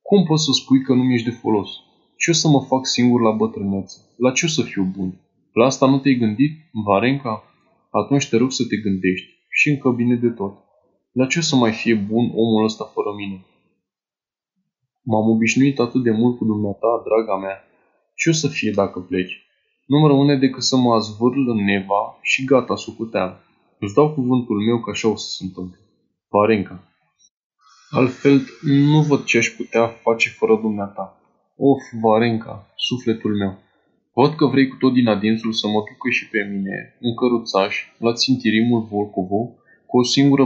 Cum 0.02 0.24
poți 0.24 0.44
să 0.44 0.52
spui 0.52 0.82
că 0.82 0.94
nu 0.94 1.04
mi-ești 1.04 1.30
de 1.30 1.36
folos? 1.36 1.70
Ce 2.18 2.32
o 2.32 2.34
să 2.34 2.48
mă 2.48 2.62
fac 2.62 2.86
singur 2.86 3.22
la 3.22 3.32
bătrânețe? 3.32 3.98
La 4.18 4.32
ce 4.32 4.46
o 4.46 4.50
să 4.50 4.62
fiu 4.62 4.84
bun? 4.98 5.20
La 5.60 5.66
asta 5.66 5.86
nu 5.90 6.00
te-ai 6.00 6.16
gândit, 6.16 6.54
Varenca? 6.86 7.44
Atunci 7.92 8.30
te 8.30 8.38
rog 8.38 8.52
să 8.52 8.64
te 8.70 8.78
gândești 8.86 9.30
și 9.50 9.70
încă 9.70 9.90
bine 9.90 10.16
de 10.16 10.30
tot. 10.30 10.54
La 11.12 11.26
ce 11.26 11.40
o 11.40 11.42
să 11.42 11.56
mai 11.56 11.72
fie 11.72 11.96
bun 11.96 12.26
omul 12.36 12.64
ăsta 12.64 12.86
fără 12.94 13.12
mine? 13.18 13.46
M-am 15.02 15.30
obișnuit 15.30 15.80
atât 15.80 16.04
de 16.04 16.12
mult 16.12 16.38
cu 16.38 16.46
dumneata, 16.46 17.04
draga 17.06 17.38
mea. 17.46 17.58
Ce 18.16 18.30
o 18.30 18.34
să 18.34 18.48
fie 18.48 18.72
dacă 18.72 19.00
pleci? 19.00 19.36
Nu-mi 19.86 20.08
rămâne 20.08 20.36
decât 20.38 20.64
să 20.64 20.76
mă 20.78 20.94
azvârl 20.94 21.50
în 21.50 21.64
neva 21.64 22.18
și 22.22 22.46
gata, 22.46 22.76
sucuteam. 22.76 23.32
Îți 23.80 23.94
dau 23.94 24.14
cuvântul 24.14 24.66
meu 24.66 24.80
că 24.80 24.90
așa 24.90 25.08
o 25.08 25.16
să 25.16 25.30
se 25.30 25.44
întâmple. 25.44 25.80
Varenca. 26.30 26.84
Altfel, 27.90 28.42
nu 28.62 29.02
văd 29.02 29.24
ce 29.24 29.38
aș 29.38 29.48
putea 29.48 29.88
face 29.88 30.30
fără 30.30 30.56
dumneata. 30.56 31.22
Of, 31.58 31.82
Varenca, 32.02 32.68
sufletul 32.76 33.36
meu. 33.36 33.68
Văd 34.20 34.32
că 34.40 34.46
vrei 34.46 34.68
cu 34.68 34.76
tot 34.76 34.94
din 34.94 35.08
adinsul 35.08 35.52
să 35.52 35.68
mă 35.68 35.80
ducă 35.90 36.10
și 36.18 36.30
pe 36.30 36.42
mine, 36.52 36.76
un 37.06 37.14
căruțaș, 37.20 37.74
la 37.98 38.14
țintirimul 38.14 38.82
Volcovo, 38.92 39.42
cu 39.90 39.98
o 39.98 40.04
singură 40.04 40.44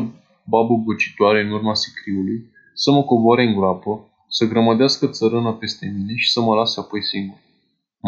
babă 0.54 0.76
băcitoare 0.86 1.40
în 1.42 1.52
urma 1.52 1.74
sicriului, 1.74 2.40
să 2.74 2.92
mă 2.92 3.04
coboare 3.04 3.44
în 3.44 3.56
groapă, 3.58 3.92
să 4.30 4.46
grămădească 4.46 5.08
țărână 5.08 5.52
peste 5.54 5.86
mine 5.96 6.16
și 6.16 6.32
să 6.32 6.40
mă 6.42 6.54
lase 6.56 6.80
apoi 6.80 7.04
singur. 7.04 7.38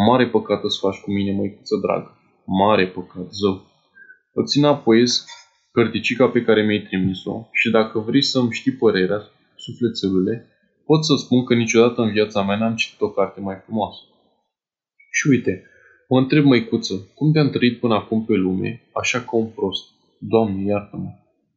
Mare 0.08 0.26
păcat 0.28 0.64
îți 0.64 0.78
faci 0.78 1.00
cu 1.04 1.10
mine, 1.10 1.32
măicuță 1.32 1.76
dragă. 1.84 2.10
Mare 2.44 2.86
păcat, 2.86 3.28
zău. 3.40 3.56
Îți 4.32 4.58
înapoiez 4.58 5.26
cărticica 5.70 6.28
pe 6.28 6.42
care 6.42 6.62
mi-ai 6.62 6.86
trimis-o 6.88 7.48
și 7.52 7.70
dacă 7.70 7.98
vrei 7.98 8.22
să-mi 8.22 8.52
știi 8.52 8.72
părerea, 8.72 9.20
sufletelule, 9.56 10.34
pot 10.84 11.04
să 11.04 11.14
spun 11.24 11.44
că 11.44 11.54
niciodată 11.54 12.02
în 12.02 12.10
viața 12.12 12.42
mea 12.42 12.56
n-am 12.56 12.74
citit 12.74 13.00
o 13.00 13.10
carte 13.10 13.40
mai 13.40 13.56
frumoasă. 13.64 14.00
Și 15.18 15.28
uite, 15.30 15.62
mă 16.08 16.18
întreb, 16.18 16.44
măicuță, 16.44 16.94
cum 17.14 17.32
te-am 17.32 17.50
trăit 17.50 17.80
până 17.80 17.94
acum 17.94 18.24
pe 18.24 18.34
lume, 18.34 18.82
așa 18.92 19.20
ca 19.20 19.36
un 19.36 19.46
prost? 19.46 19.84
Doamne, 20.18 20.62
iartă-mă! 20.62 21.10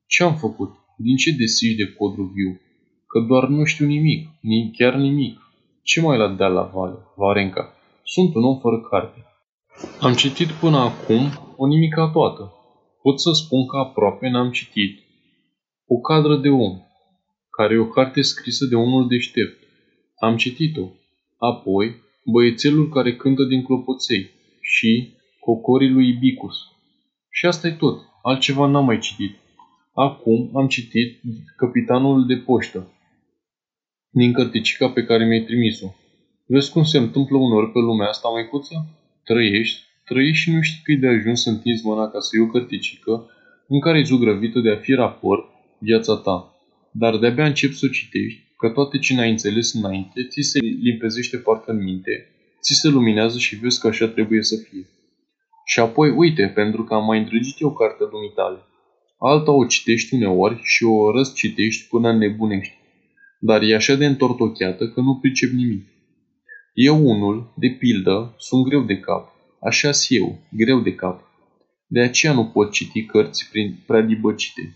Ce 0.05 0.23
am 0.23 0.35
făcut? 0.35 0.71
Din 0.97 1.15
ce 1.15 1.31
desici 1.31 1.75
de 1.75 1.93
codru 1.97 2.23
viu? 2.23 2.61
Că 3.07 3.19
doar 3.19 3.47
nu 3.47 3.63
știu 3.63 3.85
nimic, 3.85 4.27
ni 4.41 4.71
chiar 4.77 4.95
nimic. 4.95 5.39
Ce 5.83 6.01
mai 6.01 6.17
la 6.17 6.27
deal 6.27 6.53
la 6.53 6.71
vale, 6.73 6.97
Varenca? 7.15 7.73
Sunt 8.03 8.35
un 8.35 8.43
om 8.43 8.59
fără 8.59 8.79
carte. 8.89 9.25
Am 9.99 10.13
citit 10.13 10.47
până 10.47 10.77
acum 10.77 11.23
o 11.55 11.67
nimica 11.67 12.09
toată. 12.13 12.53
Pot 13.01 13.19
să 13.19 13.31
spun 13.33 13.65
că 13.67 13.77
aproape 13.77 14.29
n-am 14.29 14.51
citit. 14.51 14.99
O 15.87 15.97
cadră 15.97 16.37
de 16.37 16.49
om, 16.49 16.73
care 17.49 17.73
e 17.73 17.77
o 17.77 17.87
carte 17.97 18.21
scrisă 18.21 18.65
de 18.65 18.75
unul 18.75 19.07
deștept. 19.07 19.63
Am 20.19 20.37
citit-o. 20.37 20.85
Apoi, 21.37 22.07
băiețelul 22.31 22.89
care 22.89 23.15
cântă 23.15 23.43
din 23.43 23.63
clopoței 23.63 24.29
și 24.61 25.13
cocorii 25.39 25.89
lui 25.89 26.07
Ibicus. 26.07 26.55
Și 27.29 27.45
asta 27.45 27.67
e 27.67 27.71
tot. 27.71 27.99
Altceva 28.23 28.65
n-am 28.67 28.85
mai 28.85 28.99
citit. 28.99 29.35
Acum 29.93 30.49
am 30.53 30.67
citit 30.67 31.21
Capitanul 31.55 32.25
de 32.25 32.35
poștă 32.35 32.93
din 34.09 34.33
cărticica 34.33 34.89
pe 34.89 35.03
care 35.03 35.25
mi-ai 35.25 35.43
trimis-o. 35.43 35.87
Vezi 36.45 36.71
cum 36.71 36.83
se 36.83 36.97
întâmplă 36.97 37.37
uneori 37.37 37.71
pe 37.71 37.79
lumea 37.79 38.07
asta, 38.07 38.29
măicuță? 38.29 38.75
Trăiești, 39.23 39.89
Trăiești 40.05 40.43
și 40.43 40.51
nu 40.51 40.61
știi 40.61 40.81
că 40.83 40.91
e 40.91 40.95
de 40.95 41.07
ajuns 41.07 41.41
să 41.41 41.49
întinzi 41.49 41.85
mâna 41.85 42.09
ca 42.09 42.19
să 42.19 42.29
iei 42.33 42.45
o 42.45 42.51
cărticică 42.51 43.29
în 43.67 43.79
care 43.79 43.99
e 43.99 44.03
zugrăvită 44.03 44.59
de 44.59 44.69
a 44.69 44.75
fi 44.75 44.93
raport 44.93 45.45
viața 45.79 46.15
ta. 46.15 46.55
Dar 46.91 47.17
de-abia 47.17 47.45
începi 47.45 47.73
să 47.73 47.85
o 47.85 47.93
citești, 47.93 48.41
că 48.59 48.69
toate 48.69 48.97
ce 48.97 49.15
n-ai 49.15 49.29
înțeles 49.29 49.73
înainte, 49.73 50.27
ți 50.27 50.41
se 50.41 50.59
limpezește 50.59 51.37
parcă 51.37 51.71
în 51.71 51.83
minte, 51.83 52.27
ți 52.61 52.73
se 52.73 52.87
luminează 52.87 53.37
și 53.37 53.55
vezi 53.55 53.79
că 53.79 53.87
așa 53.87 54.07
trebuie 54.07 54.43
să 54.43 54.55
fie. 54.55 54.85
Și 55.65 55.79
apoi, 55.79 56.09
uite, 56.09 56.51
pentru 56.55 56.83
că 56.83 56.93
am 56.93 57.05
mai 57.05 57.17
îndrăgit 57.19 57.59
eu 57.59 57.73
cartea 57.73 58.05
dumitale. 58.05 58.59
Alta 59.19 59.51
o 59.51 59.65
citești 59.65 60.13
uneori 60.13 60.59
și 60.63 60.83
o 60.83 61.11
răscitești 61.11 61.87
până 61.87 62.13
nebunești. 62.13 62.77
Dar 63.39 63.61
e 63.61 63.75
așa 63.75 63.95
de 63.95 64.05
întortocheată 64.05 64.89
că 64.89 65.01
nu 65.01 65.15
pricep 65.15 65.51
nimic. 65.51 65.87
Eu 66.73 67.05
unul, 67.05 67.53
de 67.55 67.67
pildă, 67.67 68.35
sunt 68.37 68.65
greu 68.65 68.83
de 68.83 68.99
cap. 68.99 69.33
așa 69.61 69.89
eu, 70.07 70.39
greu 70.51 70.79
de 70.79 70.95
cap. 70.95 71.21
De 71.87 71.99
aceea 71.99 72.33
nu 72.33 72.45
pot 72.45 72.71
citi 72.71 73.05
cărți 73.05 73.49
prin 73.51 73.83
prea 73.85 74.01
dibăcite. 74.01 74.75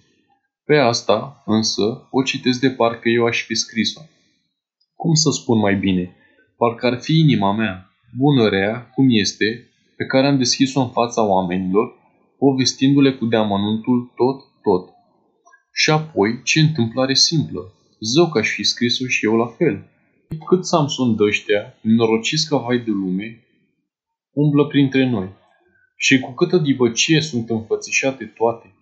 Pe 0.66 0.78
asta, 0.78 1.43
însă, 1.45 2.07
o 2.11 2.24
citesc 2.24 2.59
de 2.59 2.70
parcă 2.70 3.09
eu 3.09 3.26
aș 3.26 3.43
fi 3.45 3.55
scris-o. 3.55 4.01
Cum 4.95 5.14
să 5.14 5.30
spun 5.32 5.59
mai 5.59 5.76
bine? 5.76 6.16
Parcă 6.57 6.86
ar 6.86 6.99
fi 7.01 7.20
inima 7.20 7.53
mea, 7.53 7.91
bună 8.18 8.49
rea, 8.49 8.89
cum 8.93 9.05
este, 9.09 9.70
pe 9.95 10.05
care 10.05 10.28
am 10.28 10.38
deschis-o 10.38 10.82
în 10.82 10.89
fața 10.89 11.24
oamenilor, 11.24 11.93
povestindu-le 12.38 13.14
cu 13.14 13.26
deamănuntul 13.26 14.14
tot, 14.16 14.39
tot. 14.61 14.93
Și 15.74 15.89
apoi, 15.89 16.41
ce 16.43 16.59
întâmplare 16.59 17.14
simplă. 17.14 17.74
Zău 17.99 18.30
că 18.30 18.38
aș 18.38 18.49
fi 18.49 18.64
scris-o 18.64 19.07
și 19.07 19.26
eu 19.26 19.36
la 19.36 19.47
fel. 19.47 19.88
Cât 20.47 20.66
Samson 20.66 21.16
dăștea, 21.16 21.78
norociți 21.82 22.49
ca 22.49 22.57
vai 22.57 22.78
de 22.78 22.91
lume, 22.91 23.43
umblă 24.32 24.68
printre 24.68 25.09
noi. 25.09 25.30
Și 25.97 26.20
cu 26.20 26.32
câtă 26.32 26.57
dibăcie 26.57 27.22
sunt 27.22 27.49
înfățișate 27.49 28.26
toate. 28.26 28.74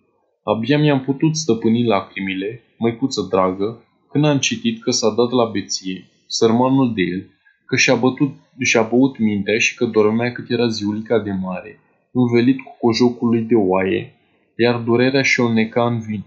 Abia 0.44 0.78
mi-am 0.78 1.00
putut 1.00 1.36
stăpâni 1.36 1.86
lacrimile, 1.86 2.62
măicuță 2.78 3.26
dragă, 3.30 3.84
când 4.10 4.24
am 4.24 4.38
citit 4.38 4.82
că 4.82 4.90
s-a 4.90 5.10
dat 5.10 5.30
la 5.30 5.44
beție, 5.44 6.10
sărmanul 6.26 6.94
de 6.94 7.02
el, 7.02 7.30
că 7.66 7.76
și-a, 7.76 7.94
bătut, 7.94 8.32
și-a 8.60 8.82
băut 8.82 9.18
mintea 9.18 9.58
și 9.58 9.74
că 9.74 9.84
dormea 9.84 10.32
cât 10.32 10.50
era 10.50 10.68
ziulica 10.68 11.18
de 11.18 11.30
mare, 11.30 11.78
învelit 12.12 12.60
cu 12.60 12.76
cojocul 12.80 13.28
lui 13.28 13.42
de 13.42 13.54
oaie, 13.54 14.14
iar 14.56 14.76
durerea 14.80 15.22
și-o 15.22 15.52
neca 15.52 15.86
în 15.86 16.00
vin. 16.00 16.24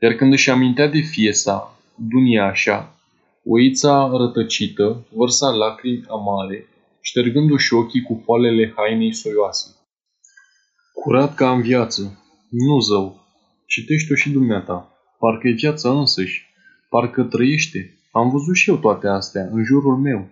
Iar 0.00 0.12
când 0.12 0.32
își 0.32 0.50
amintea 0.50 0.88
de 0.88 1.00
fie 1.00 1.32
sa, 1.32 1.78
așa, 2.42 2.94
oița 3.44 4.10
rătăcită 4.16 5.06
vărsa 5.10 5.48
lacrimi 5.50 6.04
amare, 6.08 6.66
ștergându-și 7.00 7.74
ochii 7.74 8.02
cu 8.02 8.14
poalele 8.14 8.72
hainei 8.76 9.12
soioase. 9.12 9.76
Curat 10.92 11.34
ca 11.34 11.50
în 11.50 11.60
viață, 11.60 12.25
nu 12.50 12.80
zău, 12.80 13.20
citește-o 13.66 14.16
și 14.16 14.30
dumneata, 14.30 14.92
parcă 15.18 15.48
e 15.48 15.52
viața 15.52 15.98
însăși, 15.98 16.46
parcă 16.88 17.22
trăiește. 17.22 17.98
Am 18.12 18.30
văzut 18.30 18.54
și 18.54 18.70
eu 18.70 18.76
toate 18.76 19.06
astea 19.06 19.48
în 19.50 19.64
jurul 19.64 19.96
meu. 19.96 20.28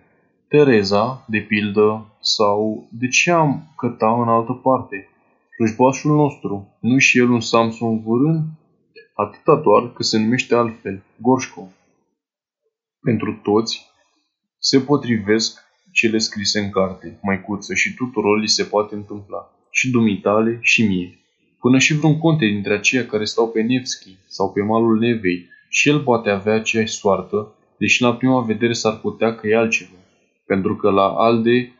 Tereza, 0.47 1.25
de 1.27 1.39
pildă, 1.39 2.17
sau 2.21 2.87
de 2.91 3.07
ce 3.07 3.31
am 3.31 3.73
căta 3.77 4.21
în 4.21 4.27
altă 4.27 4.53
parte? 4.53 5.07
Slujbașul 5.55 6.15
nostru, 6.15 6.77
nu 6.79 6.97
și 6.97 7.17
el 7.17 7.29
un 7.29 7.39
Samson 7.39 8.01
vârân? 8.01 8.59
Atâta 9.13 9.55
doar 9.55 9.93
că 9.93 10.03
se 10.03 10.17
numește 10.17 10.55
altfel, 10.55 11.03
Gorșcov. 11.21 11.67
Pentru 13.01 13.39
toți 13.43 13.85
se 14.59 14.79
potrivesc 14.79 15.63
cele 15.91 16.17
scrise 16.17 16.59
în 16.59 16.69
carte, 16.69 17.19
măicuță, 17.21 17.73
și 17.73 17.93
tuturor 17.93 18.39
li 18.39 18.47
se 18.47 18.63
poate 18.63 18.95
întâmpla, 18.95 19.51
și 19.71 19.89
dumitale 19.89 20.57
și 20.61 20.87
mie. 20.87 21.24
Până 21.59 21.77
și 21.77 21.93
vreun 21.93 22.19
conte 22.19 22.45
dintre 22.45 22.73
aceia 22.73 23.05
care 23.05 23.25
stau 23.25 23.49
pe 23.49 23.61
Nevski 23.61 24.17
sau 24.27 24.51
pe 24.51 24.61
malul 24.61 24.99
Nevei, 24.99 25.49
și 25.69 25.89
el 25.89 25.99
poate 25.99 26.29
avea 26.29 26.53
aceeași 26.53 26.93
soartă, 26.93 27.53
deși 27.77 28.01
la 28.01 28.15
prima 28.15 28.41
vedere 28.41 28.73
s-ar 28.73 28.97
putea 28.97 29.35
că 29.35 29.47
e 29.47 29.55
altceva 29.55 29.95
pentru 30.45 30.75
că 30.75 30.89
la 30.89 31.07
ALDE 31.07 31.73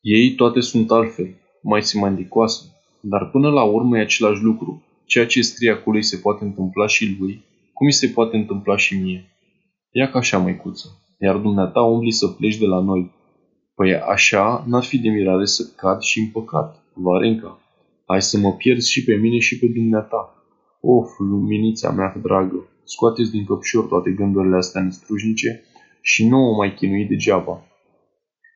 ei 0.00 0.34
toate 0.34 0.60
sunt 0.60 0.90
altfel, 0.90 1.34
mai 1.62 1.82
simandicoase, 1.82 2.64
dar 3.00 3.30
până 3.30 3.50
la 3.50 3.62
urmă 3.62 3.98
e 3.98 4.00
același 4.00 4.42
lucru. 4.42 4.82
Ceea 5.04 5.26
ce 5.26 5.42
scrie 5.42 5.70
acolo 5.70 5.96
îi 5.96 6.02
se 6.02 6.16
poate 6.16 6.44
întâmpla 6.44 6.86
și 6.86 7.16
lui, 7.18 7.44
cum 7.72 7.86
îi 7.86 7.92
se 7.92 8.08
poate 8.08 8.36
întâmpla 8.36 8.76
și 8.76 8.98
mie. 8.98 9.28
Ia 9.90 10.10
ca 10.10 10.18
așa, 10.18 10.38
măicuță, 10.38 10.88
iar 11.18 11.36
dumneata 11.36 11.80
umbli 11.80 12.10
să 12.10 12.26
pleci 12.26 12.56
de 12.56 12.66
la 12.66 12.80
noi. 12.80 13.12
Păi 13.74 13.94
așa 13.94 14.64
n-ar 14.66 14.84
fi 14.84 14.98
de 14.98 15.08
mirare 15.08 15.44
să 15.44 15.72
cad 15.76 16.00
și 16.00 16.18
în 16.18 16.26
păcat, 16.26 16.82
Varenca. 16.92 17.58
Hai 18.06 18.22
să 18.22 18.38
mă 18.38 18.52
pierzi 18.52 18.90
și 18.90 19.04
pe 19.04 19.14
mine 19.14 19.38
și 19.38 19.58
pe 19.58 19.66
dumneata. 19.66 20.44
Of, 20.80 21.18
luminița 21.18 21.90
mea 21.90 22.16
dragă, 22.22 22.68
scoateți 22.84 23.30
din 23.30 23.44
căpșor 23.44 23.84
toate 23.84 24.10
gândurile 24.10 24.56
astea 24.56 24.82
nestrujnice 24.82 25.62
și 26.00 26.28
nu 26.28 26.38
o 26.38 26.54
mai 26.54 26.74
chinui 26.74 27.04
degeaba. 27.04 27.64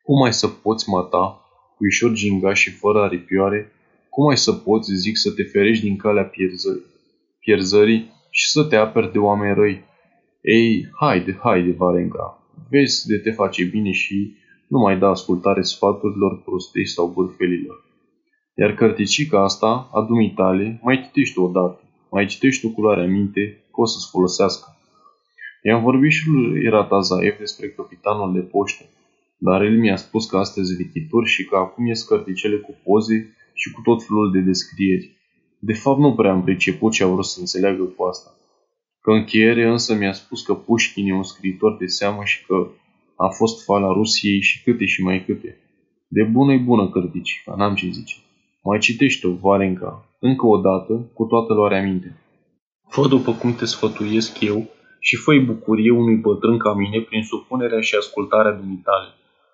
Cum 0.03 0.23
ai 0.23 0.33
să 0.33 0.49
poți 0.49 0.89
mata, 0.89 1.41
ușor 1.79 2.13
ginga 2.13 2.55
și 2.55 2.71
fără 2.71 3.03
aripioare, 3.03 3.73
cum 4.11 4.29
ai 4.29 4.37
să 4.37 4.53
poți, 4.53 4.93
zic, 4.93 5.17
să 5.17 5.31
te 5.31 5.43
ferești 5.43 5.85
din 5.85 5.97
calea 5.97 6.25
pierzării, 6.25 6.85
pierzării 7.41 8.13
și 8.31 8.51
să 8.51 8.65
te 8.65 8.77
aperi 8.77 9.13
de 9.13 9.19
oameni 9.19 9.55
răi? 9.55 9.85
Ei, 10.43 10.89
haide, 11.01 11.39
haide, 11.43 11.71
Varenga, 11.71 12.43
vezi 12.71 13.07
de 13.07 13.19
te 13.19 13.31
face 13.31 13.65
bine 13.65 13.91
și 13.91 14.37
nu 14.69 14.79
mai 14.79 14.99
da 14.99 15.09
ascultare 15.09 15.63
sfaturilor 15.63 16.43
prostei 16.43 16.87
sau 16.87 17.07
bârfelilor. 17.07 17.88
Iar 18.61 18.75
cărticica 18.75 19.43
asta, 19.43 19.89
a 19.93 20.01
dumitale, 20.01 20.81
mai 20.83 21.03
citești 21.03 21.39
o 21.39 21.49
dată, 21.49 21.81
mai 22.11 22.27
citești 22.27 22.67
o 22.67 22.71
culoare 22.71 23.07
minte, 23.07 23.65
că 23.73 23.81
o 23.81 23.85
să-ți 23.85 24.11
folosească. 24.11 24.77
I-am 25.63 25.83
vorbit 25.83 26.13
și 26.13 26.29
lui 26.29 26.63
Iratazaev 26.63 27.39
despre 27.39 27.69
capitanul 27.69 28.33
de 28.33 28.41
poștă, 28.41 28.85
dar 29.37 29.63
el 29.63 29.79
mi-a 29.79 29.97
spus 29.97 30.27
că 30.27 30.37
astăzi 30.37 30.77
vitituri 30.77 31.29
și 31.29 31.45
că 31.45 31.57
acum 31.57 31.89
e 31.89 31.93
scărticele 31.93 32.57
cu 32.57 32.75
poze 32.85 33.37
și 33.55 33.73
cu 33.73 33.81
tot 33.81 34.05
felul 34.07 34.33
de 34.33 34.41
descrieri. 34.41 35.17
De 35.59 35.73
fapt, 35.73 35.99
nu 35.99 36.15
prea 36.15 36.33
am 36.33 36.43
priceput 36.43 36.93
ce 36.93 37.05
a 37.05 37.07
vrut 37.07 37.25
să 37.25 37.41
înțeleagă 37.41 37.83
cu 37.85 38.03
asta. 38.03 38.31
Că 39.01 39.11
încheiere 39.11 39.69
însă 39.69 39.95
mi-a 39.95 40.13
spus 40.13 40.43
că 40.43 40.55
Pușkin 40.55 41.09
e 41.09 41.15
un 41.15 41.23
scriitor 41.23 41.77
de 41.77 41.87
seamă 41.87 42.23
și 42.25 42.47
că 42.47 42.71
a 43.17 43.29
fost 43.29 43.65
fala 43.65 43.93
Rusiei 43.93 44.41
și 44.41 44.63
câte 44.63 44.85
și 44.85 45.03
mai 45.03 45.25
câte. 45.25 45.61
De 46.09 46.23
bună 46.23 46.53
e 46.53 46.57
bună 46.57 46.91
cărticica, 46.91 47.55
n-am 47.57 47.75
ce 47.75 47.89
zice. 47.91 48.17
Mai 48.63 48.79
citește-o, 48.79 49.33
Varenca, 49.35 50.17
încă 50.19 50.47
o 50.47 50.57
dată, 50.57 51.11
cu 51.15 51.25
toată 51.25 51.53
luarea 51.53 51.83
minte. 51.83 52.23
Fă 52.89 53.09
după 53.09 53.33
cum 53.33 53.55
te 53.55 53.65
sfătuiesc 53.65 54.41
eu 54.41 54.67
și 55.01 55.17
făi 55.17 55.41
bucurie 55.41 55.91
unui 55.91 56.17
bătrân 56.17 56.59
ca 56.59 56.75
mine 56.75 57.01
prin 57.01 57.23
supunerea 57.23 57.81
și 57.81 57.95
ascultarea 57.95 58.53
dumitale. 58.53 59.09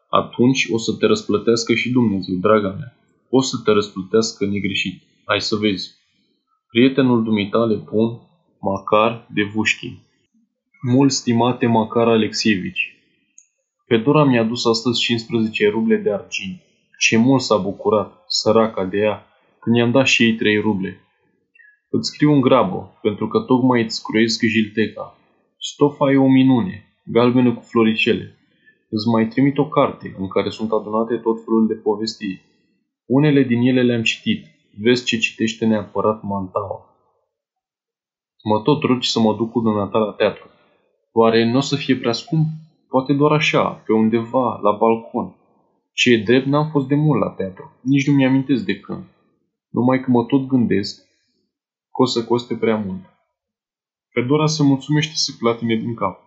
Atunci 0.08 0.66
o 0.70 0.78
să 0.78 0.92
te 0.98 1.06
răsplătească 1.06 1.74
și 1.74 1.90
Dumnezeu, 1.90 2.34
draga 2.36 2.68
mea. 2.78 2.96
O 3.30 3.40
să 3.40 3.56
te 3.64 3.72
răsplătească 3.72 4.44
negreșit. 4.44 5.02
Hai 5.24 5.40
să 5.40 5.56
vezi. 5.56 5.94
Prietenul 6.68 7.22
dumitale 7.22 7.74
bun, 7.74 8.20
Macar 8.60 9.26
de 9.34 9.42
Vușchin. 9.54 9.98
Mult 10.82 11.12
stimate 11.12 11.66
Macar 11.66 12.08
Alexievici, 12.08 12.94
Fedora 13.86 14.24
mi-a 14.24 14.44
dus 14.44 14.66
astăzi 14.66 15.00
15 15.00 15.68
ruble 15.68 15.96
de 15.96 16.12
argint. 16.12 16.60
Ce 16.98 17.16
mult 17.16 17.42
s-a 17.42 17.56
bucurat, 17.56 18.24
săraca 18.26 18.84
de 18.84 18.98
ea, 18.98 19.26
când 19.60 19.76
i-am 19.76 19.90
dat 19.90 20.06
și 20.06 20.22
ei 20.22 20.34
3 20.34 20.58
ruble. 20.58 21.00
Îți 21.90 22.08
scriu 22.08 22.32
în 22.32 22.40
grabă, 22.40 22.98
pentru 23.02 23.28
că 23.28 23.40
tocmai 23.40 23.82
îți 23.82 23.96
scruiesc 23.96 24.42
jilteca. 24.42 25.18
Stofa 25.58 26.10
e 26.10 26.16
o 26.16 26.28
minune, 26.28 26.84
galbenă 27.04 27.54
cu 27.54 27.60
floricele. 27.60 28.38
Îți 28.90 29.08
mai 29.08 29.26
trimit 29.26 29.58
o 29.58 29.68
carte 29.68 30.14
în 30.18 30.28
care 30.28 30.48
sunt 30.48 30.72
adunate 30.72 31.16
tot 31.16 31.44
felul 31.44 31.66
de 31.66 31.74
povestiri. 31.74 32.42
Unele 33.06 33.42
din 33.42 33.60
ele 33.60 33.82
le-am 33.82 34.02
citit. 34.02 34.46
Vezi 34.80 35.04
ce 35.04 35.18
citește 35.18 35.66
neapărat 35.66 36.22
Mantaua. 36.22 36.88
Mă 38.44 38.60
tot 38.60 38.82
rogi 38.82 39.10
să 39.10 39.20
mă 39.20 39.34
duc 39.34 39.50
cu 39.50 39.60
dumneata 39.60 39.98
la 39.98 40.12
teatru. 40.12 40.50
Oare 41.12 41.50
nu 41.50 41.56
o 41.56 41.60
să 41.60 41.76
fie 41.76 41.96
prea 41.96 42.12
scump? 42.12 42.46
Poate 42.88 43.12
doar 43.12 43.32
așa, 43.32 43.64
pe 43.86 43.92
undeva, 43.92 44.58
la 44.62 44.70
balcon. 44.70 45.34
Ce 45.96 46.12
e 46.12 46.22
drept, 46.22 46.46
n-am 46.46 46.70
fost 46.70 46.88
de 46.88 46.94
mult 46.94 47.20
la 47.20 47.30
teatru. 47.30 47.72
Nici 47.80 48.06
nu 48.06 48.14
mi-amintesc 48.14 48.64
de 48.64 48.80
când. 48.80 49.04
Numai 49.70 50.00
că 50.00 50.10
mă 50.10 50.24
tot 50.24 50.46
gândesc 50.46 51.02
că 51.94 52.02
o 52.02 52.04
să 52.04 52.24
coste 52.24 52.54
prea 52.54 52.76
mult. 52.76 53.00
Fedora 54.08 54.46
se 54.46 54.62
mulțumește 54.62 55.12
să 55.14 55.32
clatine 55.38 55.76
din 55.76 55.94
cap. 55.94 56.20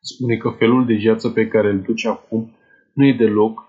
Spune 0.00 0.36
că 0.36 0.48
felul 0.48 0.86
de 0.86 0.94
viață 0.94 1.30
pe 1.30 1.48
care 1.48 1.68
îl 1.68 1.80
duce 1.80 2.08
acum 2.08 2.56
nu 2.94 3.06
e 3.06 3.12
deloc 3.12 3.64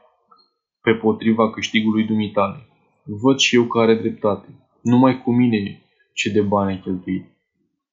pe 0.82 0.92
potriva 0.92 1.52
câștigului 1.52 2.06
dumitale. 2.06 2.68
Văd 3.04 3.38
și 3.38 3.56
eu 3.56 3.64
că 3.64 3.80
are 3.80 3.96
dreptate. 3.96 4.48
Numai 4.82 5.22
cu 5.22 5.32
mine 5.32 5.82
ce 6.14 6.32
de 6.32 6.42
bani 6.42 6.72
ai 6.72 6.80
cheltuit. 6.80 7.26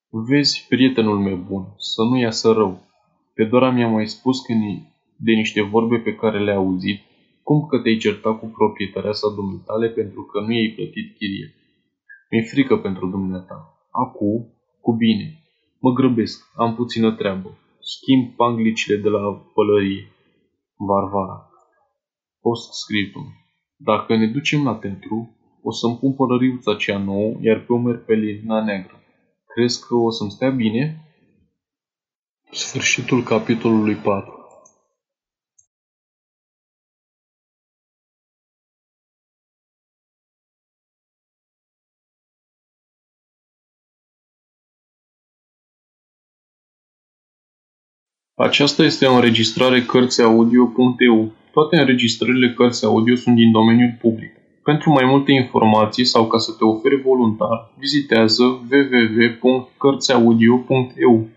Vezi, 0.08 0.66
prietenul 0.68 1.18
meu 1.18 1.36
bun, 1.36 1.74
să 1.76 2.02
nu 2.02 2.18
iasă 2.18 2.52
rău. 2.52 2.82
Fedora 3.34 3.70
mi-a 3.70 3.88
mai 3.88 4.08
spus 4.08 4.40
că 4.40 4.52
de 5.16 5.32
niște 5.32 5.62
vorbe 5.62 5.96
pe 5.96 6.14
care 6.14 6.44
le-a 6.44 6.56
auzit 6.56 7.08
Cum 7.42 7.66
că 7.66 7.78
te-ai 7.78 7.96
certat 7.96 8.38
cu 8.38 8.46
proprietarea 8.46 9.12
sa 9.12 9.28
dumitale 9.34 9.88
pentru 9.88 10.22
că 10.22 10.40
nu 10.40 10.52
i-ai 10.52 10.72
plătit 10.76 11.16
chirie? 11.16 11.54
Mi-e 12.30 12.42
frică 12.42 12.76
pentru 12.76 13.06
dumneata. 13.06 13.58
Acu, 13.90 14.54
cu 14.80 14.92
bine. 14.92 15.44
Mă 15.78 15.92
grăbesc, 15.92 16.50
am 16.54 16.74
puțină 16.74 17.12
treabă. 17.12 17.58
Schimb 17.80 18.34
panglicile 18.36 18.96
de 18.96 19.08
la 19.08 19.32
pălărie. 19.54 20.12
Varvara. 20.76 21.50
Post-scriptum. 22.40 23.26
Dacă 23.76 24.16
ne 24.16 24.26
ducem 24.26 24.64
la 24.64 24.74
tentru, 24.74 25.36
o 25.62 25.72
să-mi 25.72 25.96
pun 25.96 26.14
pălăriuța 26.14 26.74
cea 26.74 26.98
nouă, 26.98 27.36
iar 27.40 27.60
pe 27.60 27.72
umer 27.72 27.96
pelina 27.98 28.64
neagră. 28.64 29.00
Crezi 29.46 29.86
că 29.86 29.94
o 29.94 30.10
să-mi 30.10 30.30
stea 30.30 30.50
bine? 30.50 31.04
Sfârșitul 32.50 33.22
capitolului 33.22 33.94
4 33.94 34.39
Aceasta 48.42 48.82
este 48.82 49.06
o 49.06 49.14
înregistrare 49.14 49.82
Cărțiaudio.eu. 49.82 51.32
Toate 51.52 51.76
înregistrările 51.76 52.52
Cărțiaudio 52.52 53.16
sunt 53.16 53.36
din 53.36 53.50
domeniul 53.50 53.96
public. 54.00 54.32
Pentru 54.64 54.90
mai 54.90 55.04
multe 55.04 55.32
informații 55.32 56.04
sau 56.04 56.26
ca 56.26 56.38
să 56.38 56.52
te 56.52 56.64
oferi 56.64 57.02
voluntar, 57.02 57.72
vizitează 57.78 58.42
www.cărțiaudio.eu. 58.42 61.28